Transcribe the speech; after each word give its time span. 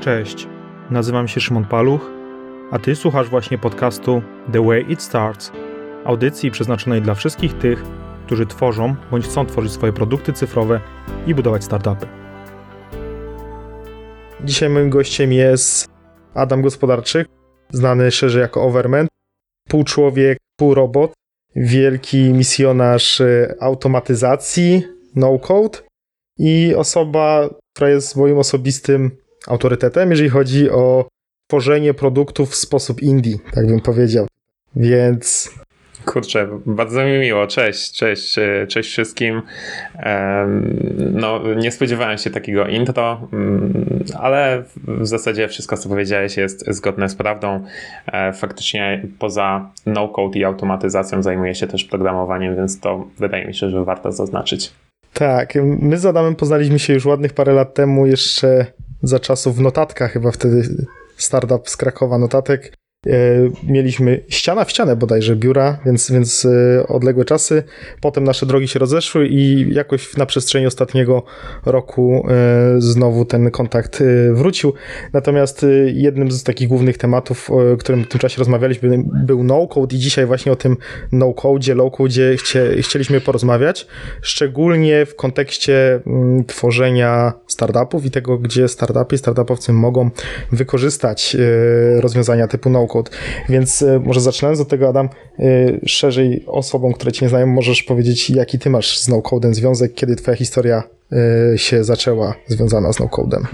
Cześć, 0.00 0.48
nazywam 0.90 1.28
się 1.28 1.40
Szymon 1.40 1.64
Paluch, 1.64 2.10
a 2.70 2.78
Ty 2.78 2.96
słuchasz 2.96 3.28
właśnie 3.28 3.58
podcastu 3.58 4.22
The 4.52 4.66
Way 4.66 4.92
It 4.92 5.02
Starts, 5.02 5.52
audycji 6.04 6.50
przeznaczonej 6.50 7.02
dla 7.02 7.14
wszystkich 7.14 7.58
tych, 7.58 7.82
którzy 8.26 8.46
tworzą 8.46 8.96
bądź 9.10 9.24
chcą 9.24 9.46
tworzyć 9.46 9.72
swoje 9.72 9.92
produkty 9.92 10.32
cyfrowe 10.32 10.80
i 11.26 11.34
budować 11.34 11.64
startupy. 11.64 12.06
Dzisiaj 14.44 14.68
moim 14.68 14.90
gościem 14.90 15.32
jest 15.32 15.88
Adam 16.34 16.62
Gospodarczyk, 16.62 17.28
znany 17.70 18.10
szerzej 18.10 18.40
jako 18.40 18.62
Overman, 18.62 19.06
pół 19.68 19.84
człowiek, 19.84 20.38
pół 20.58 20.74
robot, 20.74 21.12
wielki 21.56 22.32
misjonarz 22.32 23.20
y, 23.20 23.54
automatyzacji, 23.60 24.82
no-code 25.14 25.78
i 26.38 26.74
osoba, 26.74 27.48
która 27.74 27.90
jest 27.90 28.16
moim 28.16 28.38
osobistym 28.38 29.19
autorytetem, 29.46 30.10
jeżeli 30.10 30.28
chodzi 30.28 30.70
o 30.70 31.08
tworzenie 31.48 31.94
produktów 31.94 32.50
w 32.50 32.54
sposób 32.54 33.02
indie, 33.02 33.38
tak 33.54 33.66
bym 33.66 33.80
powiedział. 33.80 34.26
Więc 34.76 35.50
Kurczę, 36.04 36.48
bardzo 36.66 37.04
mi 37.04 37.18
miło. 37.18 37.46
Cześć, 37.46 37.92
cześć, 37.92 38.38
e, 38.38 38.66
cześć 38.66 38.90
wszystkim. 38.90 39.42
No, 41.12 41.54
nie 41.54 41.70
spodziewałem 41.70 42.18
się 42.18 42.30
takiego 42.30 42.66
intro, 42.66 43.28
mm, 43.32 44.04
ale 44.18 44.62
w 44.86 45.06
zasadzie 45.06 45.48
wszystko, 45.48 45.76
co 45.76 45.88
powiedziałeś, 45.88 46.36
jest 46.36 46.64
zgodne 46.68 47.08
z 47.08 47.14
prawdą. 47.14 47.64
E, 48.12 48.32
faktycznie 48.32 49.02
poza 49.18 49.70
no-code 49.86 50.38
i 50.38 50.44
automatyzacją 50.44 51.22
zajmuję 51.22 51.54
się 51.54 51.66
też 51.66 51.84
programowaniem, 51.84 52.56
więc 52.56 52.80
to 52.80 53.06
wydaje 53.18 53.46
mi 53.46 53.54
się, 53.54 53.70
że 53.70 53.84
warto 53.84 54.12
zaznaczyć. 54.12 54.72
Tak, 55.12 55.54
my 55.80 55.98
z 55.98 56.06
Adamem 56.06 56.36
poznaliśmy 56.36 56.78
się 56.78 56.92
już 56.92 57.06
ładnych 57.06 57.32
parę 57.32 57.52
lat 57.52 57.74
temu, 57.74 58.06
jeszcze 58.06 58.66
za 59.02 59.20
czasów 59.20 59.58
notatka, 59.58 60.08
chyba 60.08 60.30
wtedy 60.30 60.86
startup 61.16 61.68
z 61.68 61.76
Krakowa 61.76 62.18
notatek. 62.18 62.79
E, 63.06 63.12
mieliśmy 63.62 64.20
ściana 64.28 64.64
w 64.64 64.70
ścianę 64.70 64.96
bodajże 64.96 65.36
biura, 65.36 65.78
więc, 65.86 66.10
więc 66.10 66.44
e, 66.44 66.86
odległe 66.86 67.24
czasy. 67.24 67.62
Potem 68.00 68.24
nasze 68.24 68.46
drogi 68.46 68.68
się 68.68 68.78
rozeszły 68.78 69.28
i 69.28 69.74
jakoś 69.74 70.16
na 70.16 70.26
przestrzeni 70.26 70.66
ostatniego 70.66 71.22
roku 71.66 72.26
e, 72.28 72.74
znowu 72.78 73.24
ten 73.24 73.50
kontakt 73.50 74.02
wrócił. 74.32 74.72
Natomiast 75.12 75.66
jednym 75.86 76.30
z 76.30 76.42
takich 76.42 76.68
głównych 76.68 76.98
tematów, 76.98 77.50
o 77.50 77.76
którym 77.76 78.04
w 78.04 78.08
tym 78.08 78.20
czasie 78.20 78.38
rozmawialiśmy, 78.38 79.02
był 79.24 79.42
no-code 79.42 79.96
i 79.96 79.98
dzisiaj 79.98 80.26
właśnie 80.26 80.52
o 80.52 80.56
tym 80.56 80.76
no-code, 81.12 81.74
low-code 81.74 82.36
chcie, 82.36 82.82
chcieliśmy 82.82 83.20
porozmawiać, 83.20 83.86
szczególnie 84.22 85.06
w 85.06 85.16
kontekście 85.16 86.00
mm, 86.06 86.44
tworzenia 86.44 87.32
startupów 87.46 88.04
i 88.04 88.10
tego, 88.10 88.38
gdzie 88.38 88.68
startupy 88.68 89.14
i 89.14 89.18
startupowcy 89.18 89.72
mogą 89.72 90.10
wykorzystać 90.52 91.36
rozwiązania 92.00 92.48
typu 92.48 92.70
no 92.70 92.89
Więc 93.48 93.82
e, 93.82 93.98
może 93.98 94.20
zaczynając 94.20 94.60
od 94.60 94.68
tego, 94.68 94.88
Adam, 94.88 95.08
e, 95.38 95.42
szerzej 95.86 96.44
osobom, 96.46 96.92
które 96.92 97.12
cię 97.12 97.26
nie 97.26 97.30
znają, 97.30 97.46
możesz 97.46 97.82
powiedzieć, 97.82 98.30
jaki 98.30 98.58
ty 98.58 98.70
masz 98.70 98.98
z 98.98 99.08
no-codem 99.08 99.54
związek, 99.54 99.94
kiedy 99.94 100.16
twoja 100.16 100.36
historia 100.36 100.82
e, 101.12 101.58
się 101.58 101.84
zaczęła 101.84 102.34
związana 102.46 102.92
z 102.92 103.00
no-codem? 103.00 103.46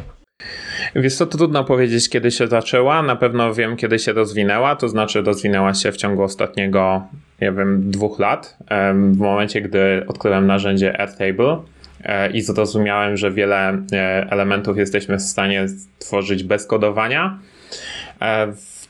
Wiesz 0.95 1.17
to 1.17 1.27
trudno 1.27 1.65
powiedzieć, 1.65 2.09
kiedy 2.09 2.31
się 2.31 2.47
zaczęła. 2.47 3.03
Na 3.03 3.17
pewno 3.17 3.55
wiem, 3.55 3.77
kiedy 3.77 3.99
się 3.99 4.13
rozwinęła. 4.13 4.77
To 4.77 4.89
znaczy, 4.89 5.23
rozwinęła 5.23 5.75
się 5.75 5.93
w 5.93 5.97
ciągu 5.97 6.23
ostatniego, 6.23 7.03
nie 7.41 7.53
wiem, 7.53 7.91
dwóch 7.91 8.19
lat. 8.19 8.57
W 9.13 9.17
momencie, 9.17 9.61
gdy 9.61 10.05
odkryłem 10.09 10.47
narzędzie 10.47 11.01
Airtable 11.01 11.59
i 12.33 12.43
zrozumiałem, 12.43 13.17
że 13.17 13.31
wiele 13.31 13.83
elementów 14.31 14.79
jesteśmy 14.79 15.17
w 15.17 15.23
stanie 15.23 15.69
stworzyć 15.69 16.45
bez 16.45 16.67
kodowania. 16.67 17.39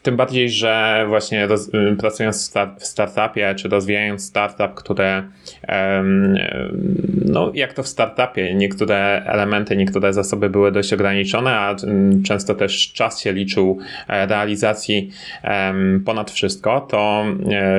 Tym 0.06 0.16
bardziej, 0.16 0.50
że 0.50 1.04
właśnie 1.08 1.46
roz, 1.46 1.68
y, 1.68 1.96
pracując 1.98 2.36
w, 2.36 2.40
start, 2.40 2.80
w 2.80 2.86
startupie, 2.86 3.54
czy 3.54 3.68
rozwijając 3.68 4.24
startup, 4.24 4.74
które, 4.74 5.22
um, 5.68 6.38
no 7.24 7.50
jak 7.54 7.72
to 7.72 7.82
w 7.82 7.88
startupie, 7.88 8.54
niektóre 8.54 9.22
elementy, 9.26 9.76
niektóre 9.76 10.12
zasoby 10.12 10.50
były 10.50 10.72
dość 10.72 10.92
ograniczone, 10.92 11.50
a 11.50 11.76
um, 11.82 12.22
często 12.22 12.54
też 12.54 12.92
czas 12.92 13.20
się 13.20 13.32
liczył 13.32 13.78
e, 14.08 14.26
realizacji 14.26 15.10
um, 15.44 16.02
ponad 16.06 16.30
wszystko, 16.30 16.80
to 16.80 17.24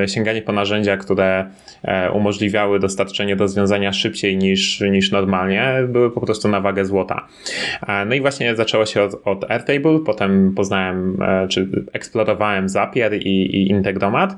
e, 0.02 0.08
sięganie 0.08 0.42
po 0.42 0.52
narzędzia, 0.52 0.98
które 0.98 1.46
e, 1.84 2.12
umożliwiały 2.12 2.80
dostarczenie 2.80 3.36
rozwiązania 3.36 3.94
szybciej 3.94 4.38
niż, 4.38 4.82
niż 4.82 5.12
normalnie, 5.12 5.74
były 5.88 6.12
po 6.12 6.22
prostu 6.22 6.48
na 6.48 6.62
wagę 6.62 6.86
złota. 6.86 7.28
No 8.06 8.16
i 8.16 8.22
właśnie 8.22 8.56
zaczęło 8.56 8.86
się 8.86 9.04
od, 9.04 9.28
od 9.28 9.52
Airtable, 9.52 10.00
potem 10.06 10.54
poznałem, 10.56 11.18
czy 11.50 11.70
eksplorowałem 11.94 12.17
eksplorowałem 12.18 12.70
Zapier 12.70 13.14
i, 13.14 13.56
i 13.56 13.70
Integromat. 13.70 14.36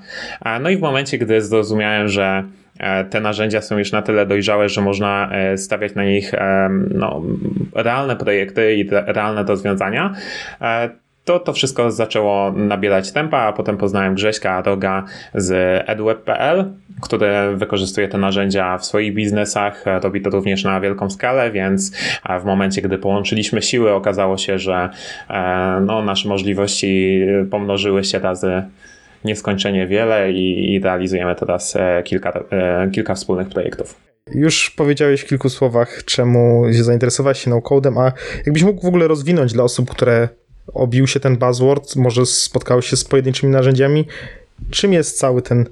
No 0.61 0.69
i 0.69 0.77
w 0.77 0.81
momencie, 0.81 1.17
gdy 1.17 1.41
zrozumiałem, 1.41 2.07
że 2.07 2.43
e, 2.79 3.05
te 3.05 3.19
narzędzia 3.19 3.61
są 3.61 3.77
już 3.77 3.91
na 3.91 4.01
tyle 4.01 4.25
dojrzałe, 4.25 4.69
że 4.69 4.81
można 4.81 5.29
e, 5.31 5.57
stawiać 5.57 5.95
na 5.95 6.03
nich 6.03 6.33
e, 6.33 6.69
no, 6.91 7.21
realne 7.75 8.15
projekty 8.15 8.75
i 8.75 8.89
realne 8.89 9.43
rozwiązania, 9.43 10.13
to 11.25 11.39
to 11.39 11.53
wszystko 11.53 11.91
zaczęło 11.91 12.51
nabierać 12.51 13.11
tempa, 13.11 13.37
a 13.37 13.53
potem 13.53 13.77
poznałem 13.77 14.15
Grześka 14.15 14.61
Roga 14.61 15.05
z 15.35 15.51
edweb.pl, 15.89 16.73
który 17.01 17.55
wykorzystuje 17.55 18.07
te 18.07 18.17
narzędzia 18.17 18.77
w 18.77 18.85
swoich 18.85 19.13
biznesach, 19.13 19.85
robi 20.01 20.21
to 20.21 20.29
również 20.29 20.63
na 20.63 20.81
wielką 20.81 21.09
skalę, 21.09 21.51
więc 21.51 21.91
w 22.41 22.45
momencie, 22.45 22.81
gdy 22.81 22.97
połączyliśmy 22.97 23.61
siły, 23.61 23.91
okazało 23.91 24.37
się, 24.37 24.59
że 24.59 24.89
e, 25.29 25.81
no, 25.85 26.01
nasze 26.01 26.29
możliwości 26.29 27.21
pomnożyły 27.51 28.03
się 28.03 28.19
razy 28.19 28.63
nieskończenie 29.25 29.87
wiele 29.87 30.31
i, 30.31 30.73
i 30.73 30.79
realizujemy 30.79 31.35
teraz 31.35 31.75
e, 31.75 32.03
kilka, 32.03 32.43
e, 32.51 32.89
kilka 32.91 33.15
wspólnych 33.15 33.49
projektów. 33.49 33.95
Już 34.35 34.69
powiedziałeś 34.69 35.21
w 35.21 35.27
kilku 35.27 35.49
słowach, 35.49 36.03
czemu 36.05 36.63
się 36.73 36.83
zainteresowałeś 36.83 37.39
się 37.39 37.49
no-codem, 37.49 37.97
a 37.97 38.11
jakbyś 38.45 38.63
mógł 38.63 38.81
w 38.81 38.85
ogóle 38.85 39.07
rozwinąć 39.07 39.53
dla 39.53 39.63
osób, 39.63 39.89
które 39.89 40.29
obił 40.73 41.07
się 41.07 41.19
ten 41.19 41.37
buzzword, 41.37 41.95
może 41.95 42.25
spotkały 42.25 42.81
się 42.81 42.97
z 42.97 43.03
pojedynczymi 43.03 43.51
narzędziami. 43.51 44.07
Czym 44.71 44.93
jest 44.93 45.17
cały 45.17 45.41
ten 45.41 45.65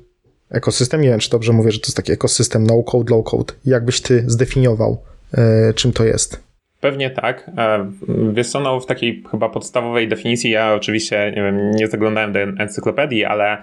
ekosystem? 0.49 1.01
Nie 1.01 1.09
wiem, 1.09 1.19
czy 1.19 1.29
dobrze 1.29 1.53
mówię, 1.53 1.71
że 1.71 1.79
to 1.79 1.87
jest 1.87 1.97
taki 1.97 2.11
ekosystem 2.11 2.67
no-code, 2.67 3.13
low-code. 3.13 3.53
Jak 3.65 3.85
byś 3.85 4.01
ty 4.01 4.23
zdefiniował, 4.27 4.97
e, 5.33 5.73
czym 5.73 5.91
to 5.91 6.03
jest? 6.03 6.46
Pewnie 6.81 7.09
tak. 7.09 7.51
E, 7.57 7.91
wiesz 8.33 8.47
co, 8.47 8.59
no 8.59 8.79
w 8.79 8.85
takiej 8.85 9.23
chyba 9.31 9.49
podstawowej 9.49 10.07
definicji, 10.07 10.51
ja 10.51 10.73
oczywiście 10.73 11.33
nie, 11.35 11.43
wiem, 11.43 11.71
nie 11.71 11.87
zaglądałem 11.87 12.33
do 12.33 12.39
encyklopedii, 12.39 13.25
ale 13.25 13.57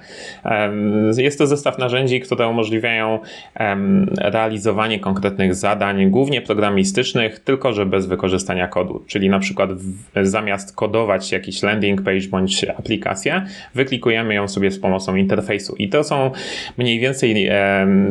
jest 1.19 1.39
to 1.39 1.47
zestaw 1.47 1.79
narzędzi, 1.79 2.21
które 2.21 2.49
umożliwiają 2.49 3.19
realizowanie 4.17 5.01
konkretnych 5.01 5.55
zadań, 5.55 6.11
głównie 6.11 6.43
programistycznych, 6.43 7.39
tylko 7.39 7.73
że 7.73 7.87
bez 7.87 8.07
wykorzystania 8.07 8.69
kodu. 8.69 9.05
Czyli 9.07 9.29
na 9.29 9.39
przykład 9.39 9.71
zamiast 10.23 10.77
kodować 10.77 11.33
jakiś 11.33 11.63
landing 11.63 12.03
page 12.03 12.29
bądź 12.31 12.65
aplikację, 12.65 13.47
wyklikujemy 13.75 14.35
ją 14.35 14.49
sobie 14.49 14.71
z 14.71 14.79
pomocą 14.79 15.17
interfejsu. 15.17 15.77
I 15.77 15.89
to 15.89 16.05
są 16.05 16.31
mniej 16.79 17.01
więcej 17.01 17.49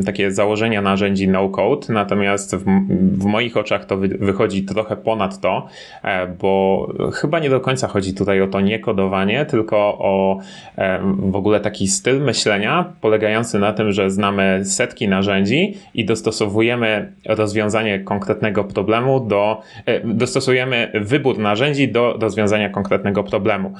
takie 0.06 0.30
założenia 0.30 0.82
narzędzi 0.82 1.28
no-code, 1.28 1.92
natomiast 1.92 2.56
w, 2.56 2.64
w 3.18 3.24
moich 3.24 3.56
oczach 3.56 3.84
to 3.84 3.96
wychodzi 3.96 4.62
trochę 4.62 4.93
trochę 4.94 5.04
ponad 5.04 5.40
to, 5.40 5.66
e, 6.02 6.26
bo 6.26 6.88
chyba 7.12 7.38
nie 7.38 7.50
do 7.50 7.60
końca 7.60 7.88
chodzi 7.88 8.14
tutaj 8.14 8.40
o 8.40 8.46
to 8.46 8.60
niekodowanie, 8.60 9.46
tylko 9.46 9.76
o 9.98 10.38
e, 10.76 11.00
w 11.18 11.36
ogóle 11.36 11.60
taki 11.60 11.88
styl 11.88 12.20
myślenia 12.20 12.92
polegający 13.00 13.58
na 13.58 13.72
tym, 13.72 13.92
że 13.92 14.10
znamy 14.10 14.64
setki 14.64 15.08
narzędzi 15.08 15.78
i 15.94 16.04
dostosowujemy 16.04 17.12
rozwiązanie 17.26 18.00
konkretnego 18.00 18.64
problemu 18.64 19.20
do, 19.20 19.62
e, 19.86 20.00
dostosujemy 20.04 20.90
wybór 20.94 21.38
narzędzi 21.38 21.88
do 21.88 22.16
rozwiązania 22.20 22.68
konkretnego 22.68 23.24
problemu. 23.24 23.74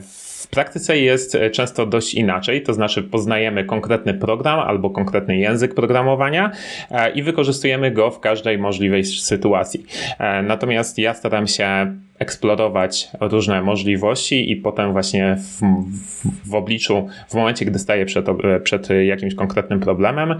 W 0.00 0.25
praktyce 0.48 0.98
jest 0.98 1.34
e, 1.34 1.50
często 1.50 1.86
dość 1.86 2.14
inaczej, 2.14 2.62
to 2.62 2.74
znaczy 2.74 3.02
poznajemy 3.02 3.64
konkretny 3.64 4.14
program 4.14 4.60
albo 4.60 4.90
konkretny 4.90 5.36
język 5.36 5.74
programowania 5.74 6.50
e, 6.90 7.10
i 7.10 7.22
wykorzystujemy 7.22 7.90
go 7.90 8.10
w 8.10 8.20
każdej 8.20 8.58
możliwej 8.58 9.04
sytuacji. 9.04 9.86
E, 10.18 10.42
natomiast 10.42 10.98
ja 10.98 11.14
staram 11.14 11.46
się 11.46 11.96
eksplorować 12.18 13.08
różne 13.20 13.62
możliwości 13.62 14.50
i 14.52 14.56
potem 14.56 14.92
właśnie 14.92 15.36
w, 15.38 15.60
w, 15.60 16.50
w, 16.50 16.54
obliczu, 16.54 17.08
w 17.28 17.34
momencie, 17.34 17.64
gdy 17.64 17.78
staję 17.78 18.06
przed, 18.06 18.26
przed 18.62 18.88
jakimś 19.06 19.34
konkretnym 19.34 19.80
problemem, 19.80 20.34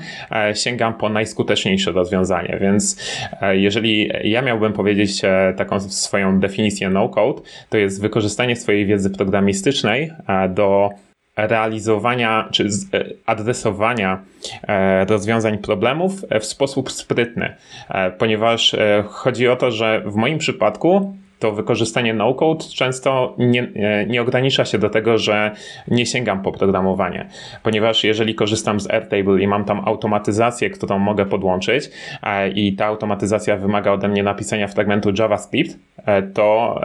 sięgam 0.54 0.94
po 0.94 1.08
najskuteczniejsze 1.08 1.92
rozwiązanie. 1.92 2.58
Więc 2.60 3.12
jeżeli 3.52 4.10
ja 4.24 4.42
miałbym 4.42 4.72
powiedzieć 4.72 5.22
taką 5.56 5.80
swoją 5.80 6.40
definicję 6.40 6.90
no-code, 6.90 7.42
to 7.70 7.78
jest 7.78 8.02
wykorzystanie 8.02 8.56
swojej 8.56 8.86
wiedzy 8.86 9.10
programistycznej 9.10 10.10
E, 10.26 10.48
do 10.48 10.90
realizowania 11.36 12.48
czy 12.52 12.64
e, 12.64 13.04
adresowania 13.26 14.22
e, 14.68 15.04
rozwiązań 15.04 15.58
problemów 15.58 16.12
w 16.40 16.44
sposób 16.44 16.92
sprytny, 16.92 17.54
ponieważ 18.18 18.76
chodzi 19.06 19.48
o 19.48 19.56
to, 19.56 19.70
że 19.70 20.02
w 20.06 20.14
moim 20.14 20.38
przypadku 20.38 21.16
to 21.38 21.52
wykorzystanie 21.52 22.14
no-code 22.14 22.64
często 22.74 23.34
nie, 23.38 23.68
e, 23.74 24.06
nie 24.06 24.22
ogranicza 24.22 24.64
się 24.64 24.78
do 24.78 24.90
tego, 24.90 25.18
że 25.18 25.50
nie 25.88 26.06
sięgam 26.06 26.42
po 26.42 26.52
programowanie, 26.52 27.28
ponieważ 27.62 28.04
jeżeli 28.04 28.34
korzystam 28.34 28.80
z 28.80 28.90
Airtable 28.90 29.42
i 29.42 29.46
mam 29.46 29.64
tam 29.64 29.82
automatyzację, 29.84 30.70
którą 30.70 30.98
mogę 30.98 31.26
podłączyć 31.26 31.90
e, 32.22 32.48
i 32.48 32.72
ta 32.76 32.86
automatyzacja 32.86 33.56
wymaga 33.56 33.92
ode 33.92 34.08
mnie 34.08 34.22
napisania 34.22 34.68
fragmentu 34.68 35.12
JavaScript, 35.18 35.78
e, 36.06 36.22
to, 36.22 36.80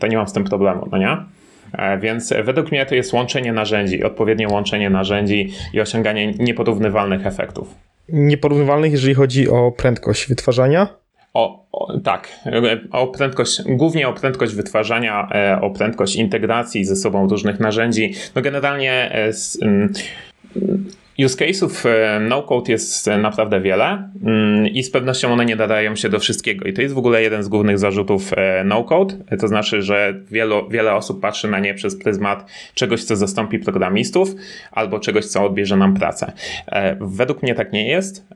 to 0.00 0.06
nie 0.06 0.16
mam 0.16 0.28
z 0.28 0.32
tym 0.32 0.44
problemu, 0.44 0.88
no 0.92 0.98
nie? 0.98 1.16
Więc 2.00 2.34
według 2.44 2.72
mnie 2.72 2.86
to 2.86 2.94
jest 2.94 3.12
łączenie 3.12 3.52
narzędzi, 3.52 4.04
odpowiednie 4.04 4.48
łączenie 4.48 4.90
narzędzi 4.90 5.52
i 5.72 5.80
osiąganie 5.80 6.32
nieporównywalnych 6.32 7.26
efektów. 7.26 7.74
Nieporównywalnych, 8.08 8.92
jeżeli 8.92 9.14
chodzi 9.14 9.48
o 9.48 9.72
prędkość 9.72 10.28
wytwarzania? 10.28 11.03
O, 11.34 11.66
o, 11.72 12.00
tak, 12.00 12.28
o 12.90 13.06
prędkość, 13.06 13.62
głównie 13.66 14.08
o 14.08 14.12
prędkość 14.12 14.54
wytwarzania, 14.54 15.28
e, 15.34 15.60
o 15.60 15.70
prędkość 15.70 16.16
integracji 16.16 16.84
ze 16.84 16.96
sobą 16.96 17.28
różnych 17.28 17.60
narzędzi. 17.60 18.14
No 18.34 18.42
generalnie 18.42 19.12
e, 19.12 19.32
z, 19.32 19.58
Use 21.24 21.36
case'ów 21.36 21.88
e, 21.88 22.20
no-code 22.20 22.72
jest 22.72 23.06
naprawdę 23.18 23.60
wiele 23.60 24.10
mm, 24.24 24.68
i 24.68 24.82
z 24.82 24.90
pewnością 24.90 25.32
one 25.32 25.44
nie 25.44 25.56
nadają 25.56 25.96
się 25.96 26.08
do 26.08 26.18
wszystkiego. 26.18 26.64
I 26.64 26.72
to 26.72 26.82
jest 26.82 26.94
w 26.94 26.98
ogóle 26.98 27.22
jeden 27.22 27.42
z 27.42 27.48
głównych 27.48 27.78
zarzutów 27.78 28.30
no-code. 28.64 29.14
To 29.40 29.48
znaczy, 29.48 29.82
że 29.82 30.14
wielu, 30.30 30.68
wiele 30.68 30.94
osób 30.94 31.20
patrzy 31.20 31.48
na 31.48 31.58
nie 31.58 31.74
przez 31.74 31.96
pryzmat 31.98 32.50
czegoś, 32.74 33.04
co 33.04 33.16
zastąpi 33.16 33.58
programistów 33.58 34.28
albo 34.72 35.00
czegoś, 35.00 35.26
co 35.26 35.44
odbierze 35.44 35.76
nam 35.76 35.94
pracę. 35.94 36.32
Według 37.00 37.42
mnie 37.42 37.54
tak 37.54 37.72
nie 37.72 37.88
jest 37.88 38.26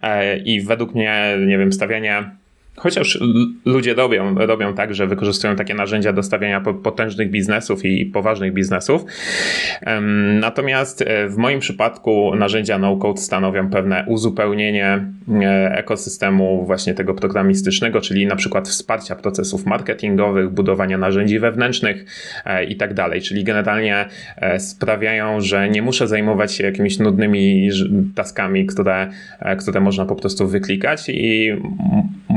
i 0.44 0.60
według 0.60 0.94
mnie, 0.94 1.36
nie 1.46 1.58
wiem, 1.58 1.72
stawianie 1.72 2.30
Chociaż 2.78 3.18
ludzie 3.64 3.94
robią, 3.94 4.34
robią 4.34 4.74
tak, 4.74 4.94
że 4.94 5.06
wykorzystują 5.06 5.56
takie 5.56 5.74
narzędzia 5.74 6.12
do 6.12 6.22
stawiania 6.22 6.60
potężnych 6.60 7.30
biznesów 7.30 7.84
i 7.84 8.06
poważnych 8.06 8.52
biznesów. 8.52 9.04
Natomiast 10.40 11.02
e, 11.02 11.28
w 11.28 11.36
moim 11.36 11.60
przypadku 11.60 12.34
narzędzia 12.34 12.78
no-code 12.78 13.20
stanowią 13.20 13.70
pewne 13.70 14.04
uzupełnienie 14.08 15.04
e, 15.42 15.76
ekosystemu 15.78 16.66
właśnie 16.66 16.94
tego 16.94 17.14
programistycznego, 17.14 18.00
czyli 18.00 18.26
na 18.26 18.36
przykład 18.36 18.68
wsparcia 18.68 19.16
procesów 19.16 19.66
marketingowych, 19.66 20.50
budowania 20.50 20.98
narzędzi 20.98 21.38
wewnętrznych 21.38 22.04
e, 22.44 22.64
i 22.64 22.76
tak 22.76 22.94
dalej. 22.94 23.20
Czyli 23.20 23.44
generalnie 23.44 24.06
sprawiają, 24.58 25.40
że 25.40 25.68
nie 25.68 25.82
muszę 25.82 26.08
zajmować 26.08 26.52
się 26.52 26.64
jakimiś 26.64 26.98
nudnymi 26.98 27.70
taskami, 28.14 28.66
które, 28.66 29.08
które 29.58 29.80
można 29.80 30.06
po 30.06 30.16
prostu 30.16 30.48
wyklikać 30.48 31.08
i 31.08 31.52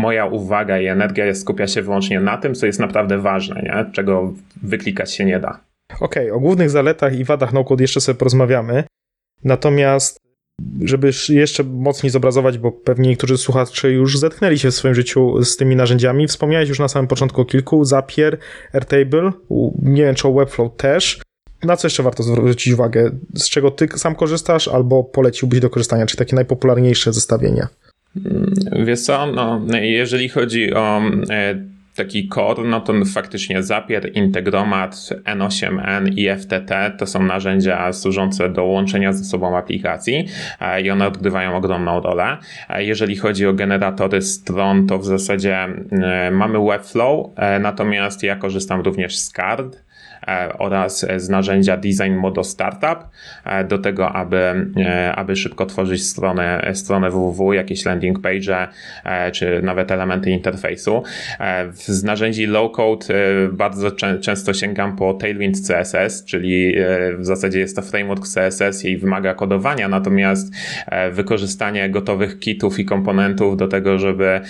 moja 0.01 0.25
uwaga 0.25 0.79
i 0.79 0.85
energia 0.85 1.33
skupia 1.33 1.67
się 1.67 1.81
wyłącznie 1.81 2.19
na 2.19 2.37
tym, 2.37 2.55
co 2.55 2.65
jest 2.65 2.79
naprawdę 2.79 3.17
ważne, 3.17 3.61
nie? 3.63 3.91
czego 3.91 4.33
wyklikać 4.63 5.13
się 5.13 5.25
nie 5.25 5.39
da. 5.39 5.59
Okej, 5.99 6.25
okay, 6.25 6.33
o 6.33 6.39
głównych 6.39 6.69
zaletach 6.69 7.19
i 7.19 7.23
wadach 7.23 7.53
no-code 7.53 7.83
jeszcze 7.83 8.01
sobie 8.01 8.17
porozmawiamy. 8.17 8.83
Natomiast, 9.43 10.17
żeby 10.83 11.11
jeszcze 11.29 11.63
mocniej 11.63 12.09
zobrazować, 12.09 12.57
bo 12.57 12.71
pewnie 12.71 13.09
niektórzy 13.09 13.37
słuchacze 13.37 13.91
już 13.91 14.19
zetknęli 14.19 14.59
się 14.59 14.71
w 14.71 14.75
swoim 14.75 14.95
życiu 14.95 15.43
z 15.43 15.57
tymi 15.57 15.75
narzędziami. 15.75 16.27
Wspomniałeś 16.27 16.69
już 16.69 16.79
na 16.79 16.87
samym 16.87 17.07
początku 17.07 17.41
o 17.41 17.45
kilku: 17.45 17.85
Zapier, 17.85 18.37
Airtable, 18.73 19.31
nie 19.81 20.03
wiem 20.03 20.15
czy 20.15 20.27
o 20.27 20.33
Webflow 20.33 20.75
też. 20.77 21.21
Na 21.63 21.77
co 21.77 21.87
jeszcze 21.87 22.03
warto 22.03 22.23
zwrócić 22.23 22.73
uwagę? 22.73 23.11
Z 23.35 23.49
czego 23.49 23.71
ty 23.71 23.87
sam 23.95 24.15
korzystasz, 24.15 24.67
albo 24.67 25.03
poleciłbyś 25.03 25.59
do 25.59 25.69
korzystania? 25.69 26.05
Czy 26.05 26.17
takie 26.17 26.35
najpopularniejsze 26.35 27.13
zestawienia? 27.13 27.67
Mm, 28.15 28.85
wiesz 28.85 29.01
co, 29.01 29.25
no, 29.25 29.61
jeżeli 29.81 30.29
chodzi 30.29 30.73
o 30.73 31.01
e, 31.29 31.55
taki 31.95 32.29
core, 32.29 32.63
no 32.63 32.81
to 32.81 32.93
faktycznie 33.13 33.63
Zapier, 33.63 34.11
Integromat, 34.13 34.95
N8N 35.25 36.13
i 36.15 36.29
FTT 36.39 36.91
to 36.97 37.07
są 37.07 37.23
narzędzia 37.23 37.93
służące 37.93 38.49
do 38.49 38.63
łączenia 38.63 39.13
ze 39.13 39.23
sobą 39.23 39.57
aplikacji 39.57 40.27
e, 40.59 40.81
i 40.81 40.89
one 40.89 41.07
odgrywają 41.07 41.55
ogromną 41.55 42.01
rolę. 42.01 42.37
E, 42.69 42.83
jeżeli 42.83 43.15
chodzi 43.15 43.47
o 43.47 43.53
generatory 43.53 44.21
stron, 44.21 44.87
to 44.87 44.99
w 44.99 45.05
zasadzie 45.05 45.67
mamy 46.31 46.59
Webflow, 46.59 47.27
natomiast 47.59 48.23
ja 48.23 48.35
korzystam 48.35 48.81
również 48.81 49.17
z 49.17 49.31
Card 49.31 49.77
oraz 50.57 51.05
z 51.17 51.29
narzędzia 51.29 51.77
Design 51.77 52.13
Modo 52.13 52.43
Startup 52.43 52.99
e, 53.45 53.63
do 53.63 53.77
tego, 53.77 54.11
aby, 54.11 54.71
e, 54.77 55.15
aby 55.15 55.35
szybko 55.35 55.65
tworzyć 55.65 56.03
stronę, 56.03 56.71
stronę 56.73 57.09
www, 57.09 57.53
jakieś 57.53 57.85
landing 57.85 58.19
page, 58.19 58.67
czy 59.31 59.61
nawet 59.63 59.91
elementy 59.91 60.31
interfejsu. 60.31 61.03
Z 61.73 62.03
narzędzi 62.03 62.47
low-code 62.47 63.13
bardzo 63.51 63.91
często 64.21 64.53
sięgam 64.53 64.95
po 64.95 65.13
Tailwind 65.13 65.57
CSS, 65.67 66.25
czyli 66.25 66.75
w 67.17 67.25
zasadzie 67.25 67.59
jest 67.59 67.75
to 67.75 67.81
framework 67.81 68.23
CSS 68.23 68.85
i 68.85 68.97
wymaga 68.97 69.33
kodowania, 69.33 69.87
natomiast 69.87 70.53
wykorzystanie 71.11 71.89
gotowych 71.89 72.39
kitów 72.39 72.79
i 72.79 72.85
komponentów 72.85 73.57
do 73.57 73.67
tego, 73.67 73.99
żeby 73.99 74.41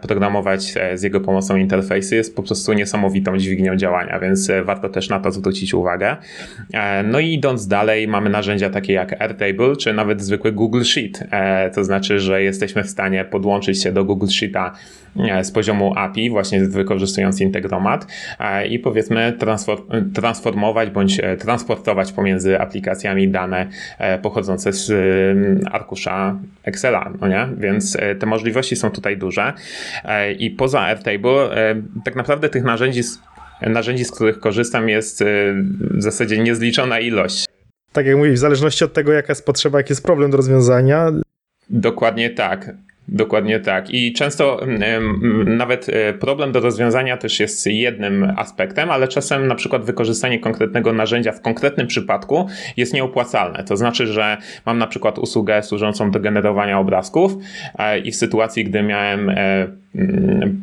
programować 0.00 0.74
z 0.94 1.02
jego 1.02 1.20
pomocą 1.20 1.56
interfejsy 1.56 2.16
jest 2.16 2.36
po 2.36 2.42
prostu 2.42 2.72
niesamowitą 2.72 3.38
dźwignią 3.38 3.76
działania, 3.76 4.18
więc 4.18 4.50
warto 4.64 4.88
też 4.88 5.08
na 5.08 5.17
na 5.18 5.24
to 5.24 5.32
zwrócić 5.32 5.74
uwagę. 5.74 6.16
E, 6.72 7.02
no 7.02 7.20
i 7.20 7.32
idąc 7.32 7.66
dalej, 7.66 8.08
mamy 8.08 8.30
narzędzia 8.30 8.70
takie 8.70 8.92
jak 8.92 9.22
Airtable, 9.22 9.76
czy 9.76 9.92
nawet 9.92 10.22
zwykły 10.22 10.52
Google 10.52 10.82
Sheet. 10.82 11.24
E, 11.30 11.70
to 11.70 11.84
znaczy, 11.84 12.20
że 12.20 12.42
jesteśmy 12.42 12.84
w 12.84 12.90
stanie 12.90 13.24
podłączyć 13.24 13.82
się 13.82 13.92
do 13.92 14.04
Google 14.04 14.26
Sheeta 14.26 14.72
e, 15.16 15.44
z 15.44 15.50
poziomu 15.50 15.92
API, 15.96 16.30
właśnie 16.30 16.60
wykorzystując 16.60 17.40
Integromat 17.40 18.06
i 18.70 18.78
powiedzmy 18.78 19.32
transformować 20.14 20.90
bądź 20.90 21.20
transportować 21.38 22.12
pomiędzy 22.12 22.60
aplikacjami 22.60 23.28
dane 23.28 23.66
pochodzące 24.22 24.72
z 24.72 24.92
arkusza 25.72 26.38
Excela, 26.64 27.12
no 27.20 27.28
nie? 27.28 27.48
Więc 27.56 27.96
te 28.18 28.26
możliwości 28.26 28.76
są 28.76 28.90
tutaj 28.90 29.16
duże 29.16 29.52
i 30.38 30.50
poza 30.50 30.80
Airtable 30.80 31.50
tak 32.04 32.16
naprawdę 32.16 32.48
tych 32.48 32.64
narzędzi 32.64 33.02
narzędzi, 33.60 34.04
z 34.04 34.10
których 34.10 34.40
korzystam, 34.40 34.88
jest 34.88 35.22
y, 35.22 35.24
w 35.80 36.02
zasadzie 36.02 36.38
niezliczona 36.38 37.00
ilość. 37.00 37.46
Tak 37.92 38.06
jak 38.06 38.16
mówisz, 38.16 38.34
w 38.34 38.38
zależności 38.38 38.84
od 38.84 38.92
tego, 38.92 39.12
jaka 39.12 39.28
jest 39.28 39.46
potrzeba, 39.46 39.78
jaki 39.78 39.92
jest 39.92 40.02
problem 40.02 40.30
do 40.30 40.36
rozwiązania. 40.36 41.12
Dokładnie 41.70 42.30
tak. 42.30 42.70
Dokładnie 43.08 43.60
tak. 43.60 43.90
I 43.90 44.12
często 44.12 44.60
nawet 45.46 45.88
y, 45.88 45.92
problem 46.20 46.52
do 46.52 46.60
rozwiązania 46.60 47.16
też 47.16 47.40
jest 47.40 47.66
jednym 47.66 48.32
aspektem, 48.36 48.90
ale 48.90 49.08
czasem 49.08 49.46
na 49.46 49.54
przykład 49.54 49.84
wykorzystanie 49.84 50.38
konkretnego 50.38 50.92
narzędzia 50.92 51.32
w 51.32 51.40
konkretnym 51.40 51.86
przypadku 51.86 52.48
jest 52.76 52.94
nieopłacalne. 52.94 53.64
To 53.64 53.76
znaczy, 53.76 54.06
że 54.06 54.36
mam 54.66 54.78
na 54.78 54.86
przykład 54.86 55.18
usługę 55.18 55.62
służącą 55.62 56.10
do 56.10 56.20
generowania 56.20 56.78
obrazków 56.78 57.36
e, 57.78 57.98
i 57.98 58.12
w 58.12 58.16
sytuacji, 58.16 58.64
gdy 58.64 58.82
miałem 58.82 59.30
e, 59.30 59.66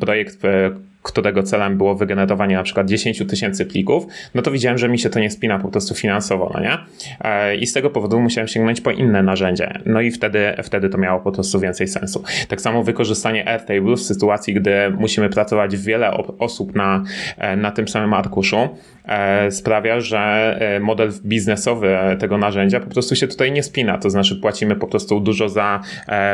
projekt 0.00 0.44
e, 0.44 0.70
którego 1.06 1.42
celem 1.42 1.76
było 1.76 1.94
wygenerowanie 1.94 2.56
na 2.56 2.62
przykład 2.62 2.86
10 2.86 3.22
tysięcy 3.28 3.66
plików, 3.66 4.06
no 4.34 4.42
to 4.42 4.50
widziałem, 4.50 4.78
że 4.78 4.88
mi 4.88 4.98
się 4.98 5.10
to 5.10 5.20
nie 5.20 5.30
spina 5.30 5.58
po 5.58 5.68
prostu 5.68 5.94
finansowo, 5.94 6.50
no 6.54 6.60
nie? 6.60 6.78
E, 7.20 7.56
I 7.56 7.66
z 7.66 7.72
tego 7.72 7.90
powodu 7.90 8.20
musiałem 8.20 8.48
sięgnąć 8.48 8.80
po 8.80 8.90
inne 8.90 9.22
narzędzie. 9.22 9.78
No 9.86 10.00
i 10.00 10.10
wtedy, 10.10 10.54
wtedy 10.62 10.88
to 10.88 10.98
miało 10.98 11.20
po 11.20 11.32
prostu 11.32 11.60
więcej 11.60 11.88
sensu. 11.88 12.24
Tak 12.48 12.60
samo 12.60 12.82
wykorzystanie 12.82 13.48
Airtable 13.48 13.96
w 13.96 14.00
sytuacji, 14.00 14.54
gdy 14.54 14.90
musimy 14.90 15.30
pracować 15.30 15.76
wiele 15.76 16.10
osób 16.38 16.74
na, 16.74 17.02
e, 17.38 17.56
na 17.56 17.70
tym 17.70 17.88
samym 17.88 18.14
arkuszu, 18.14 18.68
E, 19.06 19.50
sprawia, 19.50 20.00
że 20.00 20.58
model 20.80 21.12
biznesowy 21.24 21.96
tego 22.18 22.38
narzędzia 22.38 22.80
po 22.80 22.90
prostu 22.90 23.16
się 23.16 23.28
tutaj 23.28 23.52
nie 23.52 23.62
spina. 23.62 23.98
To 23.98 24.10
znaczy 24.10 24.36
płacimy 24.36 24.76
po 24.76 24.86
prostu 24.86 25.20
dużo 25.20 25.48
za 25.48 25.80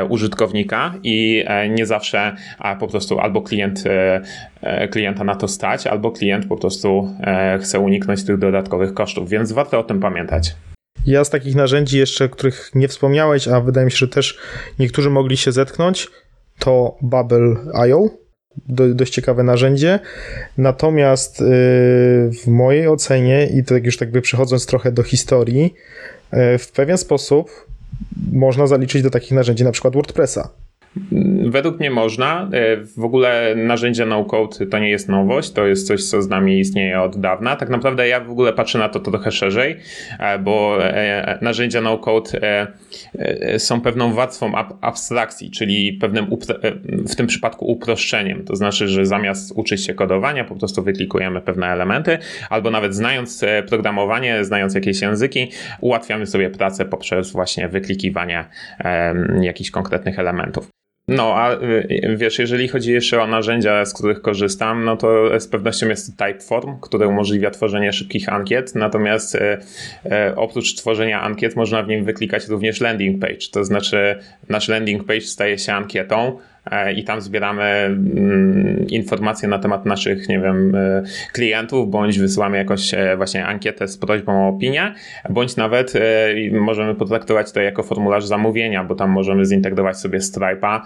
użytkownika 0.08 0.94
i 1.02 1.44
nie 1.70 1.86
zawsze 1.86 2.36
po 2.80 2.88
prostu 2.88 3.18
albo 3.18 3.42
klient 3.42 3.84
klienta 4.90 5.24
na 5.24 5.34
to 5.34 5.48
stać, 5.48 5.86
albo 5.86 6.10
klient 6.10 6.46
po 6.46 6.56
prostu 6.56 7.08
chce 7.60 7.80
uniknąć 7.80 8.24
tych 8.24 8.38
dodatkowych 8.38 8.94
kosztów, 8.94 9.28
więc 9.28 9.52
warto 9.52 9.78
o 9.78 9.84
tym 9.84 10.00
pamiętać. 10.00 10.56
Ja 11.06 11.24
z 11.24 11.30
takich 11.30 11.54
narzędzi 11.54 11.98
jeszcze, 11.98 12.28
których 12.28 12.70
nie 12.74 12.88
wspomniałeś, 12.88 13.48
a 13.48 13.60
wydaje 13.60 13.84
mi 13.84 13.90
się, 13.90 13.96
że 13.96 14.08
też 14.08 14.38
niektórzy 14.78 15.10
mogli 15.10 15.36
się 15.36 15.52
zetknąć, 15.52 16.08
to 16.58 16.96
Bubble.io 17.02 18.22
do, 18.68 18.94
dość 18.94 19.12
ciekawe 19.12 19.42
narzędzie. 19.42 19.98
Natomiast 20.58 21.40
yy, 21.40 21.46
w 22.30 22.46
mojej 22.46 22.88
ocenie, 22.88 23.46
i 23.46 23.64
to 23.64 23.76
już 23.76 23.96
tak 23.96 24.10
by 24.10 24.20
przechodząc 24.20 24.66
trochę 24.66 24.92
do 24.92 25.02
historii, 25.02 25.74
yy, 26.32 26.58
w 26.58 26.72
pewien 26.72 26.98
sposób 26.98 27.66
można 28.32 28.66
zaliczyć 28.66 29.02
do 29.02 29.10
takich 29.10 29.32
narzędzi 29.32 29.64
na 29.64 29.72
przykład 29.72 29.94
WordPressa. 29.94 30.50
Według 31.46 31.80
mnie 31.80 31.90
można. 31.90 32.50
E, 32.52 32.76
w 32.76 33.04
ogóle 33.04 33.54
narzędzia 33.56 34.06
no-code 34.06 34.66
to 34.66 34.78
nie 34.78 34.90
jest 34.90 35.08
nowość, 35.08 35.52
to 35.52 35.66
jest 35.66 35.86
coś, 35.86 36.04
co 36.04 36.22
z 36.22 36.28
nami 36.28 36.60
istnieje 36.60 37.00
od 37.00 37.20
dawna. 37.20 37.56
Tak 37.56 37.68
naprawdę 37.68 38.08
ja 38.08 38.20
w 38.20 38.30
ogóle 38.30 38.52
patrzę 38.52 38.78
na 38.78 38.88
to, 38.88 39.00
to 39.00 39.10
trochę 39.10 39.32
szerzej, 39.32 39.76
e, 40.18 40.38
bo 40.38 40.84
e, 40.84 41.38
narzędzia 41.42 41.80
no-code 41.80 42.30
są 43.58 43.80
pewną 43.80 44.14
warstwą 44.14 44.52
abstrakcji, 44.80 45.50
czyli 45.50 45.92
pewnym 45.92 46.26
w 47.08 47.16
tym 47.16 47.26
przypadku 47.26 47.66
uproszczeniem. 47.66 48.44
To 48.44 48.56
znaczy, 48.56 48.88
że 48.88 49.06
zamiast 49.06 49.52
uczyć 49.56 49.86
się 49.86 49.94
kodowania, 49.94 50.44
po 50.44 50.56
prostu 50.56 50.82
wyklikujemy 50.82 51.40
pewne 51.40 51.66
elementy, 51.66 52.18
albo 52.50 52.70
nawet 52.70 52.94
znając 52.94 53.44
programowanie, 53.68 54.44
znając 54.44 54.74
jakieś 54.74 55.02
języki, 55.02 55.50
ułatwiamy 55.80 56.26
sobie 56.26 56.50
pracę 56.50 56.84
poprzez 56.84 57.32
właśnie 57.32 57.68
wyklikiwanie 57.68 58.44
jakichś 59.40 59.70
konkretnych 59.70 60.18
elementów. 60.18 60.81
No, 61.16 61.34
a 61.36 61.52
y, 61.54 62.16
wiesz, 62.16 62.38
jeżeli 62.38 62.68
chodzi 62.68 62.92
jeszcze 62.92 63.22
o 63.22 63.26
narzędzia, 63.26 63.84
z 63.84 63.94
których 63.94 64.22
korzystam, 64.22 64.84
no 64.84 64.96
to 64.96 65.40
z 65.40 65.48
pewnością 65.48 65.88
jest 65.88 66.18
Typeform, 66.18 66.80
które 66.80 67.08
umożliwia 67.08 67.50
tworzenie 67.50 67.92
szybkich 67.92 68.28
ankiet, 68.28 68.74
natomiast 68.74 69.34
e, 69.34 69.58
e, 70.04 70.36
oprócz 70.36 70.74
tworzenia 70.74 71.22
ankiet 71.22 71.56
można 71.56 71.82
w 71.82 71.88
nim 71.88 72.04
wyklikać 72.04 72.48
również 72.48 72.80
landing 72.80 73.20
page, 73.20 73.46
to 73.52 73.64
znaczy 73.64 74.18
nasz 74.48 74.68
landing 74.68 75.04
page 75.04 75.20
staje 75.20 75.58
się 75.58 75.72
ankietą, 75.72 76.38
i 76.96 77.04
tam 77.04 77.20
zbieramy 77.20 77.62
mm, 77.62 78.86
informacje 78.88 79.48
na 79.48 79.58
temat 79.58 79.86
naszych, 79.86 80.28
nie 80.28 80.40
wiem, 80.40 80.74
e, 80.74 81.02
klientów, 81.32 81.90
bądź 81.90 82.18
wysyłamy 82.18 82.56
jakąś 82.56 82.94
e, 82.94 83.16
właśnie 83.16 83.46
ankietę 83.46 83.88
z 83.88 83.98
prośbą 83.98 84.46
o 84.46 84.48
opinię, 84.48 84.94
bądź 85.30 85.56
nawet 85.56 85.92
możemy 86.52 86.94
potraktować 86.94 87.52
to 87.52 87.60
jako 87.60 87.82
formularz 87.82 88.26
zamówienia, 88.26 88.84
bo 88.84 88.94
tam 88.94 89.10
możemy 89.10 89.44
zintegrować 89.44 89.98
sobie 89.98 90.18
Stripe'a 90.18 90.80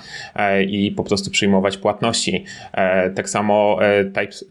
i 0.69 0.91
po 0.91 1.05
prostu 1.05 1.31
przyjmować 1.31 1.77
płatności. 1.77 2.45
Tak 3.15 3.29
samo 3.29 3.79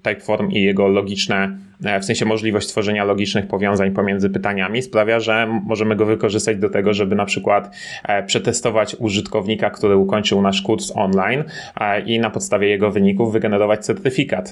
Typeform 0.04 0.52
i 0.52 0.62
jego 0.62 0.88
logiczne 0.88 1.58
E, 1.75 1.75
w 2.02 2.06
sensie 2.06 2.26
możliwość 2.26 2.68
tworzenia 2.68 3.04
logicznych 3.04 3.48
powiązań 3.48 3.92
pomiędzy 3.92 4.30
pytaniami 4.30 4.82
sprawia, 4.82 5.20
że 5.20 5.48
możemy 5.66 5.96
go 5.96 6.06
wykorzystać 6.06 6.58
do 6.58 6.70
tego, 6.70 6.94
żeby 6.94 7.16
na 7.16 7.26
przykład 7.26 7.76
e, 8.04 8.24
przetestować 8.24 8.96
użytkownika, 9.00 9.70
który 9.70 9.98
ukończył 9.98 10.42
nasz 10.42 10.62
kurs 10.62 10.92
online 10.96 11.44
e, 11.80 12.02
i 12.02 12.20
na 12.20 12.30
podstawie 12.30 12.68
jego 12.68 12.92
wyników 12.92 13.34
wygenerować 13.34 13.86
certyfikat. 13.86 14.52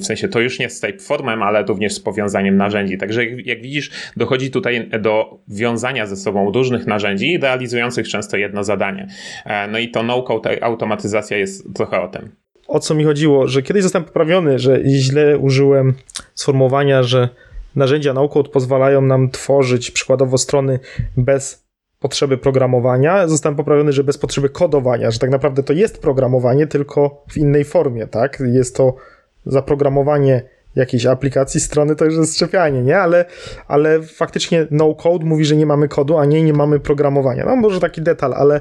W 0.00 0.04
sensie 0.04 0.28
to 0.28 0.40
już 0.40 0.58
nie 0.58 0.70
z 0.70 0.80
typeformem, 0.80 1.42
ale 1.42 1.62
również 1.62 1.94
z 1.94 2.00
powiązaniem 2.00 2.56
narzędzi. 2.56 2.98
Także 2.98 3.24
jak 3.24 3.62
widzisz, 3.62 3.90
dochodzi 4.16 4.50
tutaj 4.50 4.90
do 5.00 5.38
wiązania 5.48 6.06
ze 6.06 6.16
sobą 6.16 6.52
różnych 6.52 6.86
narzędzi 6.86 7.38
realizujących 7.38 8.08
często 8.08 8.36
jedno 8.36 8.64
zadanie. 8.64 9.06
No 9.72 9.78
i 9.78 9.88
to 9.88 10.02
no-code 10.02 10.64
automatyzacja 10.64 11.36
jest 11.36 11.74
trochę 11.74 12.00
o 12.00 12.08
tym 12.08 12.45
o 12.68 12.80
co 12.80 12.94
mi 12.94 13.04
chodziło, 13.04 13.48
że 13.48 13.62
kiedyś 13.62 13.82
zostałem 13.82 14.04
poprawiony, 14.04 14.58
że 14.58 14.80
źle 14.84 15.38
użyłem 15.38 15.94
sformułowania, 16.34 17.02
że 17.02 17.28
narzędzia 17.76 18.12
no-code 18.12 18.48
pozwalają 18.48 19.00
nam 19.00 19.30
tworzyć 19.30 19.90
przykładowo 19.90 20.38
strony 20.38 20.78
bez 21.16 21.66
potrzeby 22.00 22.38
programowania. 22.38 23.28
Zostałem 23.28 23.56
poprawiony, 23.56 23.92
że 23.92 24.04
bez 24.04 24.18
potrzeby 24.18 24.48
kodowania, 24.48 25.10
że 25.10 25.18
tak 25.18 25.30
naprawdę 25.30 25.62
to 25.62 25.72
jest 25.72 26.02
programowanie, 26.02 26.66
tylko 26.66 27.24
w 27.30 27.36
innej 27.36 27.64
formie, 27.64 28.06
tak? 28.06 28.42
Jest 28.52 28.76
to 28.76 28.94
zaprogramowanie 29.46 30.42
jakiejś 30.76 31.06
aplikacji, 31.06 31.60
strony 31.60 31.96
to 31.96 32.04
już 32.04 32.14
jest 32.14 32.36
szczepianie, 32.36 32.82
nie? 32.82 32.98
Ale, 32.98 33.24
ale 33.68 34.02
faktycznie 34.02 34.66
no-code 34.70 35.24
mówi, 35.24 35.44
że 35.44 35.56
nie 35.56 35.66
mamy 35.66 35.88
kodu, 35.88 36.18
a 36.18 36.24
nie, 36.24 36.42
nie 36.42 36.52
mamy 36.52 36.80
programowania. 36.80 37.44
No 37.44 37.56
może 37.56 37.80
taki 37.80 38.02
detal, 38.02 38.34
ale 38.34 38.60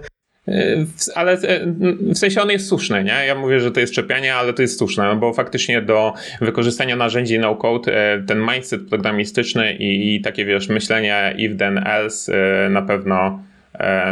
ale 1.15 1.31
e, 1.31 1.65
w 2.13 2.17
sensie 2.17 2.41
on 2.41 2.49
jest 2.49 2.67
słuszny, 2.67 3.03
nie? 3.03 3.25
Ja 3.27 3.35
mówię, 3.35 3.59
że 3.59 3.71
to 3.71 3.79
jest 3.79 3.93
czepianie, 3.93 4.35
ale 4.35 4.53
to 4.53 4.61
jest 4.61 4.77
słuszne, 4.77 5.15
bo 5.15 5.33
faktycznie 5.33 5.81
do 5.81 6.13
wykorzystania 6.41 6.95
narzędzi 6.95 7.39
no-code 7.39 8.13
e, 8.13 8.23
ten 8.23 8.39
mindset 8.39 8.89
programistyczny 8.89 9.73
i, 9.79 10.21
takie, 10.21 10.45
wiesz, 10.45 10.69
myślenie 10.69 11.35
if 11.37 11.55
then 11.55 11.87
else 11.87 12.33
e, 12.33 12.69
na 12.69 12.81
pewno 12.81 13.43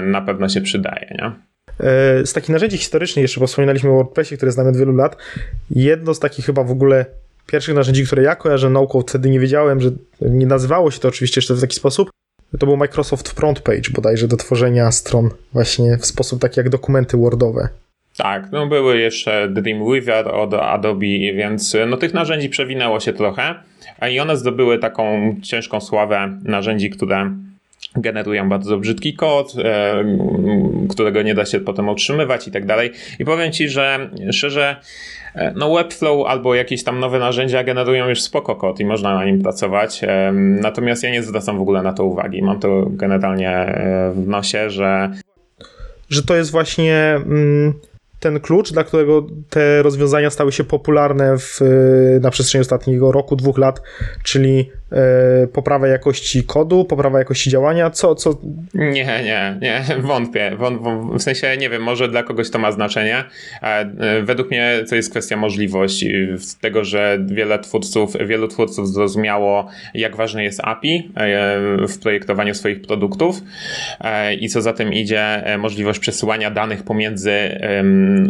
na 0.02 0.22
pewno 0.22 0.50
się 0.50 0.62
przydaje, 0.62 1.18
nie? 1.22 1.32
Z 2.26 2.34
takich 2.34 2.50
narzędzi 2.50 2.78
historycznych 2.78 3.22
jeszcze, 3.22 3.48
wspominaliśmy 3.48 3.90
o 3.90 3.94
WordPressie, 3.94 4.38
który 4.38 4.52
znamy 4.52 4.70
od 4.70 4.78
wielu 4.78 4.96
lat. 4.96 5.18
Jedno 5.72 6.14
z 6.14 6.20
takich 6.20 6.46
chyba 6.46 6.64
w 6.64 6.72
ogóle 6.72 7.06
pierwszych 7.48 7.76
narzędzi, 7.76 8.06
które 8.06 8.24
ja 8.24 8.36
kojarzę 8.36 8.70
no-code, 8.70 9.10
wtedy 9.10 9.30
nie 9.30 9.40
wiedziałem, 9.40 9.82
że 9.82 9.90
nie 10.22 10.46
nazywało 10.46 10.92
się 10.92 11.00
to 11.00 11.08
oczywiście 11.08 11.40
jeszcze 11.40 11.54
w 11.54 11.62
taki 11.62 11.76
sposób, 11.76 12.10
to 12.58 12.66
był 12.66 12.78
Microsoft 12.78 13.30
Front 13.30 13.60
Page 13.60 13.90
bodajże 13.94 14.28
do 14.28 14.38
tworzenia 14.38 14.92
stron 14.92 15.30
właśnie 15.54 15.98
w 15.98 16.06
sposób 16.06 16.42
taki 16.42 16.60
jak 16.60 16.70
dokumenty 16.70 17.18
Wordowe. 17.18 17.70
Tak, 18.18 18.52
no 18.52 18.68
były 18.68 19.00
jeszcze 19.00 19.50
Dreamweaver 19.50 20.28
od 20.28 20.54
Adobe, 20.54 21.06
więc 21.36 21.78
no 21.88 21.98
tych 21.98 22.14
narzędzi 22.14 22.50
przewinęło 22.50 23.00
się 23.00 23.14
trochę 23.14 23.56
i 24.12 24.20
one 24.20 24.38
zdobyły 24.38 24.80
taką 24.80 25.36
ciężką 25.44 25.82
sławę 25.82 26.40
narzędzi, 26.44 26.90
które 26.90 27.32
generują 27.96 28.50
bardzo 28.50 28.78
brzydki 28.78 29.14
kod, 29.14 29.54
e, 29.64 30.04
którego 30.90 31.22
nie 31.22 31.36
da 31.36 31.46
się 31.46 31.60
potem 31.60 31.90
utrzymywać 31.90 32.48
i 32.48 32.52
tak 32.52 32.66
dalej. 32.66 32.92
I 33.20 33.26
powiem 33.26 33.52
Ci, 33.52 33.70
że 33.70 34.10
szczerze, 34.32 34.76
e, 34.76 35.23
no 35.56 35.74
Webflow 35.74 36.28
albo 36.28 36.56
jakieś 36.56 36.84
tam 36.84 37.00
nowe 37.00 37.20
narzędzia 37.20 37.64
generują 37.64 38.10
już 38.10 38.22
spoko 38.22 38.56
kod 38.56 38.80
i 38.80 38.86
można 38.86 39.16
na 39.16 39.26
nim 39.26 39.42
pracować. 39.42 40.04
E, 40.04 40.32
natomiast 40.36 41.04
ja 41.04 41.12
nie 41.12 41.24
zwracam 41.24 41.58
w 41.58 41.62
ogóle 41.62 41.82
na 41.82 41.94
to 41.94 42.06
uwagi. 42.06 42.42
Mam 42.42 42.60
to 42.60 42.86
generalnie 42.90 43.76
w 44.16 44.28
nosie, 44.28 44.70
że... 44.70 45.10
Że 46.10 46.24
to 46.24 46.36
jest 46.36 46.52
właśnie... 46.52 46.96
Mm 47.16 47.74
ten 48.24 48.40
klucz, 48.40 48.72
dla 48.72 48.84
którego 48.84 49.28
te 49.50 49.84
rozwiązania 49.84 50.30
stały 50.30 50.52
się 50.52 50.64
popularne 50.64 51.38
w, 51.38 51.60
na 52.22 52.32
przestrzeni 52.32 52.62
ostatniego 52.62 53.12
roku, 53.12 53.36
dwóch 53.36 53.58
lat, 53.58 53.82
czyli 54.24 54.72
e, 54.92 55.48
poprawa 55.48 55.88
jakości 55.88 56.44
kodu, 56.44 56.86
poprawa 56.86 57.20
jakości 57.20 57.50
działania, 57.50 57.90
co, 57.90 58.16
co... 58.16 58.38
Nie, 58.74 59.06
nie, 59.24 59.58
nie, 59.62 59.84
wątpię. 60.10 60.52
Wąt, 60.58 60.82
w 61.20 61.22
sensie, 61.22 61.58
nie 61.58 61.70
wiem, 61.70 61.82
może 61.82 62.08
dla 62.08 62.24
kogoś 62.24 62.50
to 62.50 62.60
ma 62.60 62.72
znaczenie. 62.72 63.24
E, 63.62 64.22
według 64.22 64.52
mnie 64.52 64.84
to 64.90 64.96
jest 64.96 65.12
kwestia 65.12 65.38
możliwości, 65.38 66.14
tego, 66.62 66.84
że 66.84 67.20
wiele 67.26 67.60
twórców, 67.60 68.14
wielu 68.26 68.48
twórców 68.48 68.88
zrozumiało, 68.88 69.68
jak 69.94 70.16
ważne 70.16 70.44
jest 70.44 70.60
API 70.64 71.12
e, 71.16 71.88
w 71.88 72.00
projektowaniu 72.00 72.56
swoich 72.56 72.82
produktów 72.82 73.42
e, 74.02 74.34
i 74.34 74.50
co 74.50 74.62
za 74.62 74.74
tym 74.74 74.94
idzie, 74.94 75.44
możliwość 75.58 76.00
przesyłania 76.00 76.52
danych 76.52 76.84
pomiędzy 76.84 77.60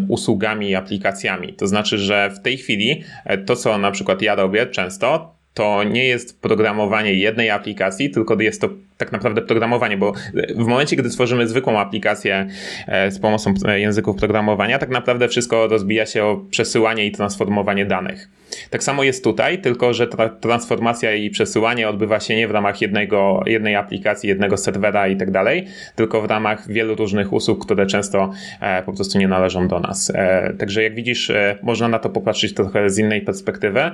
usługami 0.07 0.69
i 0.69 0.75
aplikacjami. 0.75 1.53
To 1.53 1.67
znaczy, 1.67 1.97
że 1.97 2.29
w 2.29 2.41
tej 2.41 2.57
chwili 2.57 3.03
e, 3.25 3.37
to, 3.37 3.55
co 3.55 3.77
na 3.77 3.91
przykład 3.91 4.21
ja 4.21 4.35
robię 4.35 4.65
często, 4.65 5.33
to 5.53 5.83
nie 5.83 6.05
jest 6.05 6.41
programowanie 6.41 7.13
jednej 7.13 7.49
aplikacji, 7.49 8.09
tylko 8.09 8.41
jest 8.41 8.61
to 8.61 8.69
tak 8.97 9.11
naprawdę 9.11 9.41
programowanie, 9.41 9.97
bo 9.97 10.13
w 10.55 10.65
momencie, 10.65 10.95
gdy 10.95 11.09
tworzymy 11.09 11.47
zwykłą 11.47 11.79
aplikację 11.79 12.47
e, 12.87 13.11
z 13.11 13.19
pomocą 13.19 13.53
e, 13.65 13.79
języków 13.79 14.15
programowania, 14.15 14.79
tak 14.79 14.89
naprawdę 14.89 15.27
wszystko 15.27 15.67
rozbija 15.67 16.05
się 16.05 16.23
o 16.23 16.41
przesyłanie 16.49 17.05
i 17.05 17.11
transformowanie 17.11 17.85
danych. 17.85 18.29
Tak 18.69 18.83
samo 18.83 19.03
jest 19.03 19.23
tutaj, 19.23 19.61
tylko 19.61 19.93
że 19.93 20.07
ta 20.07 20.29
transformacja 20.29 21.13
i 21.13 21.29
przesyłanie 21.29 21.89
odbywa 21.89 22.19
się 22.19 22.35
nie 22.35 22.47
w 22.47 22.51
ramach 22.51 22.81
jednego, 22.81 23.43
jednej 23.45 23.75
aplikacji, 23.75 24.29
jednego 24.29 24.57
serwera 24.57 25.07
i 25.07 25.17
tak 25.17 25.31
dalej, 25.31 25.67
tylko 25.95 26.21
w 26.21 26.25
ramach 26.25 26.71
wielu 26.71 26.95
różnych 26.95 27.33
usług, 27.33 27.65
które 27.65 27.85
często 27.85 28.31
e, 28.61 28.83
po 28.83 28.93
prostu 28.93 29.17
nie 29.17 29.27
należą 29.27 29.67
do 29.67 29.79
nas. 29.79 30.11
Także 30.59 30.83
jak 30.83 30.95
widzisz, 30.95 31.31
można 31.63 31.87
na 31.87 31.99
to 31.99 32.09
popatrzeć 32.09 32.53
trochę 32.53 32.89
z 32.89 32.97
innej 32.97 33.21
perspektywy, 33.21 33.91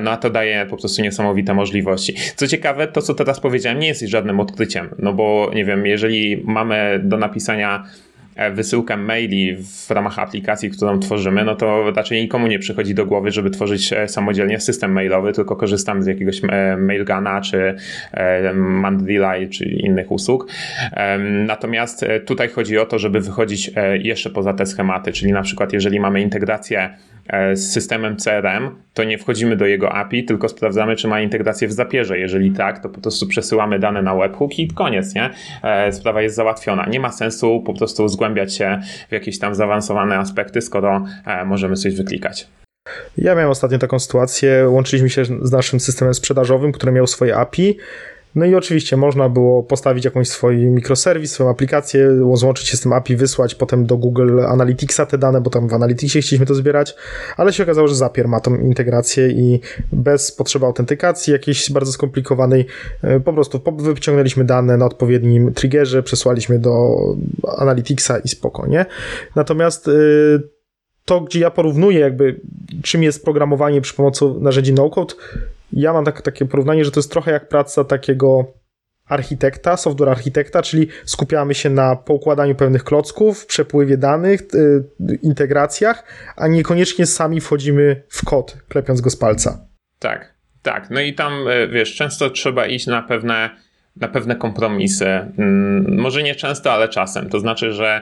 no 0.00 0.10
a 0.10 0.16
to 0.16 0.30
daje 0.30 0.66
po 0.70 0.76
prostu 0.76 1.02
niesamowite 1.02 1.54
możliwości. 1.54 2.14
Co 2.36 2.46
ciekawe, 2.46 2.86
to 2.86 3.02
co 3.02 3.14
teraz 3.14 3.40
powiedziałem 3.40 3.78
nie 3.78 3.88
jest 3.88 4.00
żadnym 4.00 4.40
odkryciem. 4.40 4.88
No 4.98 5.12
bo 5.12 5.50
nie 5.54 5.64
wiem, 5.64 5.86
jeżeli 5.86 6.42
mamy 6.44 7.00
do 7.02 7.16
napisania 7.16 7.84
e, 7.84 8.07
wysyłkę 8.52 8.96
maili 8.96 9.56
w 9.56 9.90
ramach 9.90 10.18
aplikacji, 10.18 10.70
którą 10.70 10.98
tworzymy, 10.98 11.44
no 11.44 11.54
to 11.54 11.90
raczej 11.96 12.22
nikomu 12.22 12.46
nie 12.46 12.58
przychodzi 12.58 12.94
do 12.94 13.06
głowy, 13.06 13.30
żeby 13.30 13.50
tworzyć 13.50 13.92
e, 13.92 14.08
samodzielnie 14.08 14.60
system 14.60 14.92
mailowy, 14.92 15.32
tylko 15.32 15.56
korzystamy 15.56 16.02
z 16.02 16.06
jakiegoś 16.06 16.40
e, 16.44 16.76
Mailguna, 16.76 17.40
czy 17.40 17.74
Mandrilla, 18.54 19.34
czy 19.50 19.64
innych 19.64 20.10
usług. 20.10 20.46
Natomiast 21.46 22.04
tutaj 22.26 22.48
chodzi 22.48 22.78
o 22.78 22.86
to, 22.86 22.98
żeby 22.98 23.20
wychodzić 23.20 23.70
jeszcze 24.02 24.30
poza 24.30 24.52
te 24.52 24.66
schematy, 24.66 25.12
czyli 25.12 25.32
na 25.32 25.42
przykład 25.42 25.72
jeżeli 25.72 26.00
mamy 26.00 26.22
integrację 26.22 26.90
E, 27.17 27.17
z 27.54 27.72
systemem 27.72 28.16
CRM, 28.16 28.70
to 28.94 29.04
nie 29.04 29.18
wchodzimy 29.18 29.56
do 29.56 29.66
jego 29.66 29.92
API, 29.92 30.24
tylko 30.24 30.48
sprawdzamy, 30.48 30.96
czy 30.96 31.08
ma 31.08 31.20
integrację 31.20 31.68
w 31.68 31.72
Zapierze. 31.72 32.18
Jeżeli 32.18 32.52
tak, 32.52 32.82
to 32.82 32.88
po 32.88 33.00
prostu 33.00 33.26
przesyłamy 33.26 33.78
dane 33.78 34.02
na 34.02 34.14
webhook 34.14 34.58
i 34.58 34.68
koniec, 34.68 35.14
nie? 35.14 35.30
E, 35.62 35.92
sprawa 35.92 36.22
jest 36.22 36.36
załatwiona. 36.36 36.86
Nie 36.86 37.00
ma 37.00 37.12
sensu 37.12 37.62
po 37.66 37.74
prostu 37.74 38.08
zgłębiać 38.08 38.54
się 38.54 38.80
w 39.08 39.12
jakieś 39.12 39.38
tam 39.38 39.54
zaawansowane 39.54 40.18
aspekty, 40.18 40.60
skoro 40.60 41.04
e, 41.26 41.44
możemy 41.44 41.76
coś 41.76 41.94
wyklikać. 41.94 42.48
Ja 43.18 43.34
miałem 43.34 43.50
ostatnio 43.50 43.78
taką 43.78 43.98
sytuację, 43.98 44.68
łączyliśmy 44.68 45.10
się 45.10 45.24
z 45.24 45.52
naszym 45.52 45.80
systemem 45.80 46.14
sprzedażowym, 46.14 46.72
który 46.72 46.92
miał 46.92 47.06
swoje 47.06 47.36
API, 47.36 47.76
No 48.38 48.44
i 48.44 48.54
oczywiście 48.54 48.96
można 48.96 49.28
było 49.28 49.62
postawić 49.62 50.04
jakąś 50.04 50.28
swój 50.28 50.56
mikroserwis, 50.56 51.32
swoją 51.32 51.50
aplikację, 51.50 52.08
złączyć 52.34 52.68
się 52.68 52.76
z 52.76 52.80
tym 52.80 52.92
API, 52.92 53.16
wysłać 53.16 53.54
potem 53.54 53.86
do 53.86 53.96
Google 53.96 54.40
Analyticsa 54.40 55.06
te 55.06 55.18
dane, 55.18 55.40
bo 55.40 55.50
tam 55.50 55.68
w 55.68 55.74
Analyticsie 55.74 56.20
chcieliśmy 56.20 56.46
to 56.46 56.54
zbierać, 56.54 56.94
ale 57.36 57.52
się 57.52 57.62
okazało, 57.62 57.88
że 57.88 57.94
Zapier 57.94 58.28
ma 58.28 58.40
tą 58.40 58.56
integrację 58.56 59.28
i 59.28 59.60
bez 59.92 60.32
potrzeby 60.32 60.66
autentykacji 60.66 61.32
jakiejś 61.32 61.72
bardzo 61.72 61.92
skomplikowanej, 61.92 62.66
e, 63.02 63.20
po 63.20 63.32
prostu 63.32 63.60
wyciągnęliśmy 63.78 64.44
dane 64.44 64.76
na 64.76 64.86
odpowiednim 64.86 65.54
triggerze, 65.54 66.02
przesłaliśmy 66.02 66.58
do 66.58 66.96
Analyticsa 67.58 68.18
i 68.18 68.28
spokojnie. 68.28 68.86
Natomiast 69.36 69.88
y, 69.88 70.58
to, 71.04 71.20
gdzie 71.20 71.40
ja 71.40 71.50
porównuję 71.50 72.00
jakby, 72.00 72.40
czym 72.82 73.02
jest 73.02 73.24
programowanie 73.24 73.80
przy 73.80 73.94
pomocy 73.94 74.24
narzędzi 74.40 74.72
no-code, 74.72 75.14
ja 75.72 75.92
mam 75.92 76.04
tak, 76.04 76.22
takie 76.22 76.44
porównanie, 76.44 76.84
że 76.84 76.90
to 76.90 77.00
jest 77.00 77.10
trochę 77.10 77.30
jak 77.30 77.48
praca 77.48 77.84
takiego 77.84 78.52
architekta, 79.08 79.76
software 79.76 80.08
architekta, 80.08 80.62
czyli 80.62 80.88
skupiamy 81.04 81.54
się 81.54 81.70
na 81.70 81.96
poukładaniu 81.96 82.54
pewnych 82.54 82.84
klocków, 82.84 83.46
przepływie 83.46 83.96
danych, 83.96 84.40
y, 84.40 84.84
integracjach, 85.22 86.04
a 86.36 86.48
niekoniecznie 86.48 87.06
sami 87.06 87.40
wchodzimy 87.40 88.02
w 88.08 88.24
kod, 88.24 88.56
klepiąc 88.68 89.00
go 89.00 89.10
z 89.10 89.16
palca. 89.16 89.66
Tak, 89.98 90.34
tak. 90.62 90.90
No 90.90 91.00
i 91.00 91.14
tam, 91.14 91.48
y, 91.48 91.68
wiesz, 91.68 91.96
często 91.96 92.30
trzeba 92.30 92.66
iść 92.66 92.86
na 92.86 93.02
pewne 93.02 93.50
na 94.00 94.08
pewne 94.08 94.36
kompromisy. 94.36 95.06
Mm, 95.38 96.00
może 96.00 96.22
nie 96.22 96.34
często, 96.34 96.72
ale 96.72 96.88
czasem. 96.88 97.28
To 97.28 97.40
znaczy, 97.40 97.72
że 97.72 98.00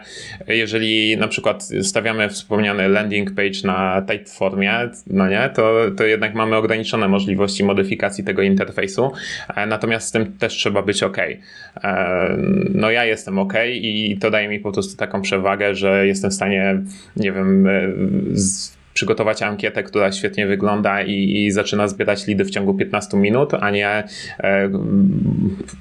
jeżeli 0.48 1.16
na 1.16 1.28
przykład 1.28 1.68
stawiamy 1.82 2.28
wspomniany 2.28 2.88
landing 2.88 3.34
page 3.34 3.58
na 3.64 4.02
Typeformie, 4.02 4.90
no 5.06 5.28
nie, 5.28 5.50
to, 5.54 5.74
to 5.96 6.04
jednak 6.04 6.34
mamy 6.34 6.56
ograniczone 6.56 7.08
możliwości 7.08 7.64
modyfikacji 7.64 8.24
tego 8.24 8.42
interfejsu. 8.42 9.12
E, 9.56 9.66
natomiast 9.66 10.08
z 10.08 10.12
tym 10.12 10.32
też 10.32 10.52
trzeba 10.52 10.82
być 10.82 11.02
ok. 11.02 11.18
E, 11.18 12.36
no 12.74 12.90
ja 12.90 13.04
jestem 13.04 13.38
ok 13.38 13.54
i 13.72 14.18
to 14.20 14.30
daje 14.30 14.48
mi 14.48 14.60
po 14.60 14.72
prostu 14.72 14.96
taką 14.96 15.22
przewagę, 15.22 15.74
że 15.74 16.06
jestem 16.06 16.30
w 16.30 16.34
stanie, 16.34 16.82
nie 17.16 17.32
wiem, 17.32 17.66
e, 17.66 17.92
z 18.32 18.75
przygotować 18.96 19.42
ankietę, 19.42 19.82
która 19.82 20.12
świetnie 20.12 20.46
wygląda 20.46 21.02
i, 21.02 21.44
i 21.44 21.50
zaczyna 21.50 21.88
zbierać 21.88 22.26
lidy 22.26 22.44
w 22.44 22.50
ciągu 22.50 22.74
15 22.74 23.16
minut, 23.16 23.54
a 23.54 23.70
nie 23.70 24.04
e, 24.40 24.70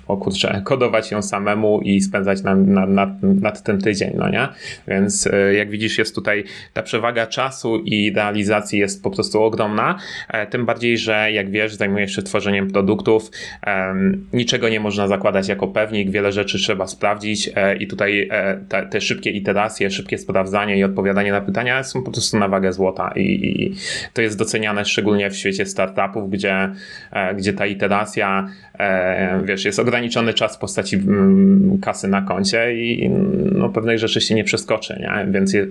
o 0.07 0.17
kurczę, 0.17 0.62
kodować 0.63 1.12
ją 1.12 1.22
samemu 1.22 1.81
i 1.81 2.01
spędzać 2.01 2.43
na, 2.43 2.55
na, 2.55 3.15
nad, 3.22 3.63
tym 3.63 3.81
tydzień, 3.81 4.12
no 4.15 4.29
nie? 4.29 4.48
Więc 4.88 5.27
e, 5.27 5.53
jak 5.53 5.69
widzisz, 5.69 5.98
jest 5.98 6.15
tutaj 6.15 6.43
ta 6.74 6.84
przewaga 6.84 7.27
czasu 7.27 7.77
i 7.77 8.13
realizacji 8.15 8.79
jest 8.79 9.03
po 9.03 9.12
prostu 9.12 9.43
ogromna, 9.43 9.98
e, 10.29 10.48
tym 10.48 10.65
bardziej, 10.65 10.98
że 10.98 11.31
jak 11.31 11.51
wiesz, 11.51 11.75
zajmujesz 11.75 12.15
się 12.15 12.22
tworzeniem 12.22 12.72
produktów, 12.72 13.31
e, 13.67 13.95
niczego 14.34 14.69
nie 14.69 14.79
można 14.79 15.07
zakładać 15.07 15.48
jako 15.48 15.67
pewnik, 15.67 16.12
wiele 16.12 16.31
rzeczy 16.31 16.57
trzeba 16.57 16.88
sprawdzić 16.88 17.50
e, 17.55 17.75
i 17.75 17.88
tutaj 17.88 18.27
e, 18.31 18.57
te, 18.69 18.86
te 18.86 19.01
szybkie 19.01 19.31
iteracje, 19.31 19.91
szybkie 19.91 20.17
sprawdzanie 20.17 20.77
i 20.77 20.84
odpowiadanie 20.84 21.31
na 21.31 21.41
pytania 21.41 21.84
są 21.84 22.03
po 22.03 22.12
prostu 22.12 22.39
na 22.39 22.48
wagę 22.48 22.74
złota 22.74 23.04
i, 23.15 23.63
i 23.63 23.75
to 24.13 24.21
jest 24.21 24.38
doceniane 24.38 24.85
szczególnie 24.85 25.29
w 25.29 25.35
świecie 25.35 25.65
startupów, 25.65 26.29
gdzie, 26.29 26.69
e, 27.12 27.35
gdzie 27.35 27.53
ta 27.53 27.65
iteracja, 27.65 28.47
e, 28.79 29.41
wiesz, 29.45 29.65
jest 29.65 29.79
ograniczony 29.79 30.33
czas 30.33 30.55
w 30.55 30.59
postaci 30.59 30.95
mm, 30.95 31.79
kasy 31.81 32.07
na 32.07 32.21
koncie 32.21 32.74
i 32.75 33.09
no, 33.51 33.69
pewnych 33.69 34.00
rzeczy 34.00 34.21
się 34.21 34.35
nie 34.35 34.43
przeskoczy, 34.43 34.97
nie? 35.00 35.31
Więc 35.31 35.53
je... 35.53 35.67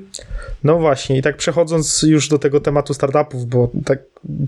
No 0.65 0.79
właśnie. 0.79 1.19
I 1.19 1.23
tak 1.23 1.37
przechodząc 1.37 2.03
już 2.03 2.29
do 2.29 2.39
tego 2.39 2.61
tematu 2.61 2.95
startupów, 2.95 3.47
bo 3.47 3.71
tak 3.85 3.99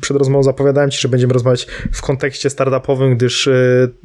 przed 0.00 0.16
rozmową 0.16 0.42
zapowiadałem 0.42 0.90
Ci, 0.90 1.00
że 1.00 1.08
będziemy 1.08 1.32
rozmawiać 1.32 1.66
w 1.92 2.02
kontekście 2.02 2.50
startupowym, 2.50 3.16
gdyż 3.16 3.48
e, 3.48 3.52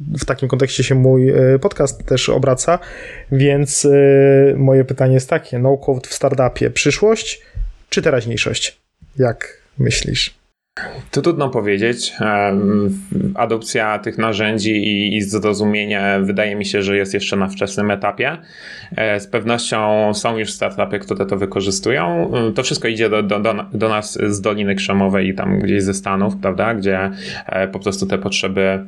w 0.00 0.24
takim 0.24 0.48
kontekście 0.48 0.84
się 0.84 0.94
mój 0.94 1.32
podcast 1.60 2.06
też 2.06 2.28
obraca, 2.28 2.78
więc 3.32 3.88
moje 4.56 4.84
pytanie 4.84 5.14
jest 5.14 5.30
takie, 5.30 5.58
no-code 5.58 6.08
w 6.08 6.14
startupie, 6.14 6.70
przyszłość 6.70 7.42
czy 7.92 8.02
teraźniejszość? 8.02 8.80
Jak 9.18 9.62
myślisz? 9.78 10.34
To 11.10 11.22
trudno 11.22 11.48
powiedzieć. 11.48 12.12
Adopcja 13.34 13.98
tych 13.98 14.18
narzędzi 14.18 15.16
i, 15.16 15.22
zrozumienie 15.22 16.20
wydaje 16.22 16.56
mi 16.56 16.64
się, 16.64 16.82
że 16.82 16.96
jest 16.96 17.14
jeszcze 17.14 17.36
na 17.36 17.48
wczesnym 17.48 17.90
etapie. 17.90 18.38
E, 18.96 19.20
z 19.20 19.26
pewnością 19.26 20.14
są 20.14 20.38
już 20.38 20.52
startupy, 20.52 20.98
które 20.98 21.26
to 21.26 21.36
wykorzystują. 21.36 22.32
To 22.54 22.62
wszystko 22.62 22.88
idzie 22.88 23.10
do, 23.10 23.22
do, 23.22 23.40
do 23.72 23.88
nas 23.88 24.18
z 24.28 24.40
Doliny 24.40 24.74
Krzemowej 24.74 25.28
i 25.28 25.34
tam 25.34 25.58
gdzieś 25.58 25.82
ze 25.82 25.94
Stanów, 25.94 26.36
prawda, 26.36 26.74
gdzie 26.74 27.10
e, 27.46 27.68
po 27.68 27.78
prostu 27.78 28.06
te 28.06 28.18
potrzeby 28.18 28.86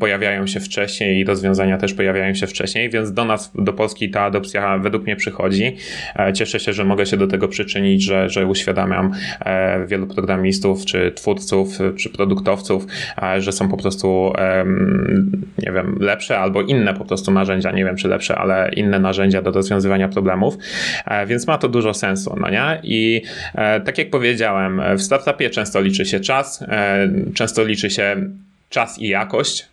pojawiają 0.00 0.46
się 0.46 0.60
wcześniej 0.60 1.18
i 1.18 1.24
rozwiązania 1.24 1.78
też 1.78 1.94
pojawiają 1.94 2.34
się 2.34 2.46
wcześniej, 2.46 2.90
więc 2.90 3.12
do 3.12 3.24
nas, 3.24 3.52
do 3.54 3.72
Polski 3.72 4.10
ta 4.10 4.22
adopcja 4.22 4.78
według 4.78 5.04
mnie 5.04 5.16
przychodzi. 5.16 5.76
E, 6.16 6.32
cieszę 6.32 6.60
się, 6.60 6.72
że 6.72 6.84
mogę 6.84 7.06
się 7.06 7.16
do 7.16 7.26
tego 7.26 7.48
przyczynić, 7.48 8.02
że, 8.02 8.28
że 8.28 8.46
uświadamiam 8.46 9.12
e, 9.40 9.86
wielu 9.86 10.06
programistów, 10.06 10.84
czy 10.84 11.12
twórców, 11.12 11.78
czy 11.96 12.10
produktowców, 12.10 12.86
e, 13.22 13.40
że 13.40 13.52
są 13.52 13.68
po 13.68 13.76
prostu, 13.76 14.32
nie 15.58 15.72
wiem, 15.72 15.96
lepsze 16.00 16.38
albo 16.38 16.62
inne 16.62 16.94
po 16.94 17.04
prostu 17.04 17.30
narzędzia, 17.30 17.70
nie 17.70 17.84
wiem 17.84 17.96
czy 17.96 18.08
lepsze, 18.08 18.36
ale 18.38 18.70
inne 18.76 18.98
narzędzia 18.98 19.42
do 19.42 19.50
rozwiązywania 19.50 20.08
problemów, 20.08 20.56
więc 21.26 21.46
ma 21.46 21.58
to 21.58 21.68
dużo 21.68 21.94
sensu, 21.94 22.36
no 22.40 22.50
nie? 22.50 22.80
I 22.82 23.22
tak 23.84 23.98
jak 23.98 24.10
powiedziałem, 24.10 24.82
w 24.98 25.02
startupie 25.02 25.50
często 25.50 25.80
liczy 25.80 26.04
się 26.04 26.20
czas, 26.20 26.64
często 27.34 27.64
liczy 27.64 27.90
się 27.90 28.16
czas 28.74 28.98
i 28.98 29.08
jakość 29.08 29.68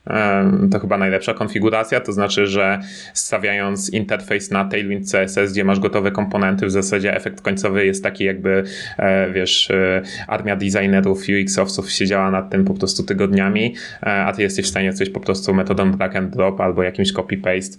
to 0.71 0.79
chyba 0.79 0.97
najlepsza 0.97 1.33
konfiguracja, 1.33 1.99
to 1.99 2.13
znaczy, 2.13 2.47
że 2.47 2.79
stawiając 3.13 3.89
interfejs 3.89 4.51
na 4.51 4.65
Tailwind 4.65 5.11
CSS, 5.11 5.51
gdzie 5.51 5.63
masz 5.63 5.79
gotowe 5.79 6.11
komponenty, 6.11 6.65
w 6.65 6.71
zasadzie 6.71 7.15
efekt 7.15 7.41
końcowy 7.41 7.85
jest 7.85 8.03
taki 8.03 8.23
jakby, 8.23 8.63
e, 8.97 9.31
wiesz, 9.31 9.71
e, 9.71 10.01
armia 10.27 10.55
designerów, 10.55 11.23
UX-owców 11.23 11.89
siedziała 11.89 12.31
nad 12.31 12.49
tym 12.49 12.65
po 12.65 12.73
prostu 12.73 13.03
tygodniami, 13.03 13.75
e, 14.03 14.05
a 14.05 14.33
ty 14.33 14.41
jesteś 14.41 14.65
w 14.65 14.69
stanie 14.69 14.93
coś 14.93 15.09
po 15.09 15.19
prostu 15.19 15.53
metodą 15.53 15.91
drag 15.91 16.15
and 16.15 16.35
drop 16.35 16.61
albo 16.61 16.83
jakimś 16.83 17.13
copy-paste 17.13 17.77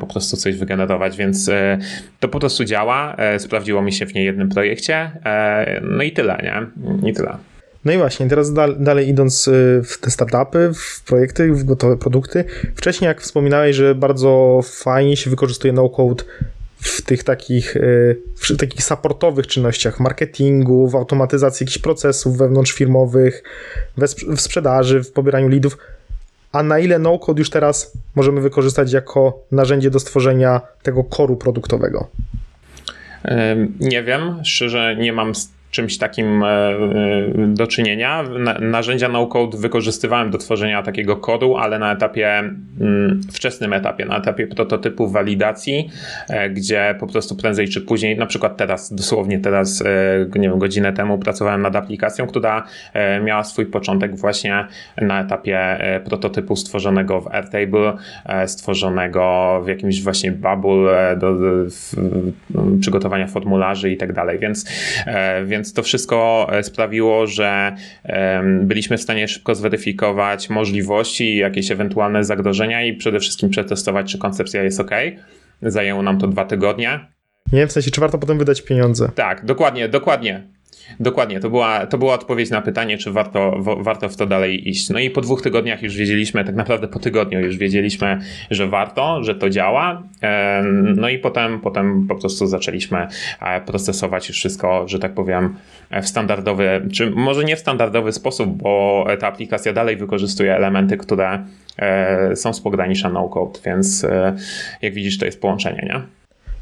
po 0.00 0.06
prostu 0.06 0.36
coś 0.36 0.56
wygenerować, 0.56 1.16
więc 1.16 1.50
to 2.20 2.28
po 2.28 2.38
prostu 2.38 2.64
działa, 2.64 3.16
sprawdziło 3.38 3.82
mi 3.82 3.92
się 3.92 4.06
w 4.06 4.14
niejednym 4.14 4.48
projekcie, 4.48 5.10
no 5.82 6.02
i 6.02 6.12
tyle, 6.12 6.40
nie? 6.42 7.10
I 7.10 7.12
tyle. 7.12 7.49
No 7.84 7.92
i 7.92 7.96
właśnie, 7.98 8.28
teraz 8.28 8.52
dalej 8.78 9.08
idąc 9.08 9.48
y, 9.48 9.82
w 9.84 9.98
te 10.00 10.10
startupy, 10.10 10.70
w 10.74 11.04
projekty, 11.04 11.52
w 11.52 11.64
gotowe 11.64 11.96
produkty. 11.96 12.44
Wcześniej, 12.74 13.08
jak 13.08 13.20
wspominałeś, 13.20 13.76
że 13.76 13.94
bardzo 13.94 14.60
fajnie 14.64 15.16
się 15.16 15.30
wykorzystuje 15.30 15.72
no-code 15.72 16.24
w 16.76 17.02
tych 17.02 17.24
takich, 17.24 17.76
y, 17.76 18.16
w 18.36 18.56
takich 18.56 18.84
supportowych 18.84 19.46
czynnościach 19.46 20.00
marketingu, 20.00 20.88
w 20.88 20.96
automatyzacji 20.96 21.64
jakichś 21.64 21.78
procesów 21.78 22.38
wewnątrzfirmowych, 22.38 23.42
w 24.36 24.40
sprzedaży, 24.40 25.02
w 25.02 25.12
pobieraniu 25.12 25.48
leadów. 25.48 25.78
A 26.52 26.62
na 26.62 26.78
ile 26.78 26.98
no-code 26.98 27.40
już 27.40 27.50
teraz 27.50 27.92
możemy 28.14 28.40
wykorzystać 28.40 28.92
jako 28.92 29.44
narzędzie 29.52 29.90
do 29.90 30.00
stworzenia 30.00 30.60
tego 30.82 31.04
koru 31.04 31.36
produktowego? 31.36 32.08
Nie 33.80 34.02
wiem, 34.02 34.40
szczerze 34.44 34.96
nie 34.96 35.12
mam 35.12 35.32
czymś 35.70 35.98
takim 35.98 36.42
e, 36.42 36.46
e, 36.46 36.76
do 37.46 37.66
czynienia. 37.66 38.24
Narzędzia 38.60 39.08
no-code 39.08 39.58
wykorzystywałem 39.58 40.30
do 40.30 40.38
tworzenia 40.38 40.82
takiego 40.82 41.16
kodu, 41.16 41.56
ale 41.56 41.78
na 41.78 41.92
etapie 41.92 42.38
mm, 42.38 43.20
wczesnym 43.32 43.72
etapie, 43.72 44.04
na 44.04 44.18
etapie 44.18 44.46
prototypu 44.46 45.08
walidacji, 45.08 45.90
e, 46.28 46.50
gdzie 46.50 46.94
po 47.00 47.06
prostu 47.06 47.36
prędzej 47.36 47.68
czy 47.68 47.80
później, 47.80 48.18
na 48.18 48.26
przykład 48.26 48.56
teraz, 48.56 48.94
dosłownie 48.94 49.38
teraz, 49.38 49.84
nie 50.34 50.48
wiem, 50.48 50.58
godzinę 50.58 50.92
temu 50.92 51.18
pracowałem 51.18 51.62
nad 51.62 51.76
aplikacją, 51.76 52.26
która 52.26 52.66
miała 53.24 53.44
swój 53.44 53.66
początek 53.66 54.16
właśnie 54.16 54.66
na 55.00 55.20
etapie 55.20 55.78
prototypu 56.04 56.56
stworzonego 56.56 57.20
w 57.20 57.28
Airtable, 57.28 57.96
stworzonego 58.46 59.60
w 59.64 59.68
jakimś 59.68 60.02
właśnie 60.02 60.32
Bubble 60.32 61.16
do, 61.16 61.34
do 62.50 62.66
przygotowania 62.80 63.26
formularzy 63.26 63.90
i 63.90 63.96
tak 63.96 64.12
dalej, 64.12 64.38
więc, 64.38 64.66
więc 65.44 65.59
więc 65.60 65.72
to 65.72 65.82
wszystko 65.82 66.48
e, 66.52 66.62
sprawiło, 66.62 67.26
że 67.26 67.72
byliśmy 68.62 68.98
w 68.98 69.02
stanie 69.02 69.28
szybko 69.28 69.54
zweryfikować 69.54 70.50
możliwości, 70.50 71.36
jakieś 71.36 71.70
ewentualne 71.70 72.24
zagrożenia 72.24 72.84
i 72.84 72.92
przede 72.92 73.20
wszystkim 73.20 73.50
przetestować, 73.50 74.12
czy 74.12 74.18
koncepcja 74.18 74.62
jest 74.62 74.80
ok. 74.80 74.90
Zajęło 75.62 76.02
nam 76.02 76.18
to 76.18 76.26
dwa 76.26 76.44
tygodnie. 76.44 77.00
Nie, 77.52 77.66
w 77.66 77.72
sensie, 77.72 77.90
czy 77.90 78.00
warto 78.00 78.18
potem 78.18 78.38
wydać 78.38 78.62
pieniądze? 78.62 79.10
Tak, 79.14 79.44
dokładnie, 79.44 79.88
dokładnie. 79.88 80.42
Dokładnie, 81.00 81.40
to 81.40 81.50
była, 81.50 81.86
to 81.86 81.98
była 81.98 82.14
odpowiedź 82.14 82.50
na 82.50 82.62
pytanie, 82.62 82.98
czy 82.98 83.10
warto, 83.10 83.50
w, 83.58 83.82
warto 83.82 84.08
w 84.08 84.16
to 84.16 84.26
dalej 84.26 84.68
iść. 84.68 84.90
No 84.90 84.98
i 84.98 85.10
po 85.10 85.20
dwóch 85.20 85.42
tygodniach 85.42 85.82
już 85.82 85.96
wiedzieliśmy, 85.96 86.44
tak 86.44 86.54
naprawdę 86.54 86.88
po 86.88 86.98
tygodniu 86.98 87.40
już 87.40 87.56
wiedzieliśmy, 87.56 88.18
że 88.50 88.66
warto, 88.66 89.24
że 89.24 89.34
to 89.34 89.50
działa. 89.50 90.02
No 90.96 91.08
i 91.08 91.18
potem, 91.18 91.60
potem 91.60 92.06
po 92.08 92.14
prostu 92.14 92.46
zaczęliśmy 92.46 93.06
e, 93.40 93.60
procesować 93.60 94.28
już 94.28 94.36
wszystko, 94.36 94.88
że 94.88 94.98
tak 94.98 95.14
powiem, 95.14 95.54
w 96.02 96.06
standardowy, 96.08 96.88
czy 96.92 97.10
może 97.10 97.44
nie 97.44 97.56
w 97.56 97.60
standardowy 97.60 98.12
sposób, 98.12 98.62
bo 98.62 99.06
ta 99.20 99.28
aplikacja 99.28 99.72
dalej 99.72 99.96
wykorzystuje 99.96 100.56
elementy, 100.56 100.96
które 100.96 101.44
e, 101.78 102.36
są 102.36 102.52
z 102.52 102.60
pogranicza 102.60 103.08
no-code, 103.08 103.60
więc 103.64 104.04
e, 104.04 104.36
jak 104.82 104.94
widzisz, 104.94 105.18
to 105.18 105.26
jest 105.26 105.40
połączenie, 105.40 105.82
nie? 105.88 106.19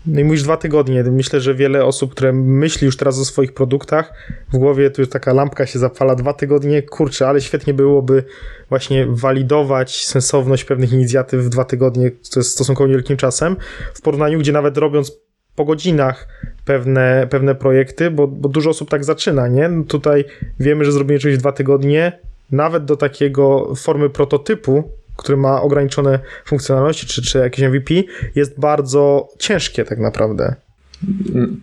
No 0.09 0.21
i 0.21 0.25
mówisz 0.25 0.43
dwa 0.43 0.57
tygodnie. 0.57 1.03
Myślę, 1.03 1.41
że 1.41 1.55
wiele 1.55 1.85
osób, 1.85 2.13
które 2.13 2.33
myśli 2.33 2.85
już 2.85 2.97
teraz 2.97 3.19
o 3.19 3.25
swoich 3.25 3.53
produktach, 3.53 4.13
w 4.53 4.57
głowie 4.57 4.91
tu 4.91 5.03
już 5.03 5.11
taka 5.11 5.33
lampka 5.33 5.67
się 5.67 5.79
zapala 5.79 6.15
dwa 6.15 6.33
tygodnie. 6.33 6.83
Kurczę, 6.83 7.29
ale 7.29 7.41
świetnie 7.41 7.75
byłoby 7.75 8.25
właśnie 8.69 9.07
walidować 9.07 10.07
sensowność 10.07 10.65
pewnych 10.65 10.93
inicjatyw 10.93 11.45
w 11.45 11.49
dwa 11.49 11.65
tygodnie, 11.65 12.11
co 12.23 12.41
jest 12.41 12.51
stosunkowo 12.51 12.89
niewielkim 12.89 13.17
czasem, 13.17 13.57
w 13.95 14.01
porównaniu, 14.01 14.39
gdzie 14.39 14.53
nawet 14.53 14.79
robiąc 14.79 15.13
po 15.57 15.65
godzinach 15.65 16.29
pewne, 16.65 17.27
pewne 17.31 17.55
projekty, 17.55 18.11
bo, 18.11 18.27
bo 18.29 18.49
dużo 18.49 18.71
osób 18.71 18.91
tak 18.91 19.05
zaczyna, 19.05 19.49
nie? 19.49 19.69
No 19.69 19.85
tutaj 19.85 20.25
wiemy, 20.61 20.85
że 20.85 20.93
zrobienie 20.93 21.19
czegoś 21.19 21.37
w 21.37 21.41
dwa 21.41 21.53
tygodnie, 21.53 22.13
nawet 22.53 22.85
do 22.85 22.97
takiego 22.97 23.75
formy 23.75 24.11
prototypu, 24.11 24.85
który 25.19 25.37
ma 25.37 25.63
ograniczone 25.63 26.19
funkcjonalności, 26.45 27.07
czy, 27.07 27.23
czy 27.23 27.39
jakieś 27.39 27.65
MVP, 27.65 27.95
jest 28.35 28.61
bardzo 28.61 29.29
ciężkie 29.39 29.85
tak 29.85 29.99
naprawdę. 29.99 30.55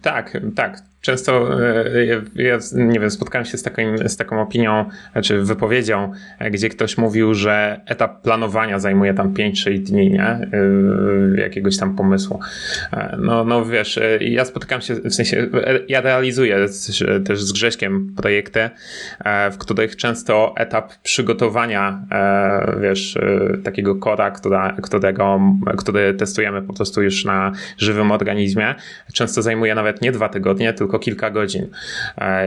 Tak, 0.01 0.37
tak. 0.55 0.81
Często 1.05 1.59
e, 1.63 2.05
ja, 2.35 2.57
nie 2.73 2.99
wiem, 2.99 3.11
spotkałem 3.11 3.45
się 3.45 3.57
z, 3.57 3.63
takim, 3.63 4.09
z 4.09 4.17
taką 4.17 4.41
opinią, 4.41 4.85
czy 5.23 5.41
wypowiedzią, 5.41 6.11
e, 6.39 6.51
gdzie 6.51 6.69
ktoś 6.69 6.97
mówił, 6.97 7.33
że 7.33 7.81
etap 7.85 8.21
planowania 8.21 8.79
zajmuje 8.79 9.13
tam 9.13 9.33
5-6 9.33 9.79
dni, 9.79 10.11
nie? 10.11 10.23
E, 10.23 10.49
Jakiegoś 11.37 11.77
tam 11.77 11.95
pomysłu. 11.95 12.39
No, 13.17 13.43
no 13.43 13.65
wiesz, 13.65 13.99
ja 14.19 14.45
spotykam 14.45 14.81
się, 14.81 14.95
w 14.95 15.15
sensie, 15.15 15.49
ja 15.87 16.01
realizuję 16.01 16.65
też 17.25 17.41
z 17.41 17.51
Grześkiem 17.51 18.13
projekty, 18.17 18.69
w 19.51 19.57
których 19.57 19.95
często 19.95 20.53
etap 20.57 20.93
przygotowania, 21.03 22.01
wiesz, 22.81 23.17
takiego 23.63 23.95
koda, 23.95 24.31
która, 24.31 24.77
którego, 24.83 25.39
który 25.77 26.13
testujemy 26.13 26.61
po 26.61 26.73
prostu 26.73 27.01
już 27.01 27.25
na 27.25 27.51
żywym 27.77 28.11
organizmie, 28.11 28.75
często 29.13 29.41
zajmuje 29.41 29.75
nawet 29.75 30.01
nie 30.01 30.11
dwa 30.11 30.29
tygodnie, 30.29 30.73
tylko 30.95 30.99
kilka 30.99 31.29
godzin. 31.29 31.67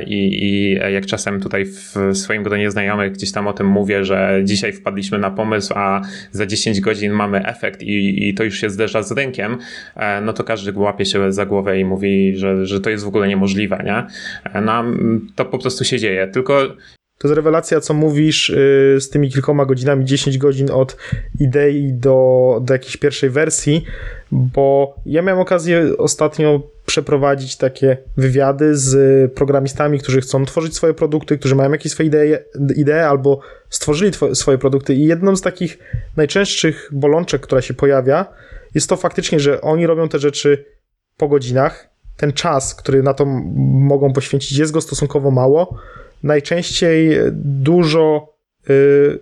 I, 0.07 0.45
I, 0.45 0.73
jak 0.93 1.07
czasem 1.07 1.41
tutaj 1.41 1.65
w 1.65 1.97
swoim 2.13 2.43
gronie 2.43 2.71
znajomych 2.71 3.13
gdzieś 3.13 3.33
tam 3.33 3.47
o 3.47 3.53
tym 3.53 3.67
mówię, 3.67 4.05
że 4.05 4.41
dzisiaj 4.45 4.73
wpadliśmy 4.73 5.19
na 5.19 5.31
pomysł, 5.31 5.75
a 5.77 6.01
za 6.33 6.47
10 6.47 6.81
godzin 6.81 7.13
mamy 7.13 7.47
efekt 7.47 7.83
i, 7.83 8.29
i 8.29 8.35
to 8.35 8.45
już 8.45 8.61
się 8.61 8.71
zderza 8.71 9.03
z 9.03 9.13
rynkiem, 9.13 9.59
no 10.23 10.33
to 10.33 10.45
każdy 10.45 10.73
łapie 10.73 11.05
się 11.05 11.33
za 11.33 11.47
głowę 11.47 11.81
i 11.81 11.85
mówi, 11.85 12.37
że, 12.37 12.67
że 12.67 12.81
to 12.81 12.91
jest 12.91 13.05
w 13.05 13.09
ogóle 13.09 13.29
niemożliwe, 13.29 13.83
nie? 13.85 14.07
No, 14.63 14.85
to 15.35 15.45
po 15.45 15.59
prostu 15.59 15.85
się 15.85 15.99
dzieje. 15.99 16.29
Tylko 16.29 16.77
to 17.19 17.29
jest 17.29 17.37
rewelacja, 17.37 17.81
co 17.81 17.95
mówisz 17.95 18.49
yy, 18.49 19.01
z 19.01 19.11
tymi 19.11 19.31
kilkoma 19.31 19.65
godzinami, 19.67 20.05
10 20.05 20.39
godzin 20.39 20.71
od 20.71 20.97
idei 21.41 21.93
do, 21.93 22.59
do 22.63 22.75
jakiejś 22.75 22.97
pierwszej 22.97 23.31
wersji, 23.31 23.85
bo 24.33 24.95
ja 25.07 25.23
miałem 25.23 25.41
okazję 25.41 25.97
ostatnio 25.99 26.63
przeprowadzić 26.87 27.57
takie 27.57 27.97
wywiady 28.17 28.77
z 28.77 29.33
programistami, 29.35 29.99
którzy 29.99 30.21
chcą 30.21 30.45
tworzyć 30.45 30.75
swoje 30.75 30.95
produkty, 30.95 31.39
którzy 31.39 31.55
mają 31.55 31.73
jakieś 31.73 31.93
swoje 31.93 32.07
idee, 32.07 32.39
idee 32.77 32.93
albo 33.09 33.41
stworzyli 33.71 34.13
swoje 34.33 34.59
produkty. 34.59 34.95
I 34.95 35.07
jedną 35.07 35.37
z 35.37 35.41
takich 35.41 35.79
najczęstszych 36.17 36.89
bolączek, 36.93 37.41
która 37.41 37.61
się 37.61 37.75
pojawia, 37.75 38.27
jest 38.75 38.89
to 38.89 38.97
faktycznie, 38.97 39.41
że 39.41 39.61
oni 39.61 39.87
robią 39.87 40.09
te 40.09 40.19
rzeczy 40.19 40.65
po 41.17 41.29
godzinach, 41.29 41.89
ten 42.17 42.33
czas, 42.33 42.75
który 42.75 43.03
na 43.03 43.15
to 43.15 43.25
mogą 43.65 44.13
poświęcić, 44.13 44.59
jest 44.59 44.73
go 44.73 44.81
stosunkowo 44.81 45.31
mało, 45.31 45.79
najczęściej 46.23 47.19
dużo, 47.33 48.35
yy, 48.69 49.19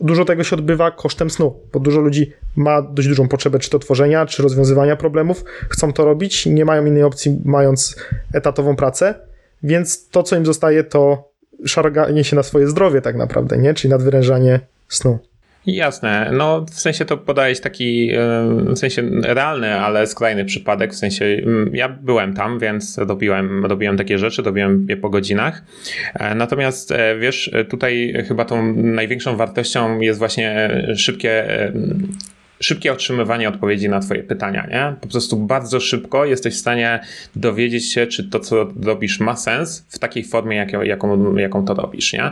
dużo 0.00 0.24
tego 0.24 0.44
się 0.44 0.56
odbywa 0.56 0.90
kosztem 0.90 1.30
snu, 1.30 1.60
bo 1.72 1.80
dużo 1.80 2.00
ludzi 2.00 2.32
ma 2.56 2.82
dość 2.82 3.08
dużą 3.08 3.28
potrzebę 3.28 3.58
czy 3.58 3.70
to 3.70 3.78
tworzenia, 3.78 4.26
czy 4.26 4.42
rozwiązywania 4.42 4.96
problemów, 4.96 5.44
chcą 5.68 5.92
to 5.92 6.04
robić, 6.04 6.46
nie 6.46 6.64
mają 6.64 6.86
innej 6.86 7.02
opcji, 7.02 7.40
mając 7.44 7.96
etatową 8.34 8.76
pracę, 8.76 9.14
więc 9.62 10.08
to, 10.08 10.22
co 10.22 10.36
im 10.36 10.46
zostaje, 10.46 10.84
to 10.84 11.28
szarganie 11.66 12.24
się 12.24 12.36
na 12.36 12.42
swoje 12.42 12.68
zdrowie 12.68 13.00
tak 13.00 13.16
naprawdę, 13.16 13.58
nie? 13.58 13.74
Czyli 13.74 13.90
nadwyrężanie 13.90 14.60
snu. 14.88 15.18
Jasne, 15.68 16.30
no 16.32 16.66
w 16.70 16.80
sensie 16.80 17.04
to 17.04 17.16
podałeś 17.16 17.60
taki, 17.60 18.10
w 18.74 18.78
sensie 18.78 19.02
realny, 19.22 19.74
ale 19.74 20.06
skrajny 20.06 20.44
przypadek, 20.44 20.92
w 20.92 20.96
sensie 20.96 21.42
ja 21.72 21.88
byłem 21.88 22.34
tam, 22.34 22.58
więc 22.58 22.98
robiłem, 22.98 23.66
robiłem 23.66 23.96
takie 23.96 24.18
rzeczy, 24.18 24.42
robiłem 24.42 24.86
je 24.88 24.96
po 24.96 25.10
godzinach, 25.10 25.62
natomiast 26.34 26.94
wiesz, 27.20 27.50
tutaj 27.68 28.24
chyba 28.28 28.44
tą 28.44 28.74
największą 28.74 29.36
wartością 29.36 30.00
jest 30.00 30.18
właśnie 30.18 30.70
szybkie 30.96 31.44
szybkie 32.60 32.92
otrzymywanie 32.92 33.48
odpowiedzi 33.48 33.88
na 33.88 34.00
Twoje 34.00 34.22
pytania, 34.22 34.66
nie? 34.70 34.94
Po 35.00 35.08
prostu 35.08 35.36
bardzo 35.36 35.80
szybko 35.80 36.24
jesteś 36.24 36.54
w 36.54 36.58
stanie 36.58 37.00
dowiedzieć 37.36 37.92
się, 37.92 38.06
czy 38.06 38.30
to, 38.30 38.40
co 38.40 38.72
robisz, 38.82 39.20
ma 39.20 39.36
sens 39.36 39.86
w 39.88 39.98
takiej 39.98 40.24
formie, 40.24 40.56
jak, 40.56 40.72
jaką, 40.72 41.36
jaką 41.36 41.64
to 41.64 41.74
robisz, 41.74 42.12
nie? 42.12 42.30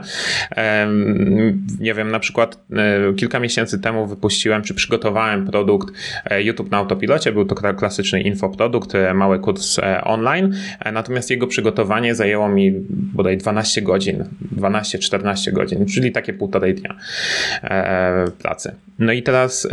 Nie 1.81 1.95
wiem, 1.95 2.11
na 2.11 2.19
przykład 2.19 2.59
e, 2.73 3.15
kilka 3.15 3.41
miesięcy 3.41 3.79
temu 3.79 4.07
wypuściłem, 4.07 4.63
czy 4.63 4.75
przygotowałem 4.75 5.47
produkt 5.47 5.95
e, 6.25 6.43
YouTube 6.43 6.71
na 6.71 6.77
autopilocie. 6.77 7.33
Był 7.33 7.45
to 7.45 7.55
klasyczny 7.55 8.23
infoprodukt, 8.23 8.95
e, 8.95 9.15
mały 9.15 9.39
kurs 9.39 9.81
online, 10.03 10.55
natomiast 10.93 11.31
jego 11.31 11.47
przygotowanie 11.47 12.15
zajęło 12.15 12.49
mi 12.49 12.73
bodaj 12.91 13.37
12 13.37 13.83
godzin, 13.83 14.25
12-14 14.57 15.53
godzin, 15.53 15.87
czyli 15.87 16.13
takie 16.13 16.33
półtorej 16.33 16.75
dnia 16.75 16.97
pracy. 18.39 18.75
No 18.99 19.13
i 19.13 19.23
teraz 19.23 19.69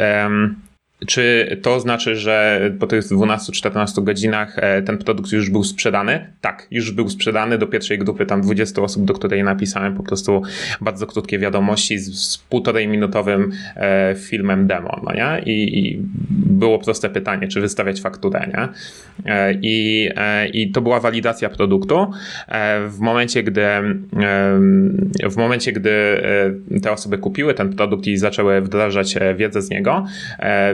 czy 1.08 1.58
to 1.62 1.80
znaczy, 1.80 2.16
że 2.16 2.62
po 2.80 2.88
tych 2.88 3.04
12-14 3.04 4.04
godzinach 4.04 4.60
e, 4.60 4.82
ten 4.82 4.98
produkt 4.98 5.32
już 5.32 5.50
był 5.50 5.64
sprzedany? 5.64 6.34
Tak, 6.42 6.68
już 6.72 6.92
był 6.92 7.10
sprzedany 7.10 7.58
do 7.58 7.68
pierwszej 7.68 8.00
grupy 8.00 8.26
tam 8.26 8.42
20 8.42 8.82
osób, 8.82 9.06
do 9.06 9.14
której 9.14 9.44
napisałem 9.44 9.96
po 9.96 10.04
prostu 10.04 10.42
bardzo 10.82 11.08
krótkie 11.08 11.40
wiadomości 11.40 12.00
z, 12.00 12.32
z 12.32 12.38
półtorej 12.38 12.88
minutowym 12.88 13.52
e, 13.76 14.16
filmem 14.16 14.68
demo, 14.68 15.02
no 15.04 15.14
nie? 15.14 15.42
I, 15.46 15.80
I, 15.80 16.00
było 16.32 16.80
proste 16.80 17.10
pytanie, 17.10 17.48
czy 17.48 17.62
wystawiać 17.62 18.02
fakturę, 18.02 18.48
nie? 18.48 18.68
E, 19.34 19.54
I, 19.62 20.10
I 20.54 20.72
to 20.72 20.82
była 20.82 21.00
walidacja 21.00 21.50
produktu. 21.50 22.12
W 22.88 23.00
momencie, 23.00 23.44
gdy 23.44 23.62
w 25.30 25.38
momencie, 25.38 25.72
gdy 25.72 25.92
te 26.84 26.92
osoby 26.92 27.18
kupiły 27.18 27.54
ten 27.54 27.76
produkt 27.76 28.08
i 28.08 28.18
zaczęły 28.18 28.62
wdrażać 28.62 29.16
wiedzę 29.36 29.62
z 29.62 29.70
niego, 29.70 30.06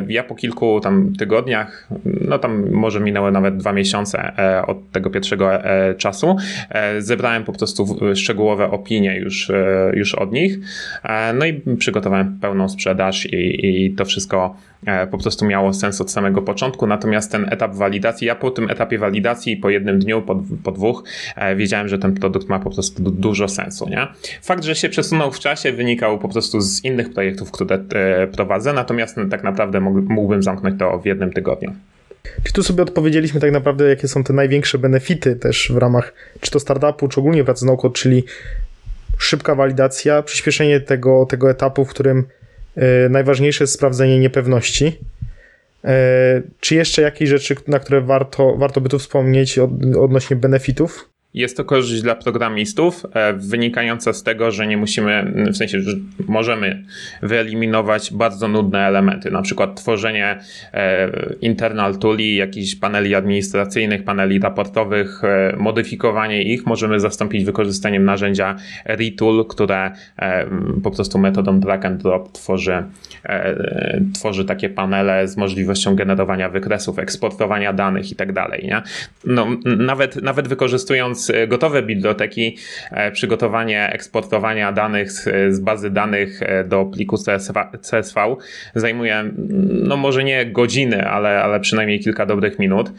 ja 0.10 0.24
po 0.24 0.36
kilku 0.36 0.80
tam 0.80 1.14
tygodniach, 1.20 1.88
no 2.22 2.40
tam 2.40 2.72
może 2.72 3.00
minęły 3.00 3.32
nawet 3.32 3.58
dwa 3.58 3.74
miesiące 3.74 4.38
e, 4.38 4.66
od 4.66 4.92
tego 4.92 5.10
pierwszego 5.10 5.54
e, 5.54 5.96
czasu, 5.96 6.36
e, 6.70 7.02
zebrałem 7.02 7.44
po 7.44 7.54
prostu 7.54 7.98
szczegółowe 8.16 8.72
opinie 8.72 9.20
już, 9.20 9.52
już 9.94 10.16
od 10.16 10.32
nich, 10.32 10.60
no 11.34 11.46
i 11.46 11.62
przygotowałem 11.78 12.40
pełną 12.42 12.70
sprzedaż 12.70 13.26
i, 13.26 13.66
i 13.86 13.96
to 13.96 14.06
wszystko 14.06 14.56
po 15.12 15.18
prostu 15.18 15.46
miało 15.46 15.74
sens 15.74 16.02
od 16.02 16.12
samego 16.12 16.42
początku, 16.42 16.88
natomiast 16.88 17.32
ten 17.32 17.48
etap 17.54 17.76
walidacji, 17.76 18.28
ja 18.28 18.36
po 18.36 18.52
tym 18.52 18.70
etapie 18.70 18.98
walidacji, 18.98 19.58
po 19.58 19.70
jednym 19.70 20.00
dniu, 20.00 20.22
po, 20.22 20.44
po 20.64 20.72
dwóch, 20.72 21.04
wiedziałem, 21.56 21.88
że 21.88 22.00
ten 22.00 22.14
produkt 22.14 22.50
ma 22.50 22.60
po 22.60 22.70
prostu 22.70 23.12
dużo 23.12 23.48
sensu, 23.48 23.90
nie? 23.90 24.08
Fakt, 24.42 24.64
że 24.64 24.76
się 24.76 24.90
przesunął 24.90 25.32
w 25.32 25.40
czasie 25.40 25.72
wynikał 25.72 26.20
po 26.20 26.30
prostu 26.30 26.62
z 26.62 26.84
innych 26.84 27.14
projektów, 27.14 27.52
które 27.52 27.80
prowadzę, 28.32 28.74
natomiast 28.74 29.16
tak 29.32 29.44
naprawdę 29.44 29.80
mógłbym 29.80 30.44
zamknąć 30.44 30.80
to 30.80 31.00
w 31.00 31.06
jednym 31.06 31.34
tygodniu. 31.34 31.74
Czy 32.44 32.54
tu 32.54 32.64
sobie 32.64 32.84
odpowiedzieliśmy 32.84 33.40
tak 33.40 33.52
naprawdę, 33.52 33.90
jakie 33.90 34.08
są 34.08 34.24
te 34.24 34.34
największe 34.34 34.78
benefity 34.78 35.36
też 35.36 35.72
w 35.72 35.78
ramach 35.78 36.14
czy 36.40 36.52
to 36.52 36.60
startupu, 36.60 37.08
czy 37.08 37.20
ogólnie 37.20 37.44
pracy 37.44 37.66
z 37.66 37.94
czyli 37.94 38.24
szybka 39.18 39.56
walidacja, 39.56 40.24
przyspieszenie 40.24 40.80
tego, 40.80 41.26
tego 41.26 41.50
etapu, 41.50 41.86
w 41.86 41.90
którym 41.90 42.26
najważniejsze 43.10 43.64
jest 43.64 43.74
sprawdzenie 43.74 44.20
niepewności. 44.20 45.00
Y, 45.86 45.90
czy 46.60 46.76
jeszcze 46.76 47.02
jakieś 47.02 47.30
rzeczy, 47.30 47.56
na 47.68 47.80
które 47.80 48.02
warto, 48.02 48.56
warto 48.58 48.82
by 48.82 48.90
tu 48.90 49.00
wspomnieć 49.00 49.60
od, 49.60 49.72
odnośnie 50.00 50.36
benefitów? 50.36 51.10
Jest 51.34 51.58
to 51.58 51.66
korzyść 51.66 52.02
dla 52.02 52.16
programistów, 52.16 53.06
e, 53.14 53.34
wynikająca 53.34 54.14
z 54.14 54.24
tego, 54.24 54.52
że 54.52 54.68
nie 54.68 54.78
musimy, 54.78 55.34
w 55.52 55.58
sensie, 55.58 55.82
że 55.82 55.92
możemy 56.28 56.84
wyeliminować 57.22 58.14
bardzo 58.14 58.48
nudne 58.48 58.80
elementy, 58.88 59.32
na 59.32 59.42
przykład 59.42 59.76
tworzenie 59.76 60.40
e, 60.74 61.10
internal 61.42 61.98
tooli, 61.98 62.36
jakichś 62.36 62.76
paneli 62.76 63.16
administracyjnych, 63.16 64.04
paneli 64.04 64.40
raportowych, 64.40 65.24
e, 65.24 65.56
modyfikowanie 65.58 66.44
ich 66.44 66.66
możemy 66.66 67.00
zastąpić 67.00 67.46
wykorzystaniem 67.46 68.06
narzędzia 68.06 68.56
retool, 68.86 69.46
które 69.46 69.92
po 70.84 70.92
prostu 70.92 71.20
metodą 71.20 71.60
drag 71.60 71.86
and 71.86 72.02
drop 72.02 72.32
tworzy, 72.32 72.84
tworzy 74.14 74.46
takie 74.46 74.70
panele 74.70 75.28
z 75.28 75.38
możliwością 75.38 75.96
generowania 75.96 76.50
wykresów, 76.50 77.00
eksportowania 77.00 77.74
danych 77.74 78.12
i 78.12 78.16
tak. 78.16 78.30
Nie? 78.64 78.82
No, 79.26 79.48
nawet, 79.64 80.16
nawet 80.24 80.48
wykorzystując 80.48 81.19
e, 81.30 81.48
gotowe 81.48 81.84
biblioteki, 81.84 82.58
e, 82.92 83.12
przygotowanie 83.12 83.90
eksportowania 83.94 84.72
danych 84.72 85.12
z, 85.12 85.24
z 85.56 85.60
bazy 85.60 85.90
danych 85.90 86.44
e, 86.44 86.64
do 86.64 86.86
pliku 86.86 87.18
CSV, 87.18 87.54
CSV 87.82 88.36
zajmuje, 88.76 89.24
no 89.84 89.98
może 89.98 90.24
nie 90.24 90.46
godziny, 90.46 91.08
ale, 91.08 91.44
ale 91.44 91.60
przynajmniej 91.60 92.00
kilka 92.00 92.26
dobrych 92.26 92.60
minut, 92.60 92.92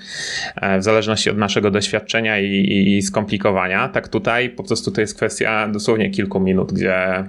w 0.78 0.82
zależności 0.82 1.30
od 1.30 1.38
naszego 1.38 1.70
doświadczenia 1.70 2.38
i, 2.40 2.46
i, 2.46 2.96
i 2.96 3.02
skomplikowania. 3.02 3.88
Tak 3.88 4.08
tutaj 4.08 4.50
po 4.50 4.64
prostu 4.64 4.90
to 4.90 5.00
jest 5.00 5.16
kwestia 5.16 5.68
dosłownie 5.68 6.10
kilku 6.10 6.40
minut, 6.40 6.72
gdzie, 6.72 7.24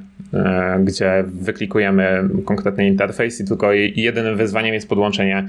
gdzie 0.80 1.24
wyklikujemy 1.28 2.30
konkretny 2.46 2.88
interfejs 2.88 3.42
i 3.42 3.46
tylko 3.46 3.74
jedynym 3.74 4.38
wyzwaniem 4.38 4.74
jest 4.74 4.90
podłączenie 4.90 5.48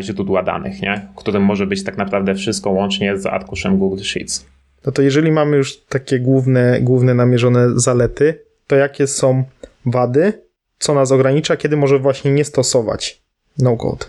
źródła 0.00 0.42
danych, 0.42 0.82
nie? 0.82 1.00
którym 1.16 1.42
może 1.42 1.66
być 1.66 1.84
tak 1.84 1.98
naprawdę 1.98 2.34
wszystko 2.34 2.70
łącznie 2.70 3.18
z 3.18 3.26
arkuszem 3.26 3.78
Google 3.78 4.02
Sheets. 4.02 4.46
No 4.86 4.92
to 4.92 5.02
jeżeli 5.02 5.32
mamy 5.32 5.56
już 5.56 5.76
takie 5.76 6.20
główne, 6.20 6.80
główne 6.80 7.14
namierzone 7.14 7.68
zalety, 7.76 8.44
to 8.66 8.76
jakie 8.76 9.06
są 9.06 9.44
wady, 9.86 10.32
co 10.78 10.94
nas 10.94 11.12
ogranicza, 11.12 11.56
kiedy 11.56 11.76
może 11.76 11.98
właśnie 11.98 12.30
nie 12.30 12.44
stosować 12.44 13.22
no-code? 13.58 14.06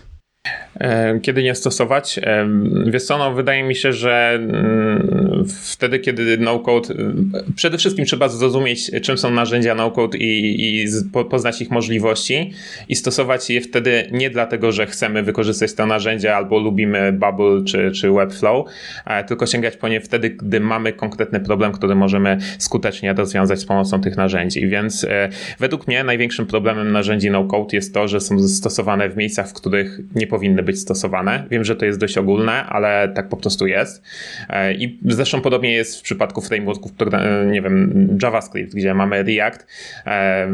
Kiedy 1.22 1.42
nie 1.42 1.54
stosować? 1.54 2.20
Wiesz 2.86 3.04
co, 3.04 3.18
no, 3.18 3.34
wydaje 3.34 3.62
mi 3.62 3.74
się, 3.74 3.92
że 3.92 4.30
mm, 4.34 5.25
wtedy, 5.46 5.98
kiedy 5.98 6.38
no-code, 6.38 6.94
y, 6.94 7.52
przede 7.56 7.78
wszystkim 7.78 8.04
trzeba 8.04 8.28
zrozumieć, 8.28 8.90
czym 9.02 9.18
są 9.18 9.30
narzędzia 9.30 9.74
no-code 9.74 10.18
i, 10.18 10.84
i 10.84 10.86
poznać 11.30 11.62
ich 11.62 11.70
możliwości 11.70 12.52
i 12.88 12.96
stosować 12.96 13.50
je 13.50 13.60
wtedy 13.60 14.08
nie 14.12 14.30
dlatego, 14.30 14.72
że 14.72 14.86
chcemy 14.86 15.22
wykorzystać 15.22 15.74
to 15.74 15.86
narzędzie 15.86 16.36
albo 16.36 16.58
lubimy 16.58 17.12
Bubble 17.12 17.64
czy, 17.64 17.90
czy 17.90 18.10
Webflow, 18.10 18.66
e, 19.06 19.24
tylko 19.24 19.46
sięgać 19.46 19.76
po 19.76 19.88
nie 19.88 20.00
wtedy, 20.00 20.30
gdy 20.30 20.60
mamy 20.60 20.92
konkretny 20.92 21.40
problem, 21.40 21.72
który 21.72 21.94
możemy 21.94 22.38
skutecznie 22.58 23.12
rozwiązać 23.12 23.60
z 23.60 23.64
pomocą 23.64 24.00
tych 24.00 24.16
narzędzi. 24.16 24.68
Więc 24.68 25.04
e, 25.04 25.28
według 25.58 25.88
mnie 25.88 26.04
największym 26.04 26.46
problemem 26.46 26.92
narzędzi 26.92 27.30
no-code 27.30 27.76
jest 27.76 27.94
to, 27.94 28.08
że 28.08 28.20
są 28.20 28.48
stosowane 28.48 29.08
w 29.08 29.16
miejscach, 29.16 29.48
w 29.48 29.52
których 29.52 29.98
nie 30.14 30.26
powinny 30.26 30.62
być 30.62 30.80
stosowane. 30.80 31.44
Wiem, 31.50 31.64
że 31.64 31.76
to 31.76 31.84
jest 31.84 31.98
dość 31.98 32.18
ogólne, 32.18 32.52
ale 32.52 33.08
tak 33.14 33.28
po 33.28 33.36
prostu 33.36 33.66
jest. 33.66 34.02
E, 34.48 34.74
I 34.74 34.98
zresztą 35.04 35.35
podobnie 35.40 35.72
jest 35.72 35.98
w 35.98 36.02
przypadku 36.02 36.40
frameworków, 36.40 36.92
progra- 36.92 37.50
nie 37.50 37.62
wiem, 37.62 38.08
JavaScript, 38.22 38.74
gdzie 38.74 38.94
mamy 38.94 39.22
React 39.22 39.66
e, 40.06 40.48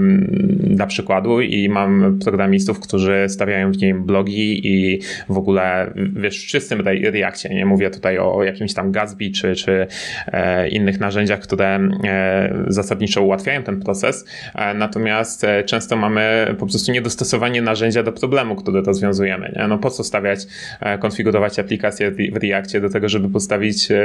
dla 0.61 0.87
przykładu 0.87 1.41
i 1.41 1.69
mam 1.69 2.19
programistów, 2.25 2.81
którzy 2.81 3.27
stawiają 3.29 3.73
w 3.73 3.77
nim 3.77 4.05
blogi 4.05 4.67
i 4.67 5.01
w 5.29 5.39
ogóle, 5.39 5.93
wiesz, 5.97 6.45
w 6.45 6.47
czystym 6.47 6.81
Re- 6.81 7.11
Reactie, 7.11 7.49
nie 7.49 7.67
mówię 7.67 7.91
tutaj 7.91 8.19
o, 8.19 8.45
jakimś 8.45 8.75
tam 8.75 8.93
Gatsby 8.93 9.31
czy, 9.31 9.55
czy 9.55 9.87
e, 10.27 10.69
innych 10.69 11.01
narzędziach, 11.01 11.41
które 11.41 11.81
e, 12.05 12.65
zasadniczo 12.67 13.23
ułatwiają 13.23 13.63
ten 13.63 13.81
proces, 13.81 14.25
e, 14.55 14.75
natomiast 14.75 15.45
e, 15.45 15.65
często 15.65 15.97
mamy 15.97 16.47
po 16.59 16.67
prostu 16.67 16.93
niedostosowanie 16.93 17.63
narzędzia 17.63 18.03
do 18.03 18.13
problemu, 18.13 18.57
który 18.57 18.83
rozwiązujemy. 18.83 19.53
Nie? 19.57 19.69
No 19.69 19.79
po 19.79 19.91
co 19.91 20.05
stawiać, 20.05 20.47
e, 20.81 20.99
konfigurować 20.99 21.59
aplikację 21.59 22.11
w 22.11 22.37
Reactie 22.43 22.81
do 22.81 22.91
tego, 22.91 23.09
żeby 23.09 23.31
postawić 23.31 23.91
e, 23.91 23.97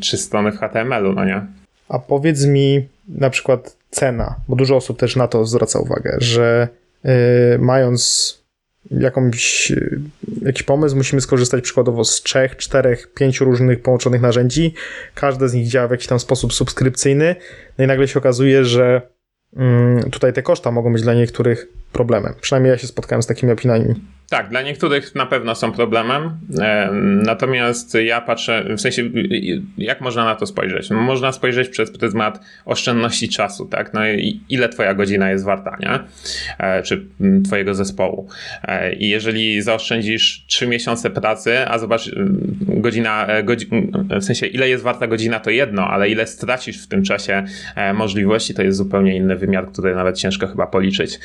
trzy 0.00 0.16
strony 0.20 0.52
w 0.52 0.58
HTML-u, 0.58 1.12
no 1.12 1.24
nie? 1.24 1.46
A 1.88 1.98
powiedz 1.98 2.46
mi 2.46 2.88
na 3.08 3.30
przykład 3.30 3.76
cena, 3.90 4.34
bo 4.48 4.56
dużo 4.56 4.76
osób 4.76 4.98
też 4.98 5.16
na 5.16 5.28
to 5.28 5.44
zwraca 5.44 5.78
uwagę, 5.78 6.16
że 6.18 6.68
y, 7.04 7.58
mając 7.58 8.40
jakąś, 8.90 9.70
y, 9.70 10.00
jakiś 10.42 10.62
pomysł, 10.62 10.96
musimy 10.96 11.20
skorzystać 11.20 11.64
przykładowo 11.64 12.04
z 12.04 12.22
trzech, 12.22 12.56
czterech, 12.56 13.14
pięciu 13.14 13.44
różnych 13.44 13.82
połączonych 13.82 14.20
narzędzi. 14.20 14.74
Każde 15.14 15.48
z 15.48 15.54
nich 15.54 15.68
działa 15.68 15.88
w 15.88 15.90
jakiś 15.90 16.06
tam 16.06 16.20
sposób 16.20 16.52
subskrypcyjny. 16.52 17.36
No 17.78 17.84
i 17.84 17.86
nagle 17.86 18.08
się 18.08 18.18
okazuje, 18.18 18.64
że 18.64 19.02
mm, 19.56 20.10
tutaj 20.10 20.32
te 20.32 20.42
koszta 20.42 20.70
mogą 20.70 20.92
być 20.92 21.02
dla 21.02 21.14
niektórych 21.14 21.66
problemem. 21.92 22.34
Przynajmniej 22.40 22.70
ja 22.70 22.78
się 22.78 22.86
spotkałem 22.86 23.22
z 23.22 23.26
takimi 23.26 23.52
opiniami. 23.52 23.94
Tak, 24.30 24.48
dla 24.48 24.62
niektórych 24.62 25.14
na 25.14 25.26
pewno 25.26 25.54
są 25.54 25.72
problemem, 25.72 26.30
e, 26.60 26.90
natomiast 27.22 27.94
ja 28.04 28.20
patrzę, 28.20 28.64
w 28.76 28.80
sensie, 28.80 29.10
jak 29.78 30.00
można 30.00 30.24
na 30.24 30.34
to 30.34 30.46
spojrzeć? 30.46 30.90
No, 30.90 31.00
można 31.00 31.32
spojrzeć 31.32 31.68
przez 31.68 31.90
pryzmat 31.98 32.40
oszczędności 32.64 33.28
czasu, 33.28 33.66
tak? 33.66 33.94
No 33.94 34.00
ile 34.48 34.68
twoja 34.68 34.94
godzina 34.94 35.30
jest 35.30 35.44
warta, 35.44 35.76
nie? 35.80 35.98
E, 36.58 36.82
Czy 36.82 37.06
twojego 37.44 37.74
zespołu. 37.74 38.28
E, 38.62 38.92
I 38.92 39.08
jeżeli 39.08 39.62
zaoszczędzisz 39.62 40.44
3 40.46 40.66
miesiące 40.66 41.10
pracy, 41.10 41.68
a 41.68 41.78
zobacz, 41.78 42.10
godzina, 42.60 43.26
godzi, 43.44 43.66
w 44.20 44.24
sensie, 44.24 44.46
ile 44.46 44.68
jest 44.68 44.84
warta 44.84 45.06
godzina, 45.06 45.40
to 45.40 45.50
jedno, 45.50 45.88
ale 45.88 46.08
ile 46.08 46.26
stracisz 46.26 46.84
w 46.84 46.88
tym 46.88 47.02
czasie 47.02 47.44
możliwości, 47.94 48.54
to 48.54 48.62
jest 48.62 48.78
zupełnie 48.78 49.16
inny 49.16 49.36
wymiar, 49.36 49.66
który 49.72 49.94
nawet 49.94 50.18
ciężko 50.18 50.46
chyba 50.46 50.66
policzyć. 50.66 51.18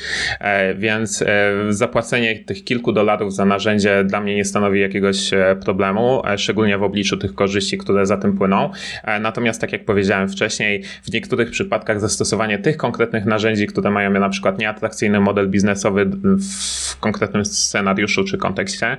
Więc 0.76 1.24
zapłacenie 1.68 2.38
tych 2.38 2.64
kilku 2.64 2.92
dolarów 2.96 3.34
za 3.34 3.44
narzędzie 3.44 4.04
dla 4.04 4.20
mnie 4.20 4.34
nie 4.34 4.44
stanowi 4.44 4.80
jakiegoś 4.80 5.32
e, 5.32 5.56
problemu, 5.64 6.22
e, 6.26 6.38
szczególnie 6.38 6.78
w 6.78 6.82
obliczu 6.82 7.16
tych 7.16 7.34
korzyści, 7.34 7.78
które 7.78 8.06
za 8.06 8.16
tym 8.16 8.38
płyną. 8.38 8.70
E, 9.04 9.20
Natomiast, 9.20 9.60
tak 9.60 9.72
jak 9.72 9.84
powiedziałem 9.84 10.28
wcześniej, 10.28 10.82
w 11.02 11.12
niektórych 11.12 11.50
przypadkach 11.50 12.00
zastosowanie 12.00 12.58
tych 12.58 12.76
konkretnych 12.76 13.24
narzędzi, 13.24 13.66
które 13.66 13.90
mają 13.90 14.10
na 14.10 14.28
przykład 14.28 14.58
nieatrakcyjny 14.58 15.20
model 15.20 15.48
biznesowy 15.48 16.10
w 16.38 17.00
konkretnym 17.00 17.44
scenariuszu 17.44 18.24
czy 18.24 18.38
kontekście, 18.38 18.96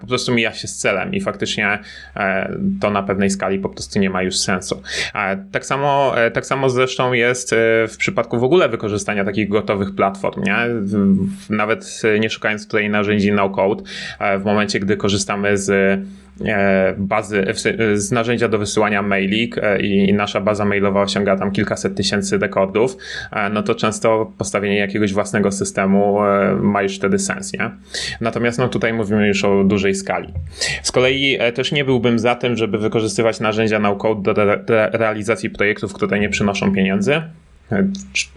po 0.00 0.06
prostu 0.06 0.34
mija 0.34 0.52
się 0.52 0.68
z 0.68 0.76
celem 0.76 1.14
i 1.14 1.20
faktycznie 1.20 1.78
to 2.80 2.90
na 2.90 3.02
pewnej 3.02 3.30
skali 3.30 3.58
po 3.58 3.68
prostu 3.68 3.98
nie 3.98 4.10
ma 4.10 4.22
już 4.22 4.36
sensu. 4.36 4.82
Tak 5.52 5.66
samo, 5.66 6.14
tak 6.32 6.46
samo 6.46 6.70
zresztą 6.70 7.12
jest 7.12 7.54
w 7.88 7.96
przypadku 7.98 8.38
w 8.38 8.44
ogóle 8.44 8.68
wykorzystania 8.68 9.24
takich 9.24 9.48
gotowych 9.48 9.94
platform, 9.94 10.42
nie? 10.42 10.56
Nawet 11.50 12.02
nie 12.20 12.30
szukając 12.30 12.66
tutaj 12.66 12.90
narzędzi 12.90 13.15
no-code, 13.32 13.82
e, 14.20 14.38
w 14.38 14.44
momencie, 14.44 14.80
gdy 14.80 14.96
korzystamy 14.96 15.58
z 15.58 15.70
e, 16.46 16.94
bazy, 16.98 17.44
se- 17.54 17.96
z 17.98 18.12
narzędzia 18.12 18.48
do 18.48 18.58
wysyłania 18.58 19.02
mailik 19.02 19.58
e, 19.58 19.80
i 19.80 20.12
nasza 20.12 20.40
baza 20.40 20.64
mailowa 20.64 21.02
osiąga 21.02 21.36
tam 21.36 21.50
kilkaset 21.50 21.94
tysięcy 21.96 22.38
rekordów, 22.38 22.96
e, 23.32 23.48
no 23.48 23.62
to 23.62 23.74
często 23.74 24.32
postawienie 24.38 24.76
jakiegoś 24.76 25.12
własnego 25.12 25.52
systemu 25.52 26.24
e, 26.24 26.54
ma 26.62 26.82
już 26.82 26.96
wtedy 26.96 27.18
sens, 27.18 27.52
nie? 27.52 27.70
Natomiast 28.20 28.58
no 28.58 28.68
tutaj 28.68 28.92
mówimy 28.92 29.28
już 29.28 29.44
o 29.44 29.64
dużej 29.64 29.94
skali. 29.94 30.28
Z 30.82 30.92
kolei 30.92 31.36
e, 31.40 31.52
też 31.52 31.72
nie 31.72 31.84
byłbym 31.84 32.18
za 32.18 32.34
tym, 32.34 32.56
żeby 32.56 32.78
wykorzystywać 32.78 33.40
narzędzia 33.40 33.78
no-code 33.78 34.22
do 34.34 34.42
re- 34.42 34.64
re- 34.68 34.90
realizacji 34.92 35.50
projektów, 35.50 35.92
które 35.92 36.18
nie 36.20 36.28
przynoszą 36.28 36.72
pieniędzy, 36.74 37.12
e, 37.14 37.22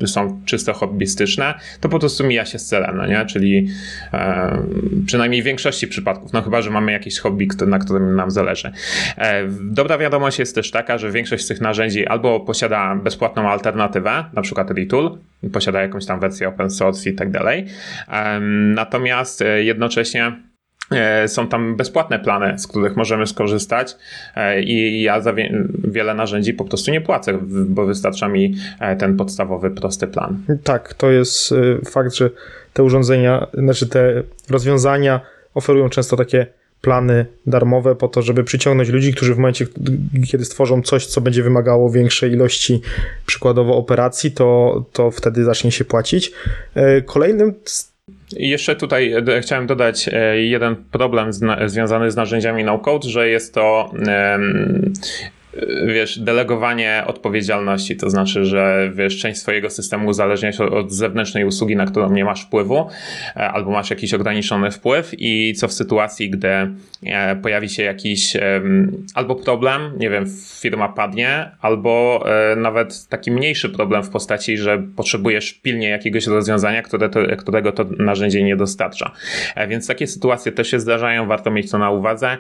są 0.06 0.42
czysto 0.46 0.74
hobbystyczne, 0.74 1.54
to 1.82 1.90
po 1.90 2.00
prostu 2.00 2.24
mija 2.24 2.46
się 2.46 2.60
z 2.60 2.66
celem, 2.66 2.98
no 2.98 3.08
nie? 3.08 3.26
Czyli 3.26 3.68
e, 4.14 4.62
przynajmniej 5.06 5.42
w 5.42 5.46
większości 5.46 5.88
przypadków, 5.88 6.34
no 6.34 6.42
chyba, 6.42 6.62
że 6.62 6.70
mamy 6.70 6.92
jakieś 6.92 7.20
hobby, 7.20 7.48
na 7.68 7.80
którym 7.80 8.16
nam 8.16 8.32
zależy. 8.32 8.72
E, 9.18 9.48
dobra 9.62 9.98
wiadomość 9.98 10.40
jest 10.40 10.56
też 10.56 10.72
taka, 10.72 10.98
że 10.98 11.12
większość 11.12 11.46
z 11.46 11.48
tych 11.48 11.62
narzędzi 11.62 12.08
albo 12.08 12.40
posiada 12.40 12.96
bezpłatną 12.96 13.50
alternatywę, 13.50 14.26
na 14.34 14.42
przykład 14.42 14.72
Retool, 14.72 15.18
posiada 15.54 15.82
jakąś 15.82 16.06
tam 16.06 16.20
wersję 16.20 16.48
open 16.48 16.70
source 16.70 17.10
i 17.10 17.14
tak 17.14 17.32
dalej, 17.32 17.66
natomiast 18.76 19.42
e, 19.42 19.64
jednocześnie 19.64 20.49
Są 21.28 21.48
tam 21.48 21.76
bezpłatne 21.76 22.20
plany, 22.20 22.60
z 22.60 22.68
których 22.68 22.96
możemy 22.96 23.28
skorzystać 23.28 23.96
e, 24.36 24.62
i 24.62 25.02
ja 25.02 25.22
za 25.22 25.34
wie- 25.34 25.64
wiele 25.84 26.14
narzędzi 26.14 26.54
po 26.54 26.66
prostu 26.66 26.92
nie 26.92 27.02
płacę, 27.02 27.40
bo 27.48 27.86
wystarcza 27.86 28.28
mi 28.28 28.56
e, 28.80 28.96
ten 28.96 29.18
podstawowy, 29.18 29.72
prosty 29.72 30.08
plan. 30.08 30.38
Tak, 30.64 30.94
to 30.94 31.12
jest 31.12 31.54
fakt, 31.92 32.14
że 32.16 32.30
te 32.74 32.84
urządzenia, 32.84 33.48
znaczy 33.54 33.88
te 33.88 34.24
rozwiązania 34.50 35.22
oferują 35.54 35.90
często 35.90 36.18
takie 36.18 36.48
plany 36.82 37.26
darmowe 37.46 37.96
po 37.96 38.08
to, 38.08 38.22
żeby 38.22 38.44
przyciągnąć 38.44 38.90
ludzi, 38.90 39.14
którzy 39.14 39.34
w 39.36 39.38
momencie, 39.38 39.66
kiedy 40.32 40.46
stworzą 40.46 40.82
coś, 40.82 41.06
co 41.06 41.22
będzie 41.22 41.44
wymagało 41.44 41.90
większej 41.92 42.32
ilości 42.32 42.82
przykładowo 43.26 43.78
operacji, 43.78 44.32
to, 44.32 44.86
to 44.94 45.12
wtedy 45.12 45.44
zacznie 45.44 45.72
się 45.72 45.86
płacić. 45.86 46.32
E, 46.76 47.02
Kolejnym 47.02 47.54
jeszcze 48.32 48.76
tutaj 48.76 49.14
e, 49.14 49.42
chciałem 49.42 49.68
dodać 49.68 50.10
e, 50.14 50.38
jeden 50.38 50.76
problem 50.76 51.30
związany 51.66 52.12
z 52.12 52.16
narzędziami 52.16 52.64
no-code, 52.64 53.10
że 53.10 53.30
jest 53.30 53.54
to 53.54 53.92
wiesz, 55.88 56.20
delegowanie 56.20 57.04
odpowiedzialności, 57.08 57.98
to 57.98 58.10
znaczy, 58.10 58.46
że 58.46 58.92
wiesz, 58.94 59.18
część 59.18 59.40
swojego 59.40 59.70
systemu 59.70 60.10
uzależnia 60.10 60.52
się 60.52 60.64
od 60.64 60.92
zewnętrznej 60.92 61.46
usługi, 61.46 61.76
na 61.76 61.86
którą 61.86 62.12
nie 62.12 62.26
masz 62.26 62.44
wpływu, 62.44 62.88
e, 63.36 63.50
albo 63.50 63.72
masz 63.72 63.90
jakiś 63.90 64.14
ograniczony 64.14 64.72
wpływ 64.72 65.12
i 65.18 65.54
co 65.54 65.68
w 65.68 65.74
sytuacji, 65.74 66.30
gdy 66.30 66.48
e, 66.48 67.36
pojawi 67.36 67.70
się 67.70 67.84
jakiś 67.84 68.38
albo 69.14 69.36
problem, 69.36 69.82
nie 69.98 70.10
wiem, 70.10 70.26
firma 70.60 70.90
padnie, 70.90 71.52
albo 71.62 72.24
e, 72.52 72.56
nawet 72.56 73.08
taki 73.08 73.32
mniejszy 73.32 73.70
problem 73.70 74.04
w 74.04 74.10
postaci, 74.10 74.58
że 74.58 74.84
potrzebujesz 74.96 75.54
pilnie 75.54 75.90
jakiegoś 75.90 76.28
rozwiązania, 76.28 76.82
które 76.82 77.10
to, 77.10 77.20
którego 77.38 77.72
to 77.72 77.86
narzędzie 77.98 78.44
nie 78.44 78.56
dostarcza. 78.56 79.12
Więc 79.68 79.88
takie 79.88 80.08
sytuacje 80.08 80.52
też 80.52 80.72
się 80.72 80.80
zdarzają, 80.80 81.28
warto 81.28 81.52
mieć 81.52 81.72
to 81.72 81.78
na 81.78 81.92
uwadze, 81.92 82.38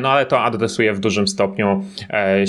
no 0.00 0.10
ale 0.10 0.26
to 0.26 0.40
adresuje 0.40 0.92
w 0.92 1.00
dużym 1.00 1.28
stopniu 1.28 1.84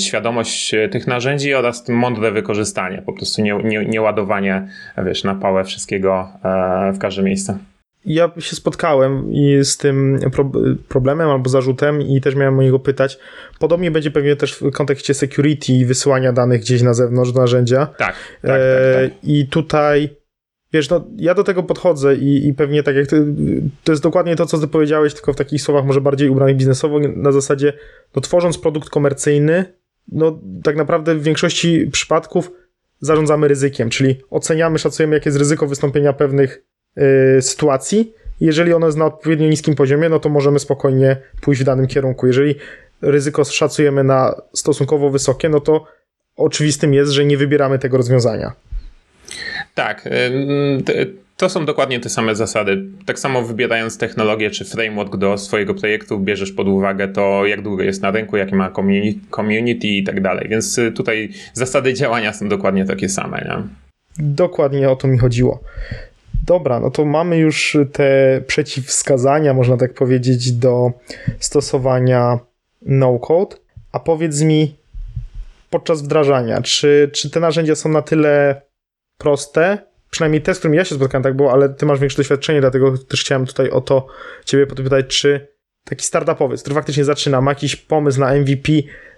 świadomość 0.06 0.74
e, 0.74 0.90
tych 0.90 1.08
narzędzi 1.08 1.54
oraz 1.54 1.90
mądre 1.90 2.32
wykorzystanie, 2.32 3.02
po 3.06 3.14
prostu 3.14 3.42
nie, 3.42 3.54
nie, 3.64 3.86
nie 3.86 4.02
ładowanie 4.02 4.68
wiesz, 5.06 5.24
na 5.24 5.36
pałę 5.36 5.64
wszystkiego 5.64 6.28
e, 6.44 6.94
w 6.94 7.00
każde 7.00 7.24
miejsce. 7.24 7.58
Ja 8.06 8.32
się 8.40 8.56
spotkałem 8.56 9.32
z 9.64 9.78
tym 9.78 10.20
problemem 10.90 11.30
albo 11.30 11.50
zarzutem 11.50 12.02
i 12.02 12.22
też 12.22 12.36
miałem 12.36 12.60
o 12.60 12.62
niego 12.62 12.80
pytać. 12.80 13.20
Podobnie 13.60 13.92
będzie 13.92 14.12
pewnie 14.12 14.36
też 14.36 14.54
w 14.54 14.72
kontekście 14.72 15.14
security 15.14 15.74
i 15.74 15.86
wysyłania 15.86 16.34
danych 16.34 16.62
gdzieś 16.62 16.82
na 16.82 16.94
zewnątrz 16.94 17.32
do 17.32 17.40
narzędzia. 17.40 17.86
Tak, 17.86 17.98
tak, 17.98 18.16
tak, 18.42 18.60
tak. 18.96 19.12
I 19.24 19.48
tutaj 19.48 20.10
Wiesz, 20.74 20.90
no, 20.90 21.08
ja 21.18 21.34
do 21.34 21.44
tego 21.44 21.64
podchodzę 21.64 22.16
i, 22.16 22.48
i 22.48 22.54
pewnie 22.54 22.84
tak 22.84 22.96
jak 22.96 23.08
ty, 23.08 23.26
to 23.84 23.92
jest 23.92 24.04
dokładnie 24.04 24.36
to, 24.36 24.46
co 24.46 24.58
ty 24.58 24.68
powiedziałeś, 24.68 25.14
tylko 25.14 25.34
w 25.34 25.36
takich 25.36 25.62
słowach 25.62 25.86
może 25.86 26.02
bardziej 26.02 26.30
ubranych 26.30 26.56
biznesowo, 26.56 27.00
na 27.00 27.32
zasadzie, 27.32 27.74
no 28.16 28.22
tworząc 28.22 28.58
produkt 28.58 28.90
komercyjny, 28.90 29.79
no 30.12 30.39
tak 30.63 30.76
naprawdę 30.76 31.15
w 31.15 31.24
większości 31.24 31.89
przypadków 31.91 32.52
zarządzamy 33.00 33.48
ryzykiem, 33.48 33.89
czyli 33.89 34.22
oceniamy, 34.30 34.80
szacujemy, 34.80 35.15
jakie 35.15 35.30
jest 35.30 35.39
ryzyko 35.39 35.67
wystąpienia 35.67 36.13
pewnych 36.13 36.63
yy, 36.95 37.41
sytuacji. 37.41 38.13
Jeżeli 38.41 38.74
ono 38.74 38.86
jest 38.86 38.98
na 38.98 39.06
odpowiednio 39.06 39.48
niskim 39.48 39.76
poziomie, 39.76 40.10
no 40.10 40.19
to 40.19 40.30
możemy 40.30 40.60
spokojnie 40.60 41.17
pójść 41.41 41.62
w 41.62 41.65
danym 41.65 41.88
kierunku. 41.88 42.28
Jeżeli 42.28 42.56
ryzyko 43.02 43.43
szacujemy 43.43 44.04
na 44.04 44.41
stosunkowo 44.54 45.10
wysokie, 45.10 45.50
no 45.50 45.60
to 45.60 45.86
oczywistym 46.36 46.93
jest, 46.93 47.12
że 47.12 47.26
nie 47.26 47.38
wybieramy 47.38 47.80
tego 47.80 47.98
rozwiązania. 47.98 48.52
Tak. 49.76 50.10
To 51.39 51.49
są 51.49 51.65
dokładnie 51.65 51.99
te 51.99 52.10
same 52.10 52.36
zasady. 52.36 52.86
Tak 53.06 53.19
samo 53.19 53.41
wybierając 53.41 53.97
technologię 53.97 54.49
czy 54.49 54.65
framework 54.65 55.15
do 55.17 55.38
swojego 55.38 55.73
projektu, 55.73 56.19
bierzesz 56.19 56.52
pod 56.52 56.67
uwagę 56.67 57.08
to, 57.08 57.45
jak 57.45 57.62
długo 57.62 57.84
jest 57.84 58.02
na 58.02 58.12
rynku, 58.12 58.38
jakie 58.38 58.56
ma 58.56 58.71
community 59.36 59.88
i 59.88 60.04
tak 60.04 60.21
dalej. 60.21 60.47
Więc 60.49 60.78
y, 60.78 60.91
tutaj 60.91 61.30
zasady 61.54 61.93
działania 61.93 62.34
są 62.34 62.49
dokładnie 62.49 62.86
takie 62.86 63.10
same. 63.10 63.38
Nie? 63.38 63.63
Dokładnie 64.25 64.89
o 64.89 64.95
to 64.95 65.08
mi 65.08 65.17
chodziło. 65.17 65.60
Dobra, 66.45 66.80
no 66.80 66.91
to 66.91 67.06
mamy 67.06 67.38
już 67.38 67.78
te 67.93 68.41
przeciwwskazania, 68.47 69.54
można 69.54 69.78
tak 69.78 69.93
powiedzieć, 69.93 70.52
do 70.52 70.91
stosowania 71.39 72.39
no-code. 72.82 73.56
A 73.91 73.99
powiedz 73.99 74.41
mi, 74.41 74.75
podczas 75.69 76.02
wdrażania, 76.02 76.62
czy, 76.62 77.10
czy 77.13 77.30
te 77.30 77.39
narzędzia 77.39 77.75
są 77.75 77.89
na 77.89 78.02
tyle 78.02 78.62
proste, 79.17 79.88
przynajmniej 80.10 80.41
te, 80.41 80.56
z 80.56 80.60
którymi 80.60 80.78
ja 80.78 80.86
się 80.86 80.95
spotkałem, 80.95 81.24
tak 81.24 81.36
było, 81.36 81.52
ale 81.52 81.69
ty 81.69 81.86
masz 81.86 82.00
większe 82.00 82.17
doświadczenie, 82.17 82.62
dlatego 82.62 82.98
też 82.98 83.22
chciałem 83.22 83.45
tutaj 83.45 83.69
o 83.69 83.82
to 83.82 84.08
ciebie 84.45 84.67
podpytać, 84.67 85.08
czy 85.08 85.48
taki 85.84 86.06
startupowiec, 86.06 86.62
który 86.62 86.76
faktycznie 86.76 87.06
zaczyna, 87.06 87.41
ma 87.41 87.52
jakiś 87.52 87.76
pomysł 87.76 88.19
na 88.19 88.34
MVP, 88.34 88.72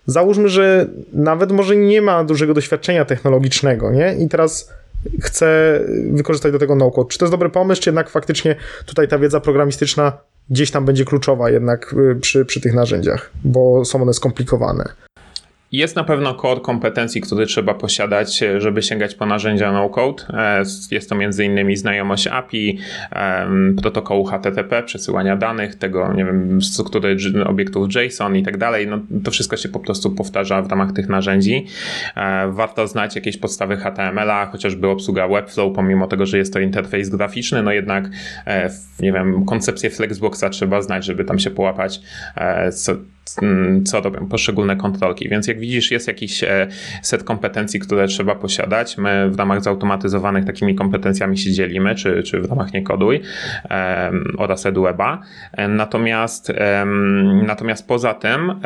załóżmy, 0.06 0.50
że 0.50 0.88
nawet 1.14 1.52
może 1.52 1.76
nie 1.76 2.02
ma 2.02 2.24
dużego 2.24 2.54
doświadczenia 2.54 3.06
technologicznego, 3.06 3.92
nie? 3.92 4.16
I 4.20 4.30
teraz 4.30 4.74
chce 5.22 5.80
wykorzystać 6.12 6.52
do 6.52 6.60
tego 6.60 6.76
no-code. 6.76 7.10
Czy 7.10 7.18
to 7.20 7.26
jest 7.26 7.34
dobry 7.34 7.50
pomysł, 7.50 7.82
czy 7.82 7.90
jednak 7.90 8.10
faktycznie 8.10 8.56
tutaj 8.86 9.08
ta 9.08 9.20
wiedza 9.20 9.40
programistyczna 9.40 10.18
gdzieś 10.50 10.72
tam 10.72 10.86
będzie 10.86 11.06
kluczowa 11.06 11.50
jednak 11.50 11.94
y, 11.94 12.16
przy, 12.16 12.46
przy 12.46 12.62
tych 12.62 12.74
narzędziach, 12.74 13.32
bo 13.44 13.86
są 13.86 14.02
one 14.02 14.14
skomplikowane? 14.14 14.94
Jest 15.72 15.96
na 15.96 16.04
pewno 16.04 16.34
core 16.34 16.62
kompetencji, 16.62 17.22
które 17.22 17.46
trzeba 17.46 17.74
posiadać, 17.74 18.44
e, 18.44 18.62
żeby 18.62 18.82
sięgać 18.82 19.16
po 19.16 19.26
narzędzia 19.26 19.72
no-code. 19.72 20.24
E, 20.34 20.64
jest 20.92 21.10
to 21.10 21.16
m.in. 21.16 21.78
znajomość 21.78 22.28
API, 22.28 22.80
protokołu 23.82 24.26
HTTP, 24.26 24.84
przesyłania 24.84 25.36
danych, 25.36 25.76
tego, 25.76 26.14
nie 26.14 26.26
wiem, 26.26 26.62
struktury 26.62 27.18
obiektów 27.46 27.96
JSON 27.96 28.36
i 28.36 28.44
tak 28.44 28.58
dalej. 28.58 28.88
No, 28.88 29.00
to 29.24 29.32
wszystko 29.32 29.58
się 29.58 29.70
po 29.70 29.80
prostu 29.80 30.12
powtarza 30.12 30.62
w 30.62 30.70
ramach 30.70 30.92
tych 30.92 31.10
narzędzi. 31.10 31.66
E, 32.16 32.52
warto 32.52 32.88
znać 32.88 33.16
jakieś 33.16 33.38
podstawy 33.38 33.78
HTML-a, 33.78 34.46
chociażby 34.46 34.88
obsługa 34.88 35.28
Webflow, 35.28 35.76
pomimo 35.76 36.08
tego, 36.08 36.26
że 36.26 36.38
jest 36.38 36.54
to 36.54 36.60
interfejs 36.60 37.10
graficzny, 37.10 37.64
no 37.64 37.72
jednak, 37.72 38.10
nie 39.00 39.12
wiem, 39.12 39.46
koncepcję 39.46 39.90
Flexboxa 39.90 40.50
trzeba 40.52 40.82
znać, 40.82 41.06
żeby 41.06 41.26
tam 41.26 41.40
się 41.40 41.52
połapać, 41.52 42.02
co, 42.74 42.96
co 43.86 44.02
robią 44.02 44.28
poszczególne 44.28 44.76
kontrolki. 44.76 45.30
Więc 45.30 45.48
jak 45.48 45.60
widzisz, 45.60 45.92
jest 45.92 46.08
jakiś 46.08 46.44
e, 46.44 46.68
set 47.02 47.24
kompetencji, 47.24 47.80
które 47.80 48.08
trzeba 48.08 48.36
posiadać. 48.36 48.98
My 48.98 49.30
w 49.30 49.40
ramach 49.40 49.64
zautomatyzowanych 49.64 50.46
takimi 50.46 50.76
kompetencjami 50.76 51.38
się 51.38 51.52
dzielimy, 51.52 51.96
czy, 51.96 52.24
czy 52.24 52.42
w 52.42 52.50
ramach 52.50 52.74
Niekoduj 52.74 53.22
um, 53.70 54.36
oraz 54.38 54.66
EduWeba. 54.66 55.22
E, 55.52 55.68
natomiast, 55.68 56.50
um, 56.80 57.46
natomiast 57.46 57.88
poza 57.88 58.14
tym 58.14 58.50
um, 58.50 58.62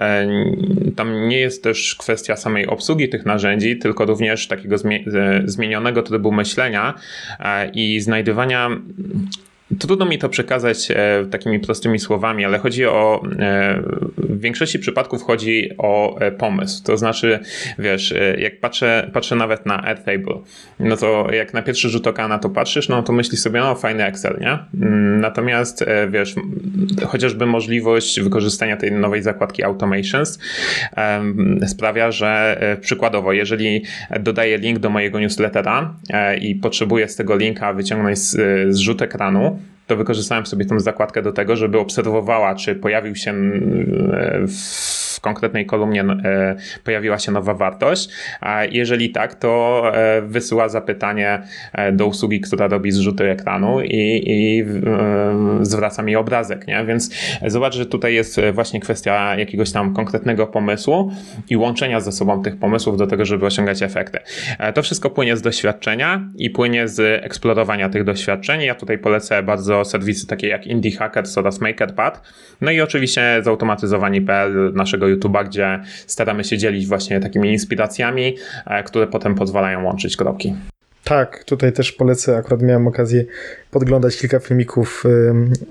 tam 0.95 1.27
nie 1.27 1.39
jest 1.39 1.63
też 1.63 1.95
kwestia 1.95 2.35
samej 2.35 2.67
obsługi 2.67 3.09
tych 3.09 3.25
narzędzi, 3.25 3.77
tylko 3.77 4.05
również 4.05 4.47
takiego 4.47 4.75
zmienionego 5.45 6.01
trybu 6.01 6.31
myślenia 6.31 6.93
i 7.73 7.99
znajdywania 7.99 8.69
Trudno 9.79 10.05
mi 10.05 10.17
to 10.17 10.29
przekazać 10.29 10.91
e, 10.91 11.25
takimi 11.31 11.59
prostymi 11.59 11.99
słowami, 11.99 12.45
ale 12.45 12.59
chodzi 12.59 12.85
o. 12.85 13.23
E, 13.39 13.81
w 14.17 14.41
większości 14.41 14.79
przypadków 14.79 15.23
chodzi 15.23 15.69
o 15.77 16.19
e, 16.19 16.31
pomysł. 16.31 16.83
To 16.83 16.97
znaczy, 16.97 17.39
wiesz, 17.79 18.13
jak 18.37 18.59
patrzę, 18.59 19.09
patrzę 19.13 19.35
nawet 19.35 19.65
na 19.65 19.83
Airtable, 19.83 20.39
no 20.79 20.97
to 20.97 21.27
jak 21.31 21.53
na 21.53 21.61
pierwszy 21.61 21.89
rzut 21.89 22.07
oka 22.07 22.27
na 22.27 22.39
to 22.39 22.49
patrzysz, 22.49 22.89
no 22.89 23.03
to 23.03 23.13
myślisz 23.13 23.41
sobie, 23.41 23.59
no 23.59 23.75
fajny 23.75 24.05
Excel, 24.05 24.37
nie? 24.41 24.57
Mm, 24.87 25.19
natomiast, 25.19 25.85
wiesz, 26.09 26.35
chociażby 27.07 27.45
możliwość 27.45 28.21
wykorzystania 28.21 28.77
tej 28.77 28.91
nowej 28.91 29.21
zakładki 29.21 29.63
Automations 29.63 30.39
sprawia, 31.67 32.11
że 32.11 32.59
przykładowo, 32.81 33.33
jeżeli 33.33 33.83
dodaję 34.19 34.57
link 34.57 34.79
do 34.79 34.89
mojego 34.89 35.19
newslettera 35.19 35.95
i 36.41 36.55
potrzebuję 36.55 37.07
z 37.07 37.15
tego 37.15 37.35
linka 37.35 37.73
wyciągnąć 37.73 38.19
zrzut 38.69 39.01
ekranu, 39.01 39.54
to 39.87 39.95
wykorzystałem 39.95 40.45
sobie 40.45 40.65
tą 40.65 40.79
zakładkę 40.79 41.21
do 41.21 41.31
tego, 41.31 41.55
żeby 41.55 41.79
obserwowała, 41.79 42.55
czy 42.55 42.75
pojawił 42.75 43.15
się 43.15 43.33
w 44.47 45.14
konkretnej 45.25 45.65
kolumnie 45.65 46.01
e, 46.01 46.55
pojawiła 46.83 47.19
się 47.19 47.31
nowa 47.31 47.53
wartość, 47.53 48.09
a 48.41 48.65
jeżeli 48.65 49.09
tak, 49.09 49.35
to 49.35 49.83
e, 49.93 50.21
wysyła 50.21 50.69
zapytanie 50.69 51.41
e, 51.73 51.91
do 51.91 52.07
usługi, 52.07 52.41
która 52.41 52.67
robi 52.67 52.91
zrzuty 52.91 53.23
ekranu 53.29 53.81
i, 53.81 54.23
i 54.25 54.65
zwraca 55.61 56.03
mi 56.03 56.15
obrazek, 56.15 56.67
nie? 56.67 56.85
Więc 56.85 57.09
zobacz, 57.47 57.75
że 57.75 57.85
tutaj 57.85 58.13
jest 58.13 58.41
właśnie 58.53 58.79
kwestia 58.79 59.35
jakiegoś 59.35 59.71
tam 59.71 59.93
konkretnego 59.93 60.47
pomysłu 60.47 61.11
i 61.49 61.57
łączenia 61.57 61.99
ze 61.99 62.11
sobą 62.11 62.43
tych 62.43 62.59
pomysłów 62.59 62.97
do 62.97 63.07
tego, 63.07 63.25
żeby 63.25 63.45
osiągać 63.45 63.81
efekty. 63.81 64.19
To 64.73 64.81
wszystko 64.81 65.09
płynie 65.09 65.37
z 65.37 65.41
doświadczenia 65.41 66.29
i 66.35 66.49
płynie 66.49 66.87
z 66.87 67.23
eksplorowania 67.25 67.89
tych 67.89 68.03
doświadczeń. 68.03 68.61
Ja 68.61 68.75
tutaj 68.75 68.97
polecę 68.97 69.43
bardzo 69.43 69.85
serwisy 69.85 70.27
takie 70.27 70.47
jak 70.47 70.67
Indie 70.67 70.91
Hackers 70.91 71.37
oraz 71.37 71.61
MakerPad. 71.61 72.21
No 72.61 72.71
i 72.71 72.81
oczywiście 72.81 73.41
zautomatyzowani.pl 73.41 74.73
naszego 74.73 75.07
YouTube'a, 75.15 75.45
gdzie 75.45 75.79
staramy 76.07 76.43
się 76.43 76.57
dzielić 76.57 76.87
właśnie 76.87 77.19
takimi 77.19 77.51
inspiracjami, 77.51 78.37
e, 78.65 78.83
które 78.83 79.07
potem 79.07 79.35
pozwalają 79.35 79.83
łączyć 79.83 80.17
kropki. 80.17 80.55
Tak, 81.05 81.43
tutaj 81.43 81.73
też 81.73 81.91
polecę. 81.91 82.37
Akurat 82.37 82.61
miałem 82.61 82.87
okazję 82.87 83.25
podglądać 83.71 84.17
kilka 84.17 84.39
filmików 84.39 85.03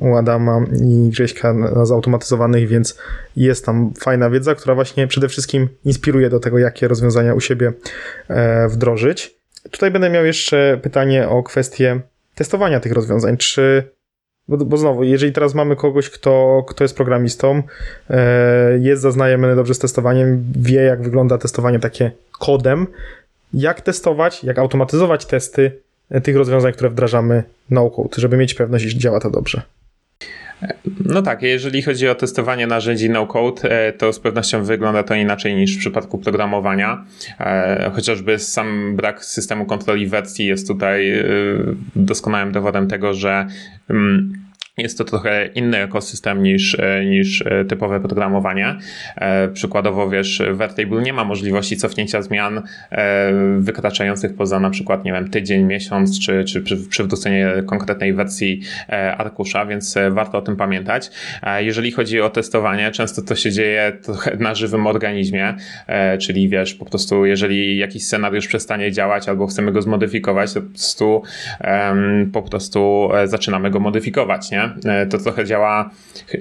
u 0.01 0.15
Adama 0.15 0.61
i 0.83 1.09
Grześka 1.11 1.55
zautomatyzowanych, 1.83 2.69
więc 2.69 2.99
jest 3.37 3.67
tam 3.67 3.93
fajna 4.01 4.31
wiedza, 4.31 4.55
która 4.55 4.75
właśnie 4.75 5.07
przede 5.07 5.29
wszystkim 5.29 5.69
inspiruje 5.85 6.31
do 6.31 6.41
tego, 6.41 6.59
jakie 6.59 6.89
rozwiązania 6.89 7.35
u 7.35 7.41
siebie 7.41 7.73
e, 8.29 8.69
wdrożyć. 8.69 9.35
Tutaj 9.71 9.91
będę 9.91 10.11
miał 10.11 10.25
jeszcze 10.25 10.79
pytanie 10.83 11.29
o 11.29 11.43
kwestię 11.43 12.01
testowania 12.35 12.81
tych 12.81 12.93
rozwiązań. 12.93 13.37
Czy 13.37 13.91
bo, 14.49 14.57
bo 14.57 14.77
znowu, 14.77 15.05
jeżeli 15.05 15.33
teraz 15.33 15.55
mamy 15.55 15.77
kogoś, 15.77 16.11
kto, 16.11 16.65
kto 16.69 16.85
jest 16.85 16.97
programistą, 16.97 17.63
e, 18.11 18.79
jest 18.79 19.03
zaznajemy 19.03 19.57
dobrze 19.57 19.75
z 19.75 19.79
testowaniem, 19.79 20.45
wie 20.57 20.83
jak 20.83 21.03
wygląda 21.03 21.39
testowanie 21.39 21.79
takie 21.79 22.11
kodem, 22.39 22.87
jak 23.55 23.81
testować, 23.81 24.45
jak 24.45 24.59
automatyzować 24.59 25.27
testy 25.27 25.81
tych 26.23 26.37
rozwiązań, 26.37 26.73
które 26.73 26.91
wdrażamy 26.91 27.43
no-code, 27.71 28.21
żeby 28.21 28.37
mieć 28.37 28.55
pewność, 28.55 28.85
iż 28.85 28.95
działa 28.95 29.21
to 29.21 29.31
dobrze. 29.31 29.63
No 31.05 31.22
tak, 31.22 31.42
jeżeli 31.42 31.83
chodzi 31.83 32.09
o 32.09 32.14
testowanie 32.14 32.66
narzędzi 32.66 33.11
no-code, 33.11 33.62
e, 33.62 33.92
to 33.92 34.12
z 34.12 34.20
pewnością 34.20 34.64
wygląda 34.64 35.03
to 35.03 35.14
inaczej 35.14 35.55
niż 35.55 35.77
w 35.77 35.79
przypadku 35.79 36.18
programowania. 36.18 37.05
E, 37.40 37.90
chociażby 37.94 38.38
sam 38.38 38.96
brak 38.96 39.24
systemu 39.24 39.66
kontroli 39.66 40.07
wersji 40.07 40.46
jest 40.46 40.68
tutaj 40.68 41.11
e, 41.11 41.24
doskonałym 41.96 42.53
dowodem 42.53 42.88
tego, 42.88 43.14
że 43.14 43.46
mm, 43.90 44.44
jest 44.79 44.98
to 44.98 45.04
trochę 45.04 45.46
inny 45.46 45.79
ekosystem 45.79 46.42
niż, 46.42 46.77
niż 47.06 47.44
typowe 47.68 48.00
programowanie. 48.00 48.77
Przykładowo, 49.52 50.10
wiesz, 50.10 50.42
Vertable 50.52 51.02
nie 51.02 51.12
ma 51.12 51.25
możliwości 51.25 51.77
cofnięcia 51.77 52.22
zmian 52.22 52.62
wykraczających 53.58 54.35
poza 54.35 54.60
na 54.60 54.70
przykład, 54.70 55.04
nie 55.04 55.12
wiem, 55.12 55.31
tydzień, 55.31 55.64
miesiąc, 55.64 56.20
czy, 56.20 56.44
czy 56.44 56.62
przywrócenie 56.88 57.52
konkretnej 57.66 58.12
wersji 58.12 58.60
arkusza, 59.18 59.66
więc 59.66 59.94
warto 60.10 60.38
o 60.38 60.42
tym 60.42 60.56
pamiętać. 60.56 61.10
Jeżeli 61.58 61.92
chodzi 61.92 62.20
o 62.20 62.31
testowanie, 62.31 62.90
często 62.90 63.22
to 63.22 63.37
się 63.37 63.50
dzieje 63.50 63.92
na 64.38 64.54
żywym 64.54 64.87
organizmie, 64.87 65.54
czyli 66.20 66.48
wiesz, 66.48 66.75
po 66.75 66.85
prostu 66.85 67.27
jeżeli 67.27 67.79
jakiś 67.79 68.06
scenariusz 68.06 68.46
przestanie 68.46 68.92
działać 68.92 69.29
albo 69.29 69.46
chcemy 69.46 69.72
go 69.72 69.83
zmodyfikować, 69.83 70.52
to 70.52 70.60
po 70.60 70.68
prostu, 70.68 71.22
po 72.33 72.42
prostu 72.42 73.08
zaczynamy 73.25 73.70
go 73.70 73.81
modyfikować, 73.81 74.50
nie? 74.50 74.63
E, 74.85 75.06
to 75.06 75.19
trochę 75.19 75.44
działa, 75.44 75.90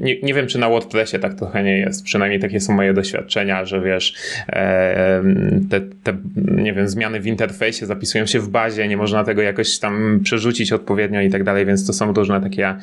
nie, 0.01 0.21
nie 0.21 0.34
wiem 0.34 0.47
czy 0.47 0.59
na 0.59 0.69
WordPressie 0.69 1.19
tak 1.19 1.34
trochę 1.34 1.63
nie 1.63 1.78
jest, 1.78 2.03
przynajmniej 2.03 2.39
takie 2.39 2.59
są 2.59 2.74
moje 2.74 2.93
doświadczenia, 2.93 3.65
że 3.65 3.82
wiesz, 3.82 4.15
e, 4.47 5.24
te, 5.69 5.82
te 5.82 6.17
nie 6.36 6.74
wiem, 6.74 6.88
zmiany 6.88 7.19
w 7.19 7.28
interfejsie 7.28 7.86
zapisują 7.86 8.26
się 8.26 8.39
w 8.39 8.49
bazie, 8.49 8.88
nie 8.88 8.97
można 8.97 9.24
tego 9.24 9.41
jakoś 9.41 9.80
tam 9.80 10.19
przerzucić 10.24 10.71
odpowiednio 10.71 11.21
i 11.21 11.30
tak 11.30 11.43
dalej, 11.43 11.65
więc 11.65 11.88
to 11.88 11.93
są 11.93 12.13
różne 12.13 12.41
takie, 12.41 12.76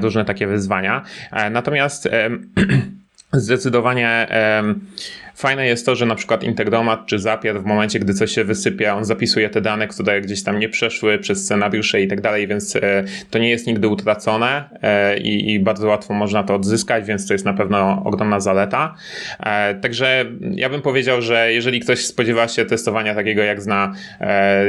różne 0.00 0.24
takie 0.24 0.46
wyzwania. 0.46 1.02
E, 1.32 1.50
natomiast 1.50 2.08
zdecydowanie 3.32 4.26
Fajne 5.38 5.66
jest 5.66 5.86
to, 5.86 5.94
że 5.94 6.06
na 6.06 6.14
przykład 6.14 6.42
Integromat 6.44 7.06
czy 7.06 7.18
Zapier 7.18 7.62
w 7.62 7.64
momencie, 7.64 7.98
gdy 7.98 8.14
coś 8.14 8.32
się 8.32 8.44
wysypia, 8.44 8.96
on 8.96 9.04
zapisuje 9.04 9.50
te 9.50 9.60
dane, 9.60 9.88
które 9.88 10.20
gdzieś 10.20 10.42
tam 10.42 10.58
nie 10.58 10.68
przeszły 10.68 11.18
przez 11.18 11.44
scenariusze 11.44 12.00
i 12.00 12.08
tak 12.08 12.20
dalej, 12.20 12.46
więc 12.46 12.76
e, 12.76 13.04
to 13.30 13.38
nie 13.38 13.50
jest 13.50 13.66
nigdy 13.66 13.88
utracone 13.88 14.64
e, 14.82 15.18
i, 15.18 15.52
i 15.52 15.60
bardzo 15.60 15.88
łatwo 15.88 16.14
można 16.14 16.42
to 16.42 16.54
odzyskać, 16.54 17.04
więc 17.04 17.26
to 17.26 17.34
jest 17.34 17.44
na 17.44 17.52
pewno 17.52 18.02
ogromna 18.04 18.40
zaleta. 18.40 18.94
E, 19.40 19.74
także 19.74 20.24
ja 20.40 20.68
bym 20.68 20.82
powiedział, 20.82 21.22
że 21.22 21.52
jeżeli 21.52 21.80
ktoś 21.80 22.06
spodziewa 22.06 22.48
się 22.48 22.64
testowania 22.64 23.14
takiego, 23.14 23.42
jak 23.42 23.62
zna 23.62 23.92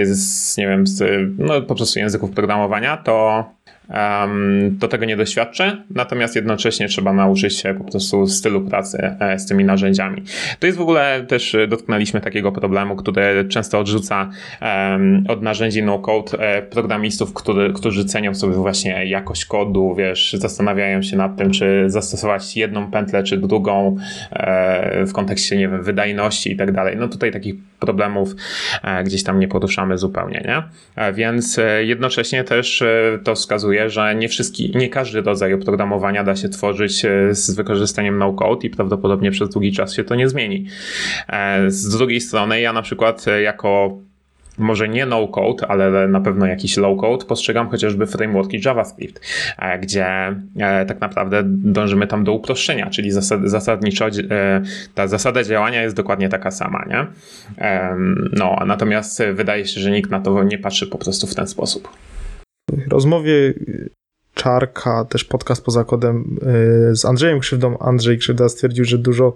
z, 0.03 0.57
nie 0.57 0.68
wiem, 0.68 0.88
z, 0.88 1.03
no 1.38 1.62
po 1.62 1.76
prostu 1.76 1.99
języków 1.99 2.32
programowania, 2.32 2.97
to 2.97 3.45
um, 3.90 4.78
do 4.78 4.88
tego 4.88 5.06
nie 5.06 5.18
doświadczy, 5.18 5.84
natomiast 5.96 6.36
jednocześnie 6.36 6.88
trzeba 6.88 7.14
nauczyć 7.14 7.58
się 7.58 7.74
po 7.74 7.84
prostu 7.84 8.28
stylu 8.28 8.62
pracy 8.62 9.16
z 9.38 9.46
tymi 9.46 9.66
narzędziami. 9.66 10.24
To 10.60 10.68
jest 10.68 10.78
w 10.80 10.82
ogóle 10.82 11.26
też 11.28 11.56
e, 11.56 11.68
dotknęliśmy 11.68 12.22
takiego 12.22 12.52
problemu, 12.52 12.96
który 12.96 13.46
często 13.50 13.80
odrzuca 13.80 14.30
um, 14.62 15.24
od 15.28 15.42
narzędzi 15.42 15.84
no-code 15.84 16.40
e, 16.40 16.62
programistów, 16.62 17.34
który, 17.34 17.74
którzy 17.74 18.06
cenią 18.06 18.36
sobie 18.36 18.54
właśnie 18.54 19.06
jakość 19.06 19.46
kodu, 19.46 19.96
wiesz, 19.96 20.34
zastanawiają 20.34 21.02
się 21.02 21.18
nad 21.18 21.38
tym, 21.38 21.52
czy 21.52 21.84
zastosować 21.88 22.58
jedną 22.58 22.92
pętlę, 22.92 23.24
czy 23.24 23.38
drugą 23.38 23.96
e, 24.32 25.06
w 25.06 25.14
kontekście, 25.14 25.58
nie 25.58 25.68
wiem, 25.68 25.84
wydajności 25.84 26.52
i 26.52 26.56
tak 26.56 26.72
dalej. 26.72 26.98
No 26.98 27.08
tutaj 27.08 27.32
takich 27.32 27.56
problemów 27.80 28.36
e, 28.84 29.04
gdzieś 29.04 29.24
tam 29.24 29.40
nie 29.40 29.48
poruszamy 29.48 29.98
zupełnie, 29.98 30.44
nie? 30.48 30.64
E, 30.96 31.14
więc 31.14 31.60
e, 31.60 31.84
jednocześnie 31.86 32.44
też 32.44 32.84
to 33.24 33.36
wskazuje, 33.36 33.90
że 33.90 34.16
nie 34.16 34.30
wszystki, 34.30 34.72
nie 34.76 34.90
każdy 34.90 35.22
rodzaj 35.22 35.54
oprogramowania 35.54 36.24
da 36.24 36.36
się 36.36 36.50
tworzyć 36.50 37.06
z 37.32 37.52
wykorzystaniem 37.52 38.18
no-code 38.18 38.68
i 38.68 38.70
prawdopodobnie 38.70 39.32
przez 39.32 39.50
długi 39.50 39.72
czas 39.72 39.94
się 39.94 40.04
to 40.04 40.16
nie 40.16 40.30
zmieni. 40.30 40.66
Z 41.68 41.90
drugiej 41.98 42.22
strony, 42.22 42.62
ja 42.62 42.74
na 42.74 42.82
przykład 42.82 43.26
jako 43.44 44.00
może 44.60 44.89
nie 44.89 45.05
no-code, 45.05 45.68
ale 45.68 46.07
na 46.07 46.22
pewno 46.22 46.45
jakiś 46.45 46.78
low-code, 46.78 47.26
postrzegam 47.26 47.70
chociażby 47.70 48.07
frameworki 48.07 48.62
JavaScript, 48.66 49.22
e, 49.57 49.80
gdzie 49.80 50.05
tak 50.88 51.01
naprawdę 51.01 51.43
dążymy 51.45 52.07
tam 52.07 52.24
do 52.24 52.34
uproszczenia, 52.34 52.89
czyli 52.89 53.12
zasad, 53.12 53.41
zasadniczo 53.43 54.05
ta 54.95 55.07
zasada 55.07 55.43
działania 55.43 55.82
jest 55.82 55.95
dokładnie 55.95 56.30
taka 56.30 56.51
sama, 56.51 56.86
nie? 56.89 57.07
No, 58.34 58.60
natomiast 58.66 59.24
wydaje 59.34 59.66
się, 59.66 59.82
że 59.82 59.91
nikt 59.91 60.12
na 60.12 60.20
to 60.20 60.43
nie 60.43 60.57
patrzy 60.57 60.88
po 60.88 60.97
prostu 60.97 61.28
w 61.28 61.36
ten 61.36 61.47
sposób. 61.47 61.89
Rozmowie 62.91 63.53
Czarka, 64.34 65.05
też 65.05 65.24
podcast 65.24 65.66
poza 65.66 65.84
kodem 65.84 66.39
z 66.91 67.05
Andrzejem 67.05 67.39
Krzywdą, 67.39 67.78
Andrzej 67.78 68.18
Krzywda 68.18 68.49
stwierdził, 68.49 68.86
że 68.86 68.97
dużo 68.97 69.36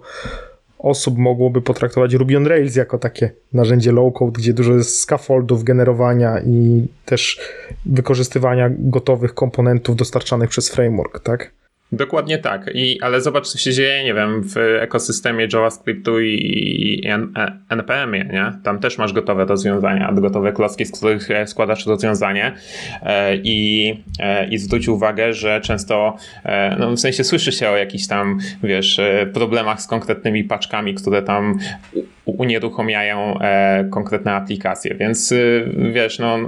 osób 0.84 1.18
mogłoby 1.18 1.62
potraktować 1.62 2.14
Ruby 2.14 2.36
on 2.36 2.46
Rails 2.46 2.76
jako 2.76 2.98
takie 2.98 3.30
narzędzie 3.52 3.92
low-code, 3.92 4.32
gdzie 4.32 4.52
dużo 4.52 4.72
jest 4.72 5.00
scaffoldów, 5.00 5.64
generowania 5.64 6.40
i 6.40 6.86
też 7.04 7.40
wykorzystywania 7.86 8.70
gotowych 8.78 9.34
komponentów 9.34 9.96
dostarczanych 9.96 10.50
przez 10.50 10.70
framework, 10.70 11.20
tak? 11.20 11.50
Dokładnie 11.96 12.38
tak, 12.38 12.70
I, 12.74 13.00
ale 13.00 13.20
zobacz, 13.20 13.48
co 13.48 13.58
się 13.58 13.72
dzieje, 13.72 14.04
nie 14.04 14.14
wiem, 14.14 14.42
w 14.42 14.56
ekosystemie 14.80 15.48
JavaScriptu 15.52 16.20
i, 16.20 16.34
i 16.34 17.08
NPM-ie, 17.68 18.24
nie? 18.24 18.52
Tam 18.62 18.78
też 18.78 18.98
masz 18.98 19.12
gotowe 19.12 19.44
rozwiązania, 19.44 20.12
gotowe 20.12 20.52
klocki, 20.52 20.86
z 20.86 20.92
których 20.92 21.30
e, 21.30 21.46
składasz 21.46 21.86
rozwiązanie 21.86 22.52
e, 23.02 23.36
i, 23.36 23.94
e, 24.20 24.48
i 24.48 24.58
zwróć 24.58 24.88
uwagę, 24.88 25.32
że 25.32 25.60
często, 25.60 26.16
no 26.78 26.90
w 26.90 27.00
sensie 27.00 27.24
słyszy 27.24 27.52
się 27.52 27.68
o 27.68 27.76
jakichś 27.76 28.06
tam, 28.06 28.38
wiesz, 28.62 29.00
problemach 29.32 29.82
z 29.82 29.86
konkretnymi 29.86 30.44
paczkami, 30.44 30.94
które 30.94 31.22
tam 31.22 31.58
unieruchomiają 32.24 33.38
e, 33.40 33.84
konkretne 33.90 34.32
aplikacje. 34.32 34.94
Więc 34.94 35.32
y, 35.32 35.70
wiesz, 35.92 36.18
no, 36.18 36.38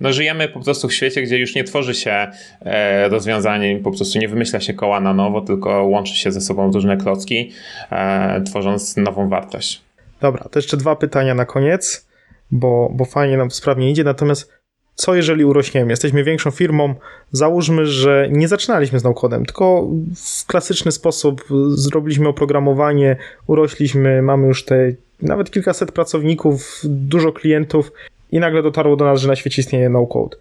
no 0.00 0.12
żyjemy 0.12 0.48
po 0.48 0.60
prostu 0.60 0.88
w 0.88 0.94
świecie, 0.94 1.22
gdzie 1.22 1.38
już 1.38 1.54
nie 1.54 1.64
tworzy 1.64 1.94
się 1.94 2.26
e, 2.60 3.08
rozwiązań, 3.08 3.78
po 3.78 3.90
prostu 3.90 4.18
nie 4.18 4.28
wymyśla 4.28 4.60
się 4.60 4.74
koła 4.74 5.00
na 5.00 5.14
nowo, 5.14 5.40
tylko 5.40 5.84
łączy 5.84 6.16
się 6.16 6.32
ze 6.32 6.40
sobą 6.40 6.72
różne 6.72 6.96
klocki, 6.96 7.52
e, 7.92 8.42
tworząc 8.42 8.96
nową 8.96 9.28
wartość. 9.28 9.82
Dobra, 10.20 10.44
to 10.50 10.58
jeszcze 10.58 10.76
dwa 10.76 10.96
pytania 10.96 11.34
na 11.34 11.44
koniec, 11.44 12.08
bo, 12.50 12.90
bo 12.92 13.04
fajnie 13.04 13.36
nam 13.36 13.50
sprawnie 13.50 13.90
idzie. 13.90 14.04
Natomiast 14.04 14.63
co 14.94 15.14
jeżeli 15.14 15.44
urośniemy? 15.44 15.92
Jesteśmy 15.92 16.24
większą 16.24 16.50
firmą, 16.50 16.94
załóżmy, 17.32 17.86
że 17.86 18.28
nie 18.30 18.48
zaczynaliśmy 18.48 18.98
z 18.98 19.04
naukowem, 19.04 19.46
tylko 19.46 19.88
w 20.16 20.46
klasyczny 20.46 20.92
sposób 20.92 21.44
zrobiliśmy 21.68 22.28
oprogramowanie, 22.28 23.16
urośliśmy, 23.46 24.22
mamy 24.22 24.46
już 24.46 24.64
te 24.64 24.92
nawet 25.22 25.50
kilkaset 25.50 25.92
pracowników, 25.92 26.80
dużo 26.84 27.32
klientów 27.32 27.92
i 28.32 28.40
nagle 28.40 28.62
dotarło 28.62 28.96
do 28.96 29.04
nas, 29.04 29.20
że 29.20 29.28
na 29.28 29.36
świecie 29.36 29.62
istnieje 29.62 29.88
no-code. 29.88 30.36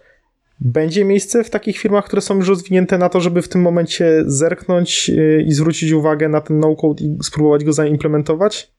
Będzie 0.59 1.05
miejsce 1.05 1.43
w 1.43 1.49
takich 1.49 1.77
firmach, 1.77 2.05
które 2.05 2.21
są 2.21 2.35
już 2.35 2.47
rozwinięte 2.47 2.97
na 2.97 3.09
to, 3.09 3.19
żeby 3.19 3.41
w 3.41 3.47
tym 3.47 3.61
momencie 3.61 4.23
zerknąć 4.25 5.09
y, 5.09 5.43
i 5.47 5.53
zwrócić 5.53 5.91
uwagę 5.91 6.29
na 6.29 6.41
ten 6.41 6.59
no-code 6.59 7.03
i 7.03 7.17
spróbować 7.23 7.63
go 7.63 7.73
zaimplementować? 7.73 8.71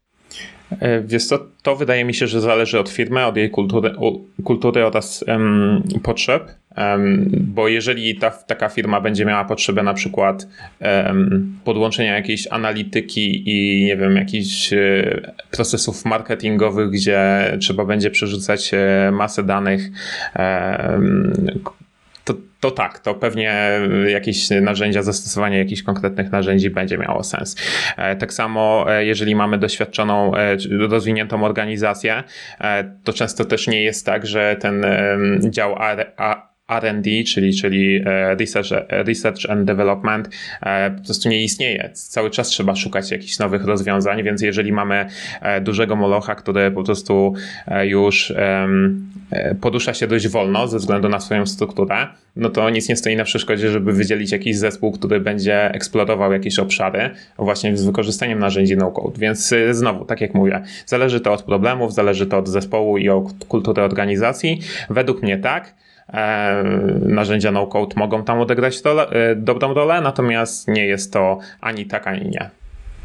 E, 0.71 1.01
wiesz 1.01 1.25
co, 1.25 1.39
to 1.63 1.77
wydaje 1.77 2.05
mi 2.05 2.15
się, 2.15 2.27
że 2.27 2.41
zależy 2.41 2.79
od 2.79 2.89
firmy, 2.89 3.25
od 3.25 3.37
jej 3.37 3.51
kultury, 3.51 3.95
kultury 4.45 4.87
oraz 4.87 5.25
um, 5.29 5.83
potrzeb, 6.03 6.51
um, 6.77 7.31
bo 7.33 7.69
jeżeli 7.69 8.15
ta, 8.15 8.31
taka 8.31 8.69
firma 8.69 9.01
będzie 9.01 9.25
miała 9.25 9.45
potrzebę 9.45 9.83
na 9.83 9.95
przykład 9.95 10.49
um, 10.81 11.59
podłączenia 11.65 12.15
jakiejś 12.15 12.47
analityki 12.51 13.43
i 13.47 13.85
nie 13.85 13.97
wiem, 13.97 14.17
jakichś 14.17 14.73
e, 14.73 15.33
procesów 15.51 16.05
marketingowych, 16.05 16.91
gdzie 16.91 17.21
trzeba 17.61 17.85
będzie 17.85 18.11
przerzucać 18.11 18.71
e, 18.75 19.11
masę 19.13 19.43
danych 19.43 19.91
to, 22.65 22.71
tak, 22.71 22.99
to 22.99 23.15
pewnie 23.15 23.81
jakieś 24.07 24.51
narzędzia, 24.51 25.03
zastosowanie 25.03 25.59
jakichś 25.59 25.83
konkretnych 25.83 26.33
narzędzi 26.33 26.71
będzie 26.71 26.99
miało 26.99 27.25
sens. 27.25 27.57
E, 27.97 28.17
tak 28.17 28.33
samo, 28.33 28.87
e, 28.89 29.05
jeżeli 29.05 29.35
mamy 29.35 29.59
doświadczoną, 29.59 30.37
e, 30.37 30.57
rozwiniętą 30.89 31.45
organizację, 31.45 32.23
to 33.05 33.13
często 33.13 33.45
też 33.45 33.69
nie 33.69 33.83
jest 33.83 34.07
tak, 34.07 34.27
że 34.27 34.57
ten 34.61 34.87
dział 35.41 35.77
R&D, 36.69 37.11
czyli, 37.27 37.55
czyli 37.55 38.05
research, 38.39 38.71
research 38.89 39.51
and 39.51 39.65
Development, 39.65 40.29
po 40.99 41.05
prostu 41.05 41.29
nie 41.29 41.43
istnieje. 41.43 41.91
Cały 41.95 42.31
czas 42.31 42.49
trzeba 42.49 42.77
szukać 42.77 43.11
jakichś 43.11 43.39
nowych 43.39 43.65
rozwiązań, 43.65 44.23
więc 44.23 44.43
jeżeli 44.43 44.73
mamy 44.73 45.07
dużego 45.63 45.97
molocha, 45.97 46.35
który 46.35 46.71
po 46.71 46.83
prostu 46.83 47.35
już 47.83 48.33
porusza 49.61 49.95
się 49.95 50.07
dość 50.07 50.29
wolno 50.29 50.69
ze 50.69 50.79
względu 50.79 51.09
na 51.09 51.21
swoją 51.21 51.47
strukturę, 51.47 52.07
no 52.37 52.51
to 52.51 52.71
nic 52.71 52.89
nie 52.89 52.97
stoi 52.97 53.17
na 53.17 53.25
przeszkodzie, 53.25 53.71
żeby 53.71 53.93
wydzielić 53.93 54.33
jakiś 54.33 54.57
zespół, 54.57 54.93
który 54.93 55.21
będzie 55.21 55.71
eksplorował 55.71 56.33
jakieś 56.33 56.59
obszary 56.59 57.11
właśnie 57.39 57.77
z 57.77 57.85
wykorzystaniem 57.85 58.39
narzędzi 58.39 58.77
no-code. 58.77 59.19
Więc 59.19 59.55
znowu, 59.71 60.05
tak 60.05 60.21
jak 60.21 60.35
mówię, 60.35 60.63
zależy 60.87 61.21
to 61.21 61.33
od 61.33 61.43
problemów, 61.43 61.95
zależy 61.95 62.27
to 62.27 62.39
od 62.39 62.49
zespołu 62.49 62.99
i 62.99 63.09
od 63.09 63.45
kultury 63.49 63.83
organizacji. 63.83 64.61
Według 64.91 65.23
mnie 65.23 65.39
tak. 65.39 65.75
E, 66.13 66.63
narzędzia 67.01 67.53
no-code 67.53 67.95
mogą 67.97 68.25
tam 68.25 68.41
odegrać 68.41 68.83
rolę, 68.85 69.09
e, 69.09 69.37
dobrą 69.37 69.75
rolę, 69.75 70.01
natomiast 70.01 70.69
nie 70.69 70.87
jest 70.87 71.13
to 71.13 71.39
ani 71.61 71.87
tak, 71.87 72.07
ani 72.07 72.29
nie. 72.31 72.51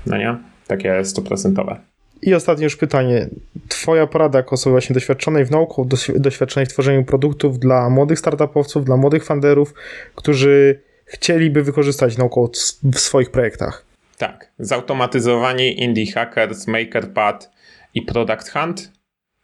No 0.05 0.17
nie? 0.17 0.37
Takie 0.67 1.05
stuprocentowe. 1.05 1.77
I 2.21 2.33
ostatnie 2.33 2.63
już 2.63 2.75
pytanie. 2.75 3.27
Twoja 3.67 4.07
porada 4.07 4.39
jako 4.39 4.51
osoby 4.51 4.71
właśnie 4.71 4.93
doświadczonej 4.93 5.45
w 5.45 5.51
nauku, 5.51 5.85
doś- 5.85 6.19
doświadczonej 6.19 6.65
w 6.65 6.69
tworzeniu 6.69 7.03
produktów 7.05 7.59
dla 7.59 7.89
młodych 7.89 8.19
startupowców, 8.19 8.85
dla 8.85 8.97
młodych 8.97 9.25
funderów, 9.25 9.73
którzy 10.15 10.79
chcieliby 11.05 11.63
wykorzystać 11.63 12.17
s- 12.55 12.79
w 12.83 12.99
swoich 12.99 13.31
projektach. 13.31 13.85
Tak, 14.17 14.47
zautomatyzowani 14.59 15.83
Indie 15.83 16.11
Hackers, 16.11 16.67
MakerPad 16.67 17.51
i 17.93 18.01
Product 18.01 18.49
Hunt 18.51 18.91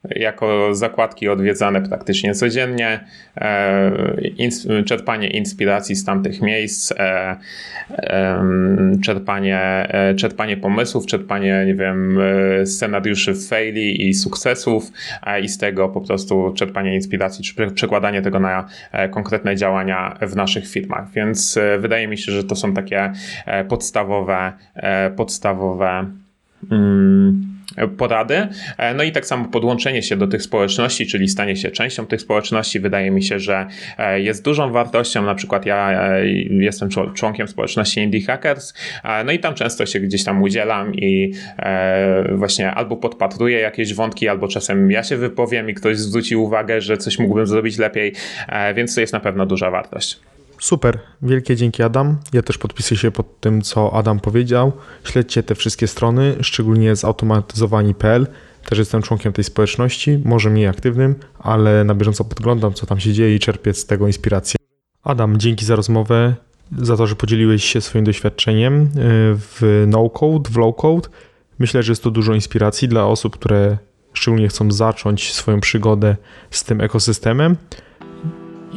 jako 0.09 0.75
zakładki 0.75 1.29
odwiedzane 1.29 1.81
praktycznie 1.81 2.33
codziennie, 2.33 2.99
e, 3.37 3.91
ins- 4.37 4.83
czerpanie 4.83 5.27
inspiracji 5.27 5.95
z 5.95 6.05
tamtych 6.05 6.41
miejsc, 6.41 6.93
e, 6.97 7.35
czerpanie, 9.03 9.59
e, 9.59 10.15
czerpanie 10.15 10.57
pomysłów, 10.57 11.05
czerpanie, 11.05 11.63
nie 11.65 11.75
wiem, 11.75 12.19
scenariuszy 12.65 13.35
faili 13.35 14.09
i 14.09 14.13
sukcesów 14.13 14.91
i 15.41 15.49
z 15.49 15.57
tego 15.57 15.89
po 15.89 16.01
prostu 16.01 16.53
czerpanie 16.57 16.95
inspiracji, 16.95 17.43
czy 17.43 17.71
przekładanie 17.71 18.21
tego 18.21 18.39
na 18.39 18.67
konkretne 19.11 19.55
działania 19.55 20.17
w 20.21 20.35
naszych 20.35 20.67
firmach. 20.67 21.11
Więc 21.11 21.59
wydaje 21.79 22.07
mi 22.07 22.17
się, 22.17 22.31
że 22.31 22.43
to 22.43 22.55
są 22.55 22.73
takie 22.73 23.11
podstawowe, 23.67 24.53
podstawowe 25.15 26.05
mm, 26.71 27.54
porady. 27.97 28.47
E, 28.77 28.93
No 28.93 29.03
i 29.03 29.11
tak 29.11 29.25
samo 29.25 29.45
podłączenie 29.45 30.01
się 30.03 30.17
do 30.17 30.27
tych 30.27 30.41
społeczności, 30.43 31.07
czyli 31.07 31.27
stanie 31.27 31.55
się 31.55 31.71
częścią 31.71 32.05
tych 32.05 32.21
społeczności, 32.21 32.79
wydaje 32.79 33.11
mi 33.11 33.23
się, 33.23 33.39
że 33.39 33.67
e, 33.97 34.21
jest 34.21 34.43
dużą 34.45 34.71
wartością. 34.71 35.23
Na 35.25 35.35
przykład 35.35 35.65
ja 35.65 36.09
e, 36.11 36.27
jestem 36.49 36.89
czł- 36.89 37.13
członkiem 37.13 37.47
społeczności 37.47 37.99
Indie 37.99 38.21
Hackers, 38.21 38.73
no 39.25 39.31
i 39.31 39.39
tam 39.39 39.53
często 39.53 39.85
się 39.85 39.99
gdzieś 39.99 40.23
tam 40.23 40.41
udzielam 40.43 40.95
i 40.95 41.31
właśnie 42.31 42.71
albo 42.71 42.97
podpatruję 42.97 43.59
jakieś 43.59 43.93
wątki, 43.93 44.27
albo 44.27 44.47
czasem 44.47 44.91
ja 44.91 45.03
się 45.03 45.17
wypowiem 45.17 45.69
i 45.69 45.73
ktoś 45.73 45.97
zwróci 45.97 46.35
uwagę, 46.35 46.81
że 46.81 46.97
coś 46.97 47.19
mógłbym 47.19 47.47
zrobić 47.47 47.77
lepiej, 47.77 48.13
więc 48.75 48.95
to 48.95 49.01
jest 49.01 49.13
na 49.13 49.19
pewno 49.19 49.45
duża 49.45 49.71
wartość. 49.71 50.19
Super, 50.59 50.99
wielkie 51.21 51.55
dzięki 51.55 51.83
Adam. 51.83 52.17
Ja 52.33 52.41
też 52.41 52.57
podpisuję 52.57 52.97
się 52.97 53.11
pod 53.11 53.39
tym, 53.39 53.61
co 53.61 53.93
Adam 53.93 54.19
powiedział. 54.19 54.71
Śledźcie 55.03 55.43
te 55.43 55.55
wszystkie 55.55 55.87
strony, 55.87 56.35
szczególnie 56.41 56.95
zautomatyzowani.pl. 56.95 58.27
Też 58.65 58.79
jestem 58.79 59.01
członkiem 59.01 59.33
tej 59.33 59.43
społeczności, 59.43 60.19
może 60.25 60.49
mniej 60.49 60.67
aktywnym, 60.67 61.15
ale 61.39 61.83
na 61.83 61.95
bieżąco 61.95 62.25
podglądam, 62.25 62.73
co 62.73 62.85
tam 62.85 62.99
się 62.99 63.13
dzieje 63.13 63.35
i 63.35 63.39
czerpię 63.39 63.73
z 63.73 63.85
tego 63.85 64.07
inspirację. 64.07 64.55
Adam, 65.03 65.37
dzięki 65.37 65.65
za 65.65 65.75
rozmowę, 65.75 66.35
za 66.77 66.97
to, 66.97 67.07
że 67.07 67.15
podzieliłeś 67.15 67.63
się 67.63 67.81
swoim 67.81 68.05
doświadczeniem 68.05 68.81
y, 68.81 68.87
w 69.37 69.83
no-code, 69.87 70.49
w 70.49 70.57
low-code. 70.57 71.09
Myślę, 71.59 71.83
że 71.83 71.91
jest 71.91 72.03
to 72.03 72.11
dużo 72.11 72.33
inspiracji 72.33 72.87
dla 72.87 73.05
osób, 73.05 73.33
które 73.37 73.77
szczególnie 74.13 74.47
chcą 74.47 74.71
zacząć 74.71 75.33
swoją 75.33 75.59
przygodę 75.59 76.15
z 76.49 76.63
tym 76.63 76.81
ekosystemem 76.81 77.55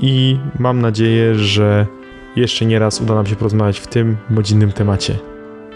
i 0.03 0.39
mam 0.59 0.81
nadzieję, 0.81 1.35
że 1.35 1.87
jeszcze 2.37 2.65
nie 2.65 2.79
raz 2.79 3.01
uda 3.01 3.15
nam 3.15 3.27
się 3.27 3.37
porozmawiać 3.37 3.81
w 3.81 3.87
tym 3.87 4.17
bądź 4.31 4.51
innym 4.51 4.73
temacie. 4.73 5.15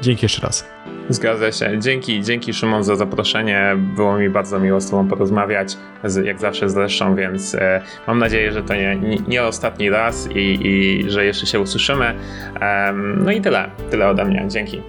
Dzięki 0.03 0.25
jeszcze 0.25 0.47
raz. 0.47 0.73
Zgadza 1.09 1.53
się. 1.53 1.79
Dzięki, 1.79 2.23
dzięki 2.23 2.53
Szymon 2.53 2.85
za 2.85 2.97
zaproszenie. 2.97 3.77
Było 3.97 4.18
mi 4.18 4.31
bardzo 4.31 4.61
miło 4.61 4.81
z 4.81 4.91
Tobą 4.91 5.09
porozmawiać, 5.09 5.77
z, 6.05 6.27
jak 6.27 6.41
zawsze 6.41 6.70
zresztą, 6.70 7.16
więc 7.16 7.55
e, 7.55 7.83
mam 8.07 8.18
nadzieję, 8.18 8.53
że 8.53 8.62
to 8.62 8.75
nie, 8.75 8.97
nie, 8.97 9.16
nie 9.29 9.43
ostatni 9.43 9.91
raz 9.91 10.29
i, 10.35 10.66
i 10.66 11.05
że 11.11 11.25
jeszcze 11.25 11.47
się 11.47 11.61
usłyszymy. 11.61 12.14
Em, 12.61 13.25
no 13.25 13.33
i 13.33 13.41
tyle. 13.41 13.70
Tyle 13.91 14.09
ode 14.09 14.25
mnie. 14.25 14.45
Dzięki. 14.49 14.83